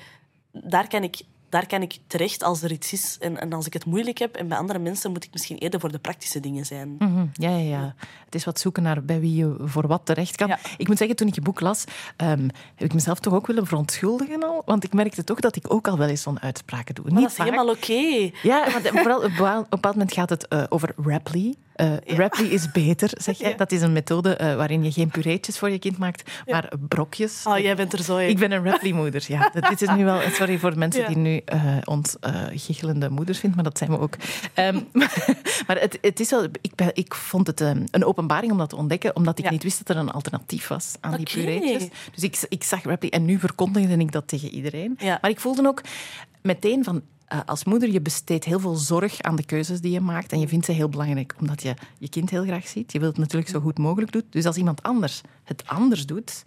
daar 0.53 0.89
kan 0.89 1.03
ik 1.03 1.21
daar 1.51 1.67
kan 1.67 1.83
ik 1.83 1.99
terecht 2.07 2.43
als 2.43 2.63
er 2.63 2.73
iets 2.73 2.93
is 2.93 3.17
en, 3.21 3.41
en, 3.41 3.53
als 3.53 3.67
ik 3.67 3.73
het 3.73 3.85
moeilijk 3.85 4.19
heb. 4.19 4.35
En 4.35 4.49
bij 4.49 4.59
andere 4.59 4.79
mensen 4.79 5.13
moet 5.13 5.25
ik 5.25 5.33
misschien 5.33 5.59
eerder 5.59 5.81
voor 5.81 5.93
de 5.93 5.99
praktische 5.99 6.41
dingen 6.41 6.67
zijn. 6.67 6.89
Mm 6.89 7.15
-hmm. 7.15 7.31
ja, 7.33 7.51
ja, 7.51 7.57
ja, 7.57 7.95
Het 8.25 8.35
is 8.35 8.45
wat 8.45 8.61
zoeken 8.61 8.83
naar 8.83 9.05
bij 9.05 9.21
wie 9.21 9.35
je 9.35 9.55
voor 9.59 9.87
wat 9.87 10.01
terecht 10.05 10.37
kan. 10.37 10.49
Ja. 10.49 10.59
Ik 10.77 10.89
moet 10.89 10.99
zeggen, 10.99 11.17
toen 11.17 11.29
ik 11.29 11.35
je 11.35 11.41
boek 11.41 11.61
las, 11.61 11.85
um, 12.17 12.49
heb 12.75 12.89
ik 12.89 12.95
mezelf 12.95 13.21
toch 13.21 13.35
ook 13.35 13.47
willen 13.47 13.67
verontschuldigen 13.67 14.43
al. 14.43 14.63
Want 14.65 14.85
ik 14.85 14.93
merkte 14.93 15.25
toch 15.25 15.41
dat 15.41 15.57
ik 15.57 15.73
ook 15.73 15.89
al 15.89 15.99
wel 15.99 16.09
eens 16.09 16.23
zo'n 16.23 16.41
uitspraken 16.41 16.95
doe. 16.95 17.05
Maar 17.05 17.13
Niet 17.13 17.23
dat 17.23 17.31
is 17.31 17.37
vaak. 17.37 17.47
helemaal 17.47 17.75
oké. 17.75 17.93
Okay. 17.93 18.35
Ja, 18.43 18.67
maar 18.71 18.83
vooral 18.83 19.19
op 19.19 19.25
een 19.25 19.67
bepaald 19.69 19.95
moment 19.95 20.13
gaat 20.13 20.31
het 20.31 20.47
uh, 20.49 20.65
over 20.69 20.95
Rapley. 20.97 21.55
Uh, 21.81 21.93
ja. 22.05 22.15
Rapley 22.17 22.47
is 22.47 22.71
beter, 22.71 23.11
zeg 23.13 23.39
je. 23.39 23.49
Ja. 23.49 23.57
Dat 23.57 23.73
is 23.73 23.83
een 23.83 23.93
methode 23.93 24.39
uh, 24.41 24.55
waarin 24.55 24.85
je 24.85 24.93
geen 24.93 25.09
pureetjes 25.09 25.59
voor 25.59 25.71
je 25.71 25.79
kind 25.79 25.99
maakt, 25.99 26.31
ja. 26.45 26.53
maar 26.53 26.73
brokjes. 26.89 27.43
Oh, 27.45 27.59
jij 27.59 27.77
bent 27.77 27.93
er 27.93 28.03
zo 28.03 28.17
in. 28.17 28.29
Ik 28.29 28.39
ben 28.39 28.53
een 28.53 28.65
Rapley-moeder, 28.65 29.25
ja. 29.29 29.51
Dit 29.69 29.83
is 29.83 29.89
nu 29.89 30.05
wel... 30.05 30.21
Sorry 30.31 30.59
voor 30.59 30.71
de 30.71 30.77
mensen 30.77 31.07
die 31.07 31.17
nu 31.17 31.41
uh, 31.55 31.77
ons 31.85 32.17
gichelende 32.55 33.11
moeders 33.11 33.39
vinden, 33.39 33.63
maar 33.63 33.71
dat 33.71 33.79
zijn 33.79 33.91
we 33.91 33.99
ook. 33.99 34.17
Um, 34.55 34.89
maar 35.67 35.81
het, 35.81 35.99
het, 36.01 36.21
is 36.21 36.31
wel... 36.31 36.45
Ik, 36.61 36.73
ik 36.93 37.15
vond 37.15 37.47
het 37.47 37.61
um, 37.61 37.85
een 37.91 38.05
openbaring 38.05 38.53
om 38.53 38.59
dat 38.59 38.69
te 38.69 38.77
ontdekken, 38.77 39.17
omdat 39.17 39.39
ik 39.39 39.51
niet 39.51 39.63
wist 39.63 39.79
dat 39.79 39.97
er 39.97 40.03
een 40.03 40.11
alternatief 40.11 40.69
was 40.69 40.95
aan 41.01 41.17
die 41.17 41.31
pureetjes. 41.35 41.89
Dus 42.15 42.23
ik, 42.23 42.47
ik 42.49 42.65
zag 42.65 42.83
Rapley 42.83 43.11
en 43.11 43.25
nu 43.25 43.39
verkondigde 43.39 43.97
ik 43.97 44.13
dat 44.13 44.29
tegen 44.29 44.51
iedereen. 44.51 44.99
Maar 45.01 45.31
ik 45.31 45.41
voelde 45.41 45.67
ook 45.67 45.83
meteen 46.43 46.85
van 46.85 47.03
uh, 47.33 47.41
als 47.47 47.65
moeder, 47.65 47.91
je 47.91 48.01
besteedt 48.01 48.45
heel 48.45 48.61
veel 48.61 48.75
zorg 48.75 49.21
aan 49.21 49.37
de 49.37 49.45
keuzes 49.45 49.81
die 49.81 49.93
je 49.93 50.01
maakt. 50.01 50.33
En 50.33 50.41
je 50.41 50.49
vindt 50.49 50.65
ze 50.65 50.73
heel 50.73 50.89
belangrijk, 50.89 51.35
omdat 51.41 51.63
je 51.63 51.75
je 51.99 52.09
kind 52.09 52.31
heel 52.31 52.45
graag 52.45 52.69
ziet. 52.69 52.93
Je 52.93 52.99
wilt 52.99 53.13
het 53.13 53.21
natuurlijk 53.21 53.51
zo 53.51 53.61
goed 53.61 53.79
mogelijk 53.79 54.13
doen. 54.13 54.25
Dus 54.31 54.47
als 54.47 54.57
iemand 54.57 54.83
anders 54.83 55.21
het 55.45 55.67
anders 55.67 56.07
doet, 56.07 56.43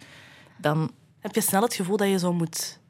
dan... 0.58 0.90
Heb 1.18 1.34
je 1.34 1.40
snel 1.40 1.62
het 1.62 1.74
gevoel 1.74 1.96
dat 1.96 2.08
je 2.08 2.18
zo 2.18 2.32
moet, 2.32 2.80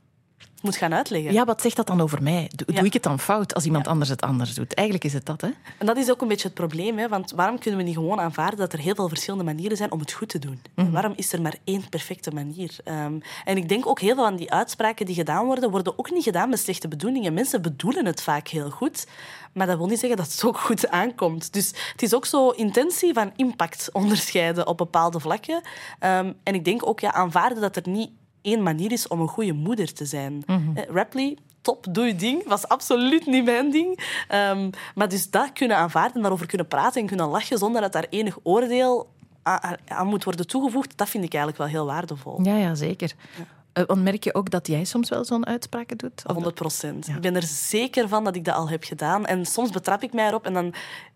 moet 0.64 0.76
gaan 0.76 0.94
uitleggen? 0.94 1.32
Ja, 1.32 1.44
wat 1.44 1.60
zegt 1.60 1.76
dat 1.76 1.86
dan 1.86 2.00
over 2.00 2.22
mij? 2.22 2.50
Doe, 2.54 2.66
ja. 2.70 2.78
doe 2.78 2.86
ik 2.86 2.92
het 2.92 3.02
dan 3.02 3.18
fout 3.18 3.54
als 3.54 3.64
iemand 3.64 3.84
ja. 3.84 3.90
anders 3.90 4.10
het 4.10 4.20
anders 4.20 4.54
doet? 4.54 4.74
Eigenlijk 4.74 5.06
is 5.06 5.12
het 5.12 5.26
dat, 5.26 5.40
hè? 5.40 5.48
En 5.78 5.86
dat 5.86 5.96
is 5.96 6.10
ook 6.10 6.20
een 6.20 6.28
beetje 6.28 6.46
het 6.46 6.54
probleem. 6.54 6.98
Hè? 6.98 7.08
Want 7.08 7.32
waarom 7.32 7.58
kunnen 7.58 7.80
we 7.80 7.86
niet 7.86 7.94
gewoon 7.94 8.20
aanvaarden 8.20 8.58
dat 8.58 8.72
er 8.72 8.78
heel 8.78 8.94
veel 8.94 9.08
verschillende 9.08 9.44
manieren 9.44 9.76
zijn 9.76 9.92
om 9.92 9.98
het 9.98 10.12
goed 10.12 10.28
te 10.28 10.38
doen? 10.38 10.62
Mhm. 10.74 10.86
Mm. 10.86 10.92
Waarom 10.92 11.12
is 11.16 11.32
er 11.32 11.42
maar 11.42 11.56
één 11.64 11.88
perfecte 11.88 12.30
manier? 12.30 12.76
Um, 12.84 13.20
en 13.44 13.56
ik 13.56 13.68
denk 13.68 13.86
ook 13.86 14.00
heel 14.00 14.14
veel 14.14 14.24
van 14.24 14.36
die 14.36 14.50
uitspraken 14.50 15.06
die 15.06 15.14
gedaan 15.14 15.44
worden, 15.44 15.70
worden 15.70 15.98
ook 15.98 16.10
niet 16.10 16.24
gedaan 16.24 16.48
met 16.48 16.58
slechte 16.58 16.88
bedoelingen. 16.88 17.34
Mensen 17.34 17.62
bedoelen 17.62 18.06
het 18.06 18.22
vaak 18.22 18.48
heel 18.48 18.70
goed, 18.70 19.06
maar 19.52 19.66
dat 19.66 19.76
wil 19.76 19.86
niet 19.86 20.00
zeggen 20.00 20.18
dat 20.18 20.32
het 20.32 20.44
ook 20.44 20.58
goed 20.58 20.88
aankomt. 20.88 21.52
Dus 21.52 21.72
het 21.92 22.02
is 22.02 22.14
ook 22.14 22.26
zo 22.26 22.48
intentie 22.48 23.12
van 23.12 23.32
impact 23.36 23.88
onderscheiden 23.92 24.66
op 24.66 24.76
bepaalde 24.76 25.20
vlakken. 25.20 25.54
Um, 25.54 26.34
en 26.42 26.54
ik 26.54 26.64
denk 26.64 26.86
ook 26.86 27.00
ja, 27.00 27.12
aanvaarden 27.12 27.60
dat 27.60 27.76
er 27.76 27.88
niet 27.88 28.10
één 28.44 28.62
manier 28.62 28.92
is 28.92 29.08
om 29.08 29.20
een 29.20 29.28
goede 29.28 29.52
moeder 29.52 29.92
te 29.92 30.04
zijn. 30.04 30.32
Mm 30.32 30.44
-hmm. 30.46 30.84
Rapley, 30.94 31.38
top, 31.60 31.86
doe 31.90 32.06
je 32.06 32.16
ding. 32.16 32.46
Was 32.46 32.68
absoluut 32.68 33.26
niet 33.26 33.44
mijn 33.44 33.70
ding. 33.70 33.98
Um, 34.34 34.70
maar 34.94 35.08
dus 35.08 35.30
dat 35.30 35.52
kunnen 35.52 35.76
aanvaarden, 35.76 36.20
daarover 36.22 36.46
kunnen 36.46 36.68
praten 36.68 37.00
en 37.00 37.06
kunnen 37.06 37.28
lachen 37.28 37.58
zonder 37.58 37.80
dat 37.80 37.92
daar 37.92 38.06
enig 38.10 38.38
oordeel 38.42 39.12
aan, 39.42 39.76
aan 39.86 40.06
moet 40.06 40.24
worden 40.24 40.46
toegevoegd, 40.46 40.96
dat 40.96 41.08
vind 41.08 41.24
ik 41.24 41.34
eigenlijk 41.34 41.62
wel 41.62 41.72
heel 41.72 41.86
waardevol. 41.86 42.40
Ja, 42.42 42.56
ja 42.56 42.74
zeker. 42.74 43.12
Ja. 43.38 43.44
Uh, 43.82 43.86
want 43.86 44.02
merk 44.02 44.24
je 44.24 44.34
ook 44.34 44.50
dat 44.50 44.66
jij 44.66 44.84
soms 44.84 45.08
wel 45.08 45.24
zo'n 45.24 45.46
uitspraken 45.46 45.96
doet? 45.96 46.22
100 46.26 46.54
procent. 46.54 47.06
Ja. 47.06 47.14
Ik 47.14 47.20
ben 47.20 47.36
er 47.36 47.42
zeker 47.42 48.08
van 48.08 48.24
dat 48.24 48.36
ik 48.36 48.44
dat 48.44 48.54
al 48.54 48.68
heb 48.68 48.84
gedaan. 48.84 49.26
En 49.26 49.46
soms 49.46 49.70
betrap 49.70 50.02
ik 50.02 50.12
mij 50.12 50.26
erop 50.26 50.44
en 50.44 50.52
dan, 50.52 50.74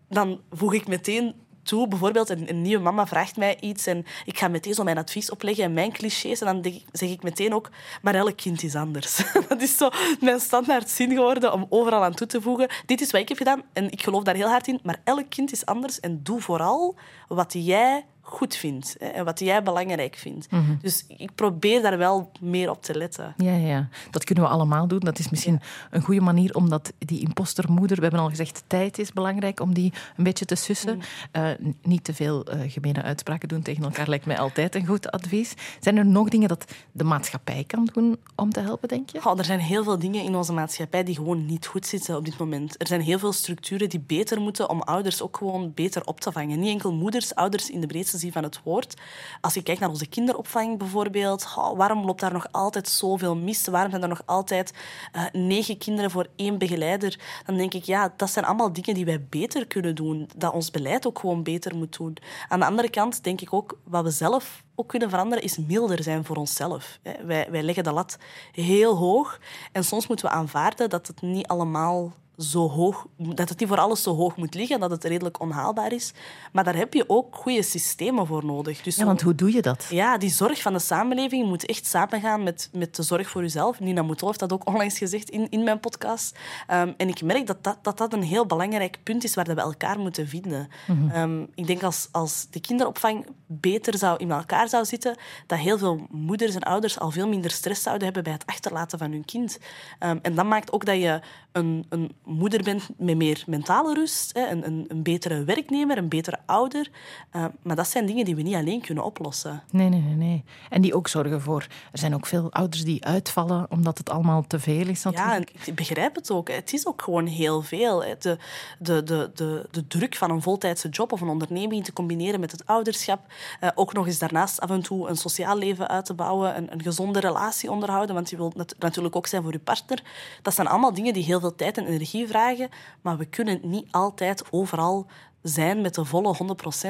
dan 0.09 0.39
voeg 0.51 0.73
ik 0.73 0.87
meteen 0.87 1.33
Bijvoorbeeld, 1.69 2.29
een, 2.29 2.61
nieuwe 2.61 2.83
mama 2.83 3.07
vraagt 3.07 3.37
mij 3.37 3.57
iets 3.59 3.85
en 3.85 4.05
ik 4.25 4.37
ga 4.37 4.47
meteen 4.47 4.73
zo 4.73 4.83
mijn 4.83 4.97
advies 4.97 5.29
opleggen 5.29 5.63
en 5.63 5.73
mijn 5.73 5.91
clichés. 5.91 6.41
En 6.41 6.61
dan 6.61 6.73
zeg 6.91 7.09
ik 7.09 7.23
meteen 7.23 7.53
ook, 7.53 7.69
maar 8.01 8.15
elk 8.15 8.37
kind 8.37 8.63
is 8.63 8.75
anders. 8.75 9.21
dat 9.49 9.61
is 9.61 9.77
zo 9.77 9.89
mijn 10.19 10.39
standaard 10.39 10.89
zin 10.89 11.11
geworden 11.11 11.53
om 11.53 11.65
overal 11.69 12.03
aan 12.03 12.13
toe 12.13 12.27
te 12.27 12.41
voegen. 12.41 12.69
Dit 12.85 13.01
is 13.01 13.11
wat 13.11 13.21
ik 13.21 13.27
heb 13.29 13.37
gedaan 13.37 13.63
en 13.73 13.91
ik 13.91 14.01
geloof 14.01 14.23
daar 14.23 14.35
heel 14.35 14.47
hard 14.47 14.67
in, 14.67 14.79
maar 14.83 15.01
elk 15.03 15.29
kind 15.29 15.51
is 15.51 15.65
anders 15.65 15.99
en 15.99 16.23
doe 16.23 16.41
vooral 16.41 16.95
wat 17.27 17.53
jij 17.57 18.05
goed 18.29 18.55
vindt 18.55 18.97
en 18.97 19.25
wat 19.25 19.39
jij 19.39 19.63
belangrijk 19.63 20.15
vindt. 20.15 20.51
Mhm. 20.51 20.75
Dus 20.81 21.05
ik 21.07 21.35
probeer 21.35 21.81
daar 21.81 21.97
wel 21.97 22.31
meer 22.39 22.69
op 22.69 22.83
te 22.83 22.95
letten. 22.95 23.33
Ja, 23.37 23.55
ja, 23.55 23.89
dat 24.11 24.23
kunnen 24.23 24.43
we 24.43 24.49
allemaal 24.49 24.87
doen. 24.87 24.99
Dat 24.99 25.19
is 25.19 25.29
misschien 25.29 25.59
ja. 25.61 25.87
een 25.91 26.01
goede 26.01 26.21
manier, 26.21 26.55
omdat 26.55 26.93
die 26.97 27.19
impostermoeder, 27.19 27.95
we 27.95 28.01
hebben 28.01 28.19
al 28.19 28.29
gezegd, 28.29 28.63
tijd 28.67 28.99
is 28.99 29.13
belangrijk 29.13 29.59
om 29.59 29.73
die 29.73 29.93
een 30.17 30.23
beetje 30.23 30.45
te 30.45 30.55
sussen. 30.55 30.95
Mm. 30.95 31.01
Uh, 31.41 31.49
niet 31.81 32.03
te 32.03 32.13
veel 32.13 32.53
uh, 32.53 32.71
gemene 32.71 33.01
uitspraken 33.01 33.47
doen 33.47 33.61
tegen 33.61 33.83
elkaar 33.83 34.07
lijkt 34.07 34.25
mij 34.25 34.39
altijd 34.39 34.75
een 34.75 34.85
goed 34.85 35.11
advies. 35.11 35.53
Zijn 35.79 35.97
er 35.97 36.05
nog 36.05 36.29
dingen 36.29 36.47
dat 36.47 36.65
de 36.91 37.03
maatschappij 37.03 37.63
kan 37.67 37.89
doen 37.93 38.17
om 38.35 38.51
te 38.51 38.59
helpen, 38.59 38.87
denk 38.87 39.09
je? 39.09 39.25
Oh, 39.25 39.37
er 39.37 39.45
zijn 39.45 39.59
heel 39.59 39.83
veel 39.83 39.99
dingen 39.99 40.23
in 40.23 40.35
onze 40.35 40.53
maatschappij 40.53 41.03
die 41.03 41.15
gewoon 41.15 41.45
niet 41.45 41.65
goed 41.65 41.85
zitten 41.85 42.17
op 42.17 42.25
dit 42.25 42.37
moment. 42.37 42.81
Er 42.81 42.87
zijn 42.87 43.01
heel 43.01 43.19
veel 43.19 43.33
structuren 43.33 43.89
die 43.89 43.99
beter 43.99 44.41
moeten 44.41 44.69
om 44.69 44.81
ouders 44.81 45.21
ook 45.21 45.37
gewoon 45.37 45.71
beter 45.73 46.05
op 46.05 46.19
te 46.19 46.31
vangen. 46.31 46.59
Niet 46.59 46.69
enkel 46.69 46.93
moeders, 46.93 47.35
ouders 47.35 47.69
in 47.69 47.81
de 47.81 47.87
breedste 47.87 48.17
van 48.27 48.43
het 48.43 48.59
woord. 48.63 48.93
Als 49.41 49.53
je 49.53 49.63
kijkt 49.63 49.79
naar 49.79 49.89
onze 49.89 50.07
kinderopvang 50.07 50.77
bijvoorbeeld, 50.77 51.47
waarom 51.75 52.05
loopt 52.05 52.19
daar 52.19 52.33
nog 52.33 52.47
altijd 52.51 52.89
zoveel 52.89 53.35
mis? 53.35 53.67
Waarom 53.67 53.89
zijn 53.89 54.03
er 54.03 54.09
nog 54.09 54.21
altijd 54.25 54.73
uh, 55.15 55.23
negen 55.31 55.77
kinderen 55.77 56.11
voor 56.11 56.27
één 56.35 56.57
begeleider? 56.57 57.19
Dan 57.45 57.57
denk 57.57 57.73
ik, 57.73 57.83
ja, 57.83 58.13
dat 58.17 58.29
zijn 58.29 58.45
allemaal 58.45 58.73
dingen 58.73 58.93
die 58.93 59.05
wij 59.05 59.25
beter 59.29 59.67
kunnen 59.67 59.95
doen. 59.95 60.29
Dat 60.35 60.53
ons 60.53 60.71
beleid 60.71 61.07
ook 61.07 61.19
gewoon 61.19 61.43
beter 61.43 61.75
moet 61.75 61.97
doen. 61.97 62.17
Aan 62.47 62.59
de 62.59 62.65
andere 62.65 62.89
kant 62.89 63.23
denk 63.23 63.41
ik 63.41 63.53
ook, 63.53 63.77
wat 63.83 64.03
we 64.03 64.11
zelf 64.11 64.63
ook 64.75 64.87
kunnen 64.87 65.09
veranderen, 65.09 65.43
is 65.43 65.57
milder 65.57 66.03
zijn 66.03 66.25
voor 66.25 66.35
onszelf. 66.35 66.99
Wij, 67.25 67.47
wij 67.51 67.63
leggen 67.63 67.83
de 67.83 67.91
lat 67.91 68.17
heel 68.51 68.95
hoog 68.95 69.39
en 69.71 69.83
soms 69.83 70.07
moeten 70.07 70.25
we 70.25 70.31
aanvaarden 70.31 70.89
dat 70.89 71.07
het 71.07 71.21
niet 71.21 71.47
allemaal 71.47 72.13
zo 72.39 72.69
hoog, 72.69 73.05
dat 73.17 73.49
het 73.49 73.59
niet 73.59 73.69
voor 73.69 73.79
alles 73.79 74.03
zo 74.03 74.15
hoog 74.15 74.35
moet 74.35 74.53
liggen, 74.53 74.79
dat 74.79 74.91
het 74.91 75.03
redelijk 75.03 75.39
onhaalbaar 75.39 75.91
is. 75.91 76.13
Maar 76.51 76.63
daar 76.63 76.75
heb 76.75 76.93
je 76.93 77.03
ook 77.07 77.35
goede 77.35 77.61
systemen 77.61 78.27
voor 78.27 78.45
nodig. 78.45 78.81
Dus 78.81 78.95
ja, 78.95 79.05
want 79.05 79.21
hoe 79.21 79.35
doe 79.35 79.53
je 79.53 79.61
dat? 79.61 79.85
Ja, 79.89 80.17
die 80.17 80.29
zorg 80.29 80.61
van 80.61 80.73
de 80.73 80.79
samenleving 80.79 81.47
moet 81.47 81.65
echt 81.65 81.85
samengaan 81.85 82.43
met, 82.43 82.69
met 82.73 82.95
de 82.95 83.03
zorg 83.03 83.29
voor 83.29 83.41
jezelf. 83.41 83.79
Nina 83.79 84.01
Mouton 84.01 84.27
heeft 84.27 84.39
dat 84.39 84.53
ook 84.53 84.67
onlangs 84.67 84.97
gezegd 84.97 85.29
in, 85.29 85.49
in 85.49 85.63
mijn 85.63 85.79
podcast. 85.79 86.37
Um, 86.71 86.93
en 86.97 87.07
ik 87.07 87.21
merk 87.21 87.47
dat 87.47 87.63
dat, 87.63 87.77
dat 87.81 87.97
dat 87.97 88.13
een 88.13 88.23
heel 88.23 88.45
belangrijk 88.45 88.99
punt 89.03 89.23
is 89.23 89.35
waar 89.35 89.45
we 89.45 89.61
elkaar 89.61 89.99
moeten 89.99 90.27
vinden. 90.27 90.69
Mhm. 90.87 90.97
Mm 90.99 91.09
-hmm. 91.09 91.21
um, 91.21 91.47
ik 91.55 91.67
denk 91.67 91.83
als, 91.83 92.07
als 92.11 92.47
de 92.49 92.59
kinderopvang 92.59 93.27
beter 93.47 93.97
zou 93.97 94.17
in 94.17 94.31
elkaar 94.31 94.69
zou 94.69 94.85
zitten, 94.85 95.15
dat 95.47 95.59
heel 95.59 95.77
veel 95.77 96.07
moeders 96.09 96.55
en 96.55 96.63
ouders 96.63 96.99
al 96.99 97.11
veel 97.11 97.27
minder 97.27 97.51
stress 97.51 97.83
zouden 97.83 98.03
hebben 98.03 98.23
bij 98.23 98.33
het 98.33 98.45
achterlaten 98.45 98.99
van 98.99 99.11
hun 99.11 99.25
kind. 99.25 99.59
Um, 99.99 100.19
en 100.21 100.35
dat 100.35 100.45
maakt 100.45 100.71
ook 100.71 100.85
dat 100.85 100.95
je 100.95 101.21
een, 101.51 101.85
een 101.89 102.11
moeder 102.29 102.63
bent 102.63 102.89
met 102.97 103.17
meer 103.17 103.43
mentale 103.45 103.93
rust, 103.93 104.33
hè, 104.33 104.47
een, 104.47 104.65
een, 104.65 104.85
een, 104.87 105.03
betere 105.03 105.43
werknemer, 105.43 105.97
een 105.97 106.07
betere 106.07 106.37
ouder. 106.45 106.89
Uh, 107.35 107.45
maar 107.61 107.75
dat 107.75 107.87
zijn 107.87 108.05
dingen 108.05 108.25
die 108.25 108.35
we 108.35 108.41
niet 108.41 108.55
alleen 108.55 108.81
kunnen 108.81 109.03
oplossen. 109.03 109.63
Nee, 109.71 109.89
nee, 109.89 110.01
nee, 110.01 110.15
nee. 110.15 110.43
En 110.69 110.81
die 110.81 110.95
ook 110.95 111.07
zorgen 111.07 111.41
voor... 111.41 111.67
Er 111.91 111.99
zijn 111.99 112.13
ook 112.13 112.25
veel 112.25 112.51
ouders 112.51 112.83
die 112.83 113.05
uitvallen 113.05 113.65
omdat 113.69 113.97
het 113.97 114.09
allemaal 114.09 114.43
te 114.47 114.59
veel 114.59 114.87
is 114.87 115.03
natuurlijk. 115.03 115.51
Ja, 115.53 115.61
ik 115.65 115.75
begrijp 115.75 116.15
het 116.15 116.31
ook. 116.31 116.47
Het 116.51 116.73
is 116.73 116.87
ook 116.87 117.01
gewoon 117.01 117.25
heel 117.25 117.61
veel. 117.61 117.99
De, 118.19 118.37
de, 118.79 119.03
de, 119.03 119.31
de, 119.33 119.67
de 119.71 119.87
druk 119.87 120.15
van 120.15 120.31
een 120.31 120.41
voltijdse 120.41 120.89
job 120.89 121.11
of 121.11 121.21
een 121.21 121.27
onderneming 121.27 121.83
te 121.83 121.93
combineren 121.93 122.39
met 122.39 122.51
het 122.51 122.65
ouderschap. 122.65 123.19
Uh, 123.63 123.69
ook 123.75 123.93
nog 123.93 124.07
eens 124.07 124.19
daarnaast 124.19 124.59
af 124.59 124.69
en 124.69 124.81
toe 124.81 125.09
een 125.09 125.17
sociaal 125.17 125.57
leven 125.57 125.87
uit 125.87 126.05
te 126.05 126.13
bouwen, 126.13 126.57
een, 126.57 126.73
een 126.73 126.81
gezonde 126.81 127.19
relatie 127.19 127.71
onderhouden, 127.71 128.15
want 128.15 128.29
je 128.29 128.37
wilt 128.37 128.75
natuurlijk 128.79 129.15
ook 129.15 129.27
zijn 129.27 129.43
voor 129.43 129.51
je 129.51 129.59
partner. 129.59 130.03
Dat 130.41 130.53
zijn 130.53 130.67
allemaal 130.67 130.93
dingen 130.93 131.13
die 131.13 131.23
heel 131.23 131.39
veel 131.39 131.55
tijd 131.55 131.77
en 131.77 131.85
energie 131.85 132.18
vragen, 132.27 132.69
maar 133.01 133.17
we 133.17 133.25
kunnen 133.25 133.59
niet 133.63 133.87
altijd 133.91 134.43
overal 134.51 135.07
zijn 135.41 135.81
met 135.81 135.95
de 135.95 136.05
volle 136.05 136.37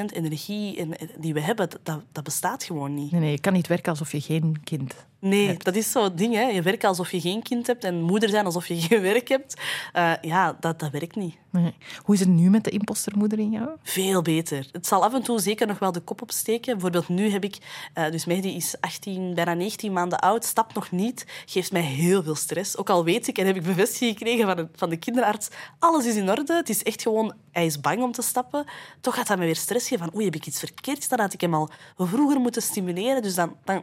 100% 0.02 0.14
energie 0.14 0.88
die 1.18 1.34
we 1.34 1.40
hebben, 1.40 1.68
dat, 1.82 2.02
dat 2.12 2.24
bestaat 2.24 2.64
gewoon 2.64 2.94
niet. 2.94 3.10
Nee, 3.10 3.20
nee, 3.20 3.30
je 3.30 3.40
kan 3.40 3.52
niet 3.52 3.66
werken 3.66 3.90
alsof 3.90 4.12
je 4.12 4.20
geen 4.20 4.60
kind 4.64 4.94
Nee, 5.20 5.56
dat 5.56 5.76
is 5.76 5.90
zo'n 5.90 6.14
ding. 6.14 6.34
Hè. 6.34 6.42
Je 6.42 6.62
werkt 6.62 6.84
alsof 6.84 7.10
je 7.10 7.20
geen 7.20 7.42
kind 7.42 7.66
hebt 7.66 7.84
en 7.84 8.02
moeder 8.02 8.28
zijn 8.28 8.44
alsof 8.44 8.66
je 8.66 8.80
geen 8.88 9.00
werk 9.00 9.28
hebt. 9.28 9.60
Uh, 9.96 10.12
ja, 10.20 10.56
dat, 10.60 10.78
dat 10.78 10.90
werkt 10.90 11.16
niet. 11.16 11.34
Nee. 11.50 11.74
Hoe 12.02 12.14
is 12.14 12.20
het 12.20 12.28
nu 12.28 12.50
met 12.50 12.64
de 12.64 12.70
impostermoeder 12.70 13.38
in 13.38 13.50
jou? 13.50 13.68
Veel 13.82 14.22
beter. 14.22 14.68
Het 14.72 14.86
zal 14.86 15.04
af 15.04 15.14
en 15.14 15.22
toe 15.22 15.40
zeker 15.40 15.66
nog 15.66 15.78
wel 15.78 15.92
de 15.92 16.00
kop 16.00 16.22
opsteken. 16.22 16.72
Bijvoorbeeld 16.72 17.08
nu 17.08 17.30
heb 17.30 17.44
ik... 17.44 17.58
Uh, 17.94 18.10
dus 18.10 18.24
Mehdi 18.24 18.56
is 18.56 18.74
18, 18.80 19.34
bijna 19.34 19.54
19 19.54 19.92
maanden 19.92 20.18
oud, 20.18 20.44
stapt 20.44 20.74
nog 20.74 20.90
niet. 20.90 21.26
Geeft 21.46 21.72
mij 21.72 21.82
heel 21.82 22.22
veel 22.22 22.34
stress. 22.34 22.76
Ook 22.76 22.90
al 22.90 23.04
weet 23.04 23.26
ik 23.26 23.38
en 23.38 23.46
heb 23.46 23.56
ik 23.56 23.62
bevestiging 23.62 24.18
gekregen 24.18 24.46
van 24.46 24.56
de, 24.56 24.68
van 24.74 24.90
de 24.90 24.96
kinderarts. 24.96 25.48
Alles 25.78 26.06
is 26.06 26.14
in 26.16 26.30
orde. 26.30 26.54
Het 26.54 26.68
is 26.68 26.82
echt 26.82 27.02
gewoon... 27.02 27.34
Hij 27.50 27.66
is 27.66 27.80
bang 27.80 28.02
om 28.02 28.12
te 28.12 28.22
stappen. 28.22 28.64
Toch 29.00 29.14
gaat 29.14 29.26
dat 29.26 29.38
me 29.38 29.44
weer 29.44 29.56
stress 29.56 29.88
geven 29.88 30.04
van... 30.04 30.14
Oei, 30.16 30.24
heb 30.24 30.34
ik 30.34 30.46
iets 30.46 30.58
verkeerd 30.58 31.02
gedaan? 31.02 31.20
Had 31.20 31.32
ik 31.32 31.40
hem 31.40 31.54
al 31.54 31.70
vroeger 31.96 32.40
moeten 32.40 32.62
stimuleren? 32.62 33.22
Dus 33.22 33.34
dan, 33.34 33.56
dan 33.64 33.82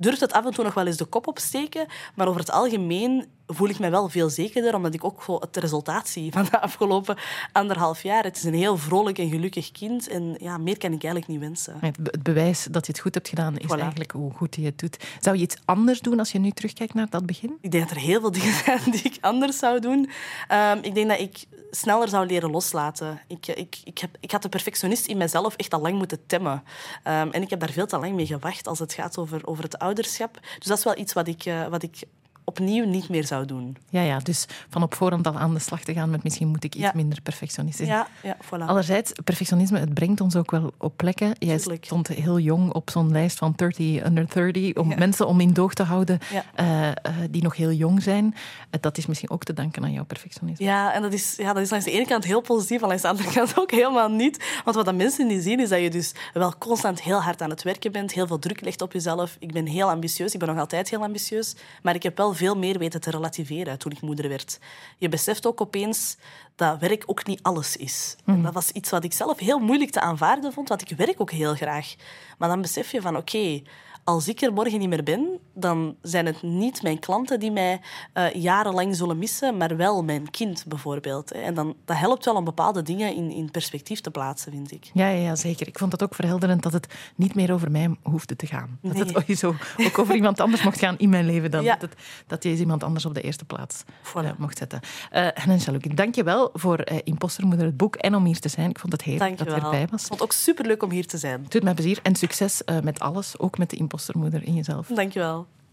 durft 0.00 0.20
het 0.20 0.32
af 0.32 0.44
en 0.44 0.52
toe 0.52 0.64
nog 0.64 0.74
wel 0.74 0.86
eens 0.86 0.96
de 0.96 1.04
kop 1.04 1.26
opsteken. 1.26 1.86
Maar 2.14 2.28
over 2.28 2.40
het 2.40 2.50
algemeen 2.50 3.26
voel 3.54 3.68
ik 3.68 3.78
me 3.78 3.90
wel 3.90 4.08
veel 4.08 4.30
zekerder, 4.30 4.74
omdat 4.74 4.94
ik 4.94 5.04
ook 5.04 5.24
het 5.40 5.56
resultaat 5.56 6.08
zie 6.08 6.32
van 6.32 6.44
de 6.44 6.60
afgelopen 6.60 7.16
anderhalf 7.52 8.02
jaar. 8.02 8.24
Het 8.24 8.36
is 8.36 8.44
een 8.44 8.54
heel 8.54 8.76
vrolijk 8.76 9.18
en 9.18 9.28
gelukkig 9.28 9.70
kind. 9.72 10.08
En 10.08 10.36
ja, 10.38 10.58
meer 10.58 10.78
kan 10.78 10.92
ik 10.92 11.02
eigenlijk 11.02 11.26
niet 11.26 11.40
wensen. 11.40 11.76
Het 11.80 12.22
bewijs 12.22 12.66
dat 12.70 12.86
je 12.86 12.92
het 12.92 13.00
goed 13.00 13.14
hebt 13.14 13.28
gedaan 13.28 13.58
is 13.58 13.70
eigenlijk 13.70 14.10
hoe 14.10 14.32
goed 14.32 14.56
je 14.56 14.64
het 14.64 14.78
doet. 14.78 14.96
Zou 15.20 15.36
je 15.36 15.42
iets 15.42 15.56
anders 15.64 16.00
doen 16.00 16.18
als 16.18 16.32
je 16.32 16.38
nu 16.38 16.50
terugkijkt 16.50 16.94
naar 16.94 17.10
dat 17.10 17.26
begin? 17.26 17.58
Ik 17.60 17.70
denk 17.70 17.88
dat 17.88 17.96
er 17.96 18.02
heel 18.02 18.20
veel 18.20 18.30
dingen 18.30 18.54
zijn 18.64 18.80
die 18.84 19.02
ik 19.02 19.18
anders 19.20 19.58
zou 19.58 19.80
doen. 19.80 20.10
Um, 20.52 20.78
ik 20.82 20.94
denk 20.94 21.08
dat 21.08 21.20
ik 21.20 21.44
sneller 21.70 22.08
zou 22.08 22.26
leren 22.26 22.50
loslaten. 22.50 23.20
Ik, 23.26 23.46
ik, 23.46 23.78
ik, 23.84 23.98
heb, 23.98 24.16
ik 24.20 24.30
had 24.30 24.42
de 24.42 24.48
perfectionist 24.48 25.06
in 25.06 25.16
mezelf 25.16 25.54
echt 25.56 25.74
al 25.74 25.80
lang 25.80 25.96
moeten 25.96 26.26
temmen. 26.26 26.62
Um, 27.04 27.30
en 27.30 27.42
ik 27.42 27.50
heb 27.50 27.60
daar 27.60 27.70
veel 27.70 27.86
te 27.86 27.98
lang 27.98 28.14
mee 28.14 28.26
gewacht 28.26 28.66
als 28.66 28.78
het 28.78 28.92
gaat 28.92 29.18
over, 29.18 29.46
over 29.46 29.64
het 29.64 29.78
ouderschap. 29.78 30.38
Dus 30.58 30.66
dat 30.66 30.78
is 30.78 30.84
wel 30.84 30.98
iets 30.98 31.12
wat 31.12 31.28
ik, 31.28 31.46
uh, 31.46 31.66
wat 31.66 31.82
ik 31.82 32.02
opnieuw 32.50 32.84
niet 32.84 33.08
meer 33.08 33.26
zou 33.26 33.46
doen. 33.46 33.76
Ja, 33.88 34.02
ja, 34.02 34.18
dus 34.18 34.46
van 34.68 34.82
op 34.82 34.94
voorhand 34.94 35.26
al 35.26 35.38
aan 35.38 35.54
de 35.54 35.60
slag 35.60 35.80
te 35.80 35.92
gaan 35.92 36.10
met 36.10 36.22
misschien 36.22 36.48
moet 36.48 36.64
ik 36.64 36.74
iets 36.74 36.92
minder 36.92 37.20
perfectionistisch 37.20 37.86
Ja, 37.86 38.08
ja, 38.22 38.36
voilà. 38.36 38.66
Allerzijds, 38.66 39.12
perfectionisme, 39.24 39.78
het 39.78 39.94
brengt 39.94 40.20
ons 40.20 40.36
ook 40.36 40.50
wel 40.50 40.72
op 40.78 40.96
plekken. 40.96 41.32
Jij 41.38 41.58
stond 41.58 42.08
heel 42.08 42.38
jong 42.38 42.72
op 42.72 42.90
zo'n 42.90 43.10
lijst 43.10 43.38
van 43.38 43.52
30 43.56 44.04
under 44.04 44.26
30, 44.34 44.74
om 44.74 44.88
mensen 44.98 45.26
om 45.26 45.40
in 45.40 45.52
doog 45.52 45.74
te 45.74 45.82
houden 45.82 46.18
uh, 46.32 46.86
uh, 46.86 46.92
die 47.30 47.42
nog 47.42 47.56
heel 47.56 47.72
jong 47.72 48.02
zijn. 48.02 48.24
Uh, 48.24 48.80
dat 48.80 48.98
is 48.98 49.06
misschien 49.06 49.30
ook 49.30 49.44
te 49.44 49.52
danken 49.52 49.84
aan 49.84 49.92
jouw 49.92 50.04
perfectionisme. 50.04 50.64
Ja, 50.64 50.92
en 50.92 51.02
dat 51.02 51.12
is, 51.12 51.34
ja, 51.36 51.52
dat 51.52 51.62
is 51.62 51.70
langs 51.70 51.84
de 51.84 51.90
ene 51.90 52.06
kant 52.06 52.24
heel 52.24 52.40
positief, 52.40 52.82
en 52.82 52.88
langs 52.88 53.02
de 53.02 53.08
andere 53.08 53.32
kant 53.32 53.58
ook 53.58 53.70
helemaal 53.70 54.08
niet. 54.08 54.60
Want 54.64 54.76
wat 54.76 54.84
dat 54.84 54.94
mensen 54.94 55.26
niet 55.26 55.42
zien, 55.42 55.60
is 55.60 55.68
dat 55.68 55.80
je 55.80 55.90
dus 55.90 56.12
wel 56.32 56.54
constant 56.58 57.02
heel 57.02 57.22
hard 57.22 57.42
aan 57.42 57.50
het 57.50 57.62
werken 57.62 57.92
bent, 57.92 58.12
heel 58.12 58.26
veel 58.26 58.38
druk 58.38 58.60
legt 58.60 58.82
op 58.82 58.92
jezelf. 58.92 59.36
Ik 59.38 59.52
ben 59.52 59.66
heel 59.66 59.90
ambitieus, 59.90 60.32
ik 60.32 60.38
ben 60.38 60.48
nog 60.48 60.58
altijd 60.58 60.90
heel 60.90 61.02
ambitieus, 61.02 61.54
maar 61.82 61.94
ik 61.94 62.02
heb 62.02 62.16
wel 62.16 62.34
veel 62.40 62.56
meer 62.56 62.78
weten 62.78 63.00
te 63.00 63.10
relativeren 63.10 63.78
toen 63.78 63.92
ik 63.92 64.00
moeder 64.00 64.28
werd. 64.28 64.58
Je 64.98 65.08
beseft 65.08 65.46
ook 65.46 65.60
opeens 65.60 66.16
dat 66.56 66.78
werk 66.78 67.02
ook 67.06 67.26
niet 67.26 67.42
alles 67.42 67.76
is. 67.76 68.16
Mm. 68.24 68.42
Dat 68.42 68.54
was 68.54 68.70
iets 68.70 68.90
wat 68.90 69.04
ik 69.04 69.12
zelf 69.12 69.38
heel 69.38 69.58
moeilijk 69.58 69.90
te 69.90 70.00
aanvaarden 70.00 70.52
vond, 70.52 70.68
want 70.68 70.90
ik 70.90 70.96
werk 70.96 71.20
ook 71.20 71.30
heel 71.30 71.54
graag. 71.54 71.94
Maar 72.38 72.48
dan 72.48 72.60
besef 72.60 72.92
je 72.92 73.00
van, 73.00 73.16
oké, 73.16 73.62
als 74.04 74.28
ik 74.28 74.40
er 74.40 74.52
morgen 74.52 74.78
niet 74.78 74.88
meer 74.88 75.02
ben, 75.02 75.38
dan 75.54 75.96
zijn 76.02 76.26
het 76.26 76.42
niet 76.42 76.82
mijn 76.82 76.98
klanten 76.98 77.40
die 77.40 77.50
mij 77.50 77.80
uh, 78.14 78.32
jarenlang 78.34 78.96
zullen 78.96 79.18
missen, 79.18 79.56
maar 79.56 79.76
wel 79.76 80.04
mijn 80.04 80.30
kind 80.30 80.64
bijvoorbeeld. 80.68 81.32
En 81.32 81.54
dan, 81.54 81.76
dat 81.84 81.96
helpt 81.96 82.24
wel 82.24 82.34
om 82.34 82.44
bepaalde 82.44 82.82
dingen 82.82 83.14
in, 83.14 83.30
in 83.30 83.50
perspectief 83.50 84.00
te 84.00 84.10
plaatsen, 84.10 84.52
vind 84.52 84.72
ik. 84.72 84.90
Ja, 84.94 85.08
ja, 85.08 85.36
zeker. 85.36 85.68
Ik 85.68 85.78
vond 85.78 85.92
het 85.92 86.02
ook 86.02 86.14
verhelderend 86.14 86.62
dat 86.62 86.72
het 86.72 86.94
niet 87.16 87.34
meer 87.34 87.52
over 87.52 87.70
mij 87.70 87.96
hoefde 88.02 88.36
te 88.36 88.46
gaan. 88.46 88.78
Dat 88.82 88.96
het 88.96 89.38
zo 89.38 89.54
ook 89.76 89.98
over 89.98 90.14
iemand 90.14 90.40
anders 90.40 90.62
mocht 90.62 90.78
gaan 90.78 90.98
in 90.98 91.08
mijn 91.08 91.26
leven. 91.26 91.50
Dan. 91.50 91.64
Dat, 91.64 91.94
dat 92.26 92.42
je 92.42 92.56
iemand 92.56 92.84
anders 92.84 93.06
op 93.06 93.14
de 93.14 93.20
eerste 93.20 93.44
plaats 93.44 93.82
voilà. 93.84 94.24
uh, 94.24 94.30
mocht 94.38 94.58
zetten. 94.58 94.80
Uh, 95.12 95.28
Helen 95.34 95.94
dank 95.94 96.14
je 96.14 96.22
wel 96.22 96.50
voor 96.52 96.90
uh, 96.92 96.98
Impostermoeder, 97.04 97.66
het 97.66 97.76
boek, 97.76 97.96
en 97.96 98.14
om 98.14 98.24
hier 98.24 98.40
te 98.40 98.48
zijn. 98.48 98.70
Ik 98.70 98.78
vond 98.78 98.92
het 98.92 99.02
heerlijk 99.02 99.38
dat 99.38 99.46
je 99.46 99.54
erbij 99.54 99.86
was. 99.90 100.00
Ik 100.00 100.06
vond 100.06 100.20
het 100.20 100.22
ook 100.22 100.32
superleuk 100.32 100.82
om 100.82 100.90
hier 100.90 101.06
te 101.06 101.18
zijn. 101.18 101.42
Het 101.42 101.52
doet 101.52 101.62
mij 101.62 101.74
plezier 101.74 101.98
en 102.02 102.14
succes 102.14 102.62
met 102.82 103.00
alles, 103.00 103.38
ook 103.38 103.58
met 103.58 103.70
de 103.70 103.76
impostermoeder 103.90 104.42
in 104.46 104.54
jezelf. 104.54 104.86
Dankjewel. 104.86 105.46